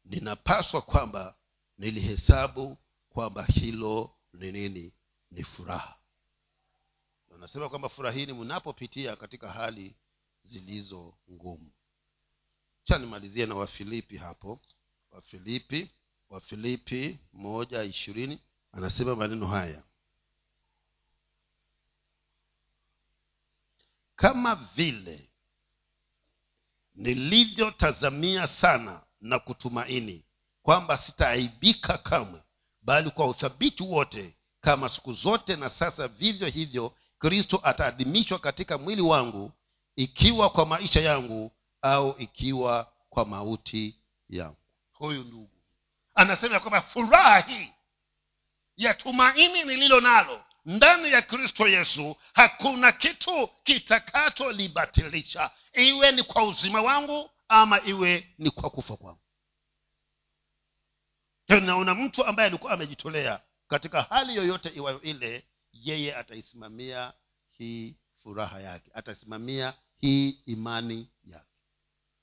ninapaswa 0.06 0.82
kwamba 0.82 1.36
nilihesabu 1.78 2.78
kwamba 3.10 3.44
hilo 3.46 4.16
ni 4.34 4.52
nini? 4.52 4.94
Ni 5.32 5.44
furaha. 5.44 6.00
Anasema 7.36 7.70
kwamba 7.70 7.90
furahini 7.90 8.34
mnapopitia 8.34 9.16
katika 9.16 9.52
hali 9.52 9.96
zilizo 10.44 11.14
ngumu. 11.32 11.72
Cha 12.84 12.98
nimalizie 12.98 13.46
na 13.46 13.56
wafilipi 13.56 14.18
hapo. 14.18 14.60
Wafilipi 15.12 15.92
wafilipi 16.30 17.20
moja 17.34 17.84
ishirini 17.84 18.40
anasema 18.72 19.16
maneno 19.16 19.48
haya. 19.48 19.84
Kama 24.16 24.56
vile 24.56 25.29
nilivyotazamia 27.00 28.48
sana 28.48 29.02
na 29.22 29.40
kutumaini 29.40 30.26
kwamba 30.62 30.98
sitaaibika 30.98 31.98
kamwe 31.98 32.44
bali 32.82 33.10
kwa 33.12 33.26
uthabiti 33.28 33.84
wote 33.84 34.38
kama 34.62 34.90
siku 34.90 35.14
zote 35.14 35.56
na 35.56 35.70
sasa 35.70 36.08
vivyo 36.08 36.48
hivyo 36.48 36.94
kristo 37.20 37.60
ataadhimishwa 37.64 38.40
katika 38.40 38.78
mwili 38.78 39.02
wangu 39.02 39.52
ikiwa 39.96 40.50
kwa 40.50 40.66
maisha 40.66 41.02
yangu 41.02 41.52
au 41.82 42.16
ikiwa 42.18 42.92
kwa 43.10 43.26
mauti 43.26 43.96
yangu. 44.30 44.58
Huyu 44.92 45.24
ndugu 45.24 45.50
anasema 46.16 46.54
ya 46.54 46.60
kwamba 46.60 46.82
furaha 46.82 47.40
hii 47.40 47.74
ya 48.78 48.94
tumaini 48.94 49.64
nililo 49.64 50.02
nalo 50.02 50.44
ndani 50.66 51.12
ya 51.12 51.22
kristo 51.22 51.68
yesu 51.68 52.16
hakuna 52.34 52.92
kitu 52.92 53.50
kitakacholibatilisha 53.64 55.52
iwe 55.74 56.12
ni 56.12 56.24
kwa 56.24 56.44
uzima 56.44 56.82
wangu 56.82 57.30
ama 57.48 57.82
iwe 57.84 58.34
ni 58.38 58.52
kwa 58.52 58.70
kufa 58.70 58.98
kwangu. 58.98 59.22
Naona 61.50 61.96
mtu 61.96 62.26
ambaye 62.26 62.48
alikuwa 62.50 62.72
amejitolea 62.74 63.42
katika 63.68 64.02
hali 64.02 64.36
yoyote 64.36 64.70
iwayo 64.70 65.02
ile 65.02 65.48
yeye 65.74 66.16
ataisimamia 66.16 67.14
hii 67.58 67.96
furaha 68.24 68.60
yake 68.60 68.92
atasimamia 68.94 69.74
hii 70.00 70.30
imani 70.30 71.10
yake. 71.24 71.46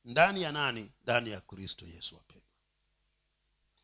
Ndani 0.04 0.42
ya 0.42 0.52
nani? 0.52 0.92
Ndani 1.02 1.30
ya 1.30 1.40
kristo 1.40 1.86
yesu 1.86 2.14
wapendwa. 2.14 2.46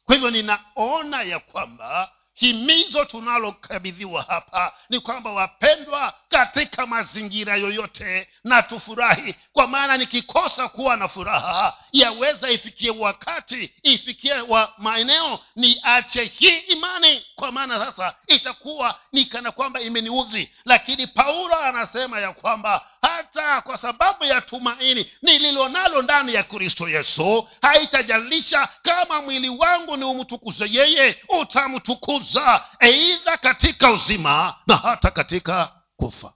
Kwa 0.04 0.14
hivyo 0.14 0.30
ninaona 0.30 1.22
ya 1.22 1.38
kwamba 1.38 2.12
himizo 2.34 3.04
tunalokabidhiwa 3.04 4.22
hapa 4.22 4.74
ni 4.88 5.00
kwamba 5.00 5.32
wapendwa 5.32 6.14
katika 6.42 6.86
mazingira 6.86 7.56
yoyote 7.56 8.28
na 8.44 8.62
tufurahi 8.62 9.34
kwa 9.52 9.66
maana 9.66 9.96
nikikosa 9.96 10.68
kuwa 10.68 10.96
na 10.96 11.08
furaha 11.08 11.76
yaweza 11.92 12.50
ifikie 12.50 12.90
wakati 12.90 13.72
ifikie 13.82 14.40
wa 14.40 14.72
maeneo 14.78 15.40
niache 15.56 16.24
hii 16.24 16.58
imani. 16.58 17.22
Kwa 17.36 17.52
maana 17.52 17.78
sasa 17.78 18.14
itakuwa 18.26 18.98
ni 19.12 19.24
kana 19.24 19.50
kwamba 19.50 19.80
imeniudhi. 19.80 20.50
Lakini 20.64 21.06
paulo 21.06 21.56
anasema 21.60 22.20
ya 22.20 22.32
kwamba 22.32 22.86
hata 23.02 23.60
kwa 23.60 23.78
sababu 23.78 24.24
ya 24.24 24.40
tumaini 24.40 25.12
nililonalo 25.22 26.02
ndani 26.02 26.34
ya 26.34 26.42
kristo 26.42 26.88
yesu 26.88 27.48
haitajalisha 27.62 28.68
kama 28.82 29.22
mwili 29.22 29.48
wangu 29.48 29.96
ni 29.96 30.04
umtukuze 30.04 30.66
yeye 30.70 31.16
utamtukuza 31.40 32.64
eidha 32.80 33.36
katika 33.36 33.90
uzima 33.90 34.54
na 34.66 34.76
hata 34.76 35.10
katika 35.10 35.72
kufa. 36.02 36.34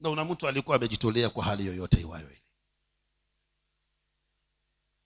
Na 0.00 0.10
una 0.10 0.24
mtu 0.24 0.48
alikuwa 0.48 0.76
amejitolea 0.76 1.30
kwa 1.30 1.44
hali 1.44 1.66
yoyote 1.66 2.00
iwayo 2.00 2.30
ile. 2.30 2.42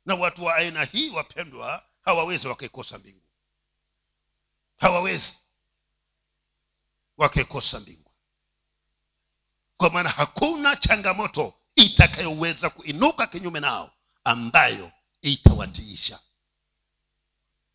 Na 0.06 0.14
watu 0.14 0.44
wa 0.44 0.54
aina 0.54 0.84
hii 0.84 1.10
wapendwa 1.10 1.86
hawawezi 2.02 2.48
wakaikosa 2.48 2.98
mbingu. 2.98 3.28
Hawawezi 4.76 5.38
wakaikosa 7.16 7.80
mbingu. 7.80 8.10
Kwa 9.76 9.90
maana 9.90 10.10
hakuna 10.10 10.76
changamoto 10.76 11.54
itakayoweza 11.74 12.70
kuinuka 12.70 13.26
kinyume 13.26 13.60
nao 13.60 13.92
ambayo 14.24 14.92
itawatiisha. 15.22 16.20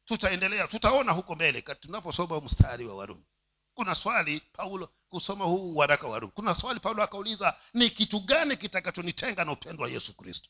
Tutaendelea 0.06 0.68
tutaona 0.68 1.12
huko 1.12 1.36
mbele 1.36 1.62
tunaposoma 1.62 2.42
mstari 2.42 2.86
wa 2.86 2.96
warumi 2.96 3.29
kuna 3.80 3.96
swali 3.96 4.42
paulo 4.54 4.90
kusoma 5.10 5.46
huu 5.46 5.76
waraka 5.76 6.08
wa 6.08 6.20
rumi. 6.20 6.32
Kuna 6.36 6.56
swali 6.56 6.80
paulo 6.80 7.04
akauliza 7.04 7.56
ni 7.74 7.90
kitu 7.90 8.20
gani 8.20 8.58
kitakachonitenga 8.58 9.46
na 9.46 9.52
upendo 9.52 9.84
wa 9.84 9.90
yesu 9.90 10.14
kristo? 10.14 10.50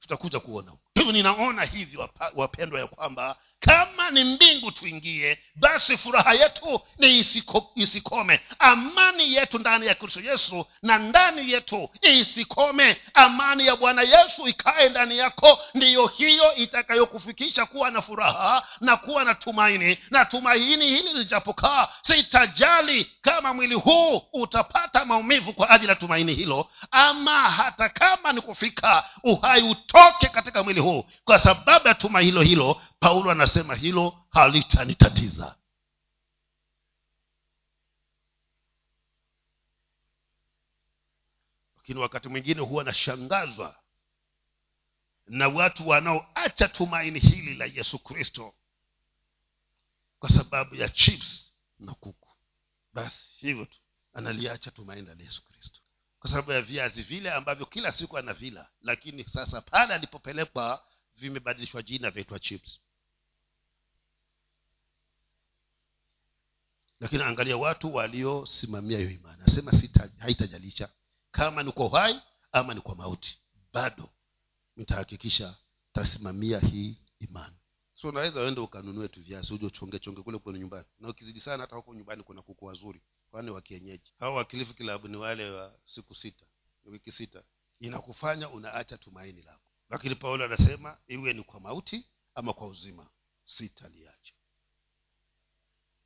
Tutakuja 0.00 0.40
kuona 0.40 0.72
hivyo 0.94 1.12
ninaona 1.12 1.64
hivyo 1.64 2.10
wapendwa 2.34 2.80
ya 2.80 2.86
kwamba 2.86 3.36
kama 3.60 4.10
ni 4.10 4.24
mbingu 4.24 4.72
tuingie 4.72 5.38
basi 5.54 5.96
furaha 5.96 6.32
yetu 6.34 6.80
ni 6.98 7.18
isiko, 7.18 7.70
isikome. 7.74 8.40
Amani 8.58 9.34
yetu 9.34 9.58
ndani 9.58 9.86
ya 9.86 9.94
kristo 9.94 10.20
yesu 10.20 10.66
na 10.82 10.98
ndani 10.98 11.52
yetu 11.52 11.90
isikome. 12.02 12.96
Amani 13.14 13.66
ya 13.66 13.76
bwana 13.76 14.02
yesu 14.02 14.48
ikae 14.48 14.88
ndani 14.88 15.18
yako. 15.18 15.58
Ndiyo 15.74 16.06
hiyo 16.06 16.54
itakayokufikisha 16.54 17.66
kuwa 17.66 17.90
na 17.90 18.02
furaha 18.02 18.66
na 18.80 18.96
kuwa 18.96 19.24
na 19.24 19.34
tumaini. 19.34 19.98
Na 20.10 20.24
tumaini 20.24 20.86
hili 20.88 21.12
lijapokaa 21.12 21.88
sitajali 22.02 23.10
kama 23.22 23.54
mwili 23.54 23.74
huu 23.74 24.22
utapata 24.32 25.04
maumivu 25.04 25.52
kwa 25.52 25.70
ajili 25.70 25.88
ya 25.90 25.96
tumaini 25.96 26.34
hilo 26.34 26.68
ama 26.90 27.50
hata 27.50 27.88
kama 27.88 28.32
ni 28.32 28.40
kufika 28.40 29.04
uhai 29.22 29.62
utoke 29.62 30.26
katika 30.28 30.62
mwili 30.62 30.80
huu. 30.80 31.04
Kwa 31.24 31.38
sababu 31.38 31.88
ya 31.88 31.94
tuma 31.94 32.20
hilo 32.20 32.42
hilo 32.42 32.80
paulo 33.00 33.30
anasema 33.44 33.74
hilo 33.74 34.24
halitanitatiza 34.30 35.56
lakini 41.76 41.98
wakati 42.00 42.28
mwingine 42.28 42.60
huwa 42.60 42.84
nashangazwa 42.84 43.80
na 45.26 45.48
watu 45.48 45.88
wanaoacha 45.88 46.68
tumaini 46.68 47.18
hili 47.18 47.54
la 47.54 47.64
yesu 47.64 47.98
kristo 47.98 48.54
kwa 50.18 50.28
sababu 50.30 50.74
ya 50.74 50.88
chips 50.88 51.52
na 51.78 51.94
kuku. 51.94 52.28
Basi 52.92 53.24
hivyo 53.36 53.64
tu 53.64 53.78
analiacha 54.12 54.70
tumaini 54.70 55.06
la 55.06 55.14
yesu 55.18 55.44
kristo. 55.44 55.80
Kwa 56.18 56.30
sababu 56.30 56.52
ya 56.52 56.62
viazi 56.62 57.02
vile 57.02 57.32
ambavyo 57.32 57.66
kila 57.66 57.92
siku 57.92 58.18
anavila 58.18 58.70
lakini 58.80 59.24
sasa 59.24 59.60
pale 59.60 59.94
alipopelekwa 59.94 60.84
vimebadilishwa 61.16 61.82
jina 61.82 62.10
vyaitwa 62.10 62.38
chips 62.38 62.80
lakini 67.04 67.22
angalia 67.22 67.56
watu 67.56 67.94
waliosimamia 67.94 68.98
hiyo 68.98 69.10
imani. 69.10 69.42
Asema 69.46 69.72
haitajalisha 70.18 70.88
kama 71.30 71.62
ni 71.62 71.72
kwa 71.72 71.86
uhai 71.86 72.20
ama 72.52 72.74
ni 72.74 72.80
kwa 72.80 72.96
mauti. 72.96 73.38
Bado 73.72 74.08
nitahakikisha 74.76 75.56
tasimamia 75.92 76.58
hii 76.60 76.98
imani. 77.18 77.56
So 77.94 78.08
unaweza 78.08 78.40
uende 78.42 78.60
ukanunue 78.60 79.08
tu 79.08 79.22
viasi 79.22 79.54
uje 79.54 79.66
uchonge 79.66 79.98
chonge 79.98 80.22
kule 80.22 80.38
kwenye 80.38 80.58
nyumbani. 80.58 80.86
Na 80.98 81.08
ukizidi 81.08 81.40
sana 81.40 81.62
hata 81.62 81.76
huko 81.76 81.94
nyumbani 81.94 82.22
kuna 82.22 82.42
kuku 82.42 82.64
wazuri. 82.64 83.02
Kwani 83.30 83.50
wa 83.50 83.62
kienyeji? 83.62 84.12
Hao 84.18 84.34
wakilifu 84.34 84.74
kilabu 84.74 85.08
ni 85.08 85.16
wale 85.16 85.50
wa 85.50 85.72
siku 85.86 86.14
sita 86.14 86.46
wiki 86.84 87.12
sita. 87.12 87.44
Inakufanya 87.80 88.48
unaacha 88.48 88.98
tumaini 88.98 89.42
lako. 89.42 89.64
Lakini 89.90 90.14
paulo 90.14 90.44
anasema 90.44 90.98
iwe 91.06 91.32
ni 91.32 91.42
kwa 91.42 91.60
mauti 91.60 92.08
ama 92.34 92.52
kwa 92.52 92.66
uzima 92.66 93.08
sitaliacha 93.44 94.34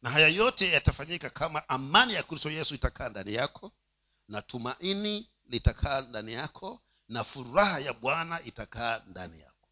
na 0.03 0.11
haya 0.11 0.29
yote 0.29 0.69
yatafanyika 0.73 1.31
kama 1.31 1.69
amani 1.69 2.15
ya 2.15 2.23
kristo 2.23 2.51
yesu 2.51 2.75
itakaa 2.75 3.09
ndani 3.09 3.35
yako 3.35 3.73
na 4.29 4.43
tumaini 4.43 5.31
litakaa 5.47 6.01
ndani 6.01 6.33
yako 6.33 6.83
na 7.09 7.25
furaha 7.25 7.79
ya 7.79 7.93
bwana 7.93 8.43
itakaa 8.43 9.03
ndani 9.07 9.41
yako. 9.41 9.69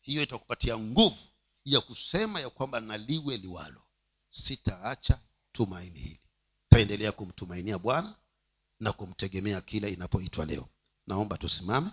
Hiyo 0.00 0.22
itakupatia 0.22 0.78
nguvu 0.78 1.16
ya 1.64 1.80
kusema 1.80 2.40
ya 2.40 2.50
kwamba 2.50 2.80
naliwe 2.80 3.36
liwalo. 3.36 3.82
Sitaacha 4.28 5.20
tumaini 5.52 5.98
hili. 5.98 6.20
Taendelea 6.68 7.12
kumtumainia 7.12 7.78
bwana 7.78 8.14
na 8.80 8.92
kumtegemea 8.92 9.60
kila 9.60 9.88
inapoitwa 9.88 10.44
leo. 10.46 10.68
Naomba 11.06 11.38
tusimame 11.38 11.90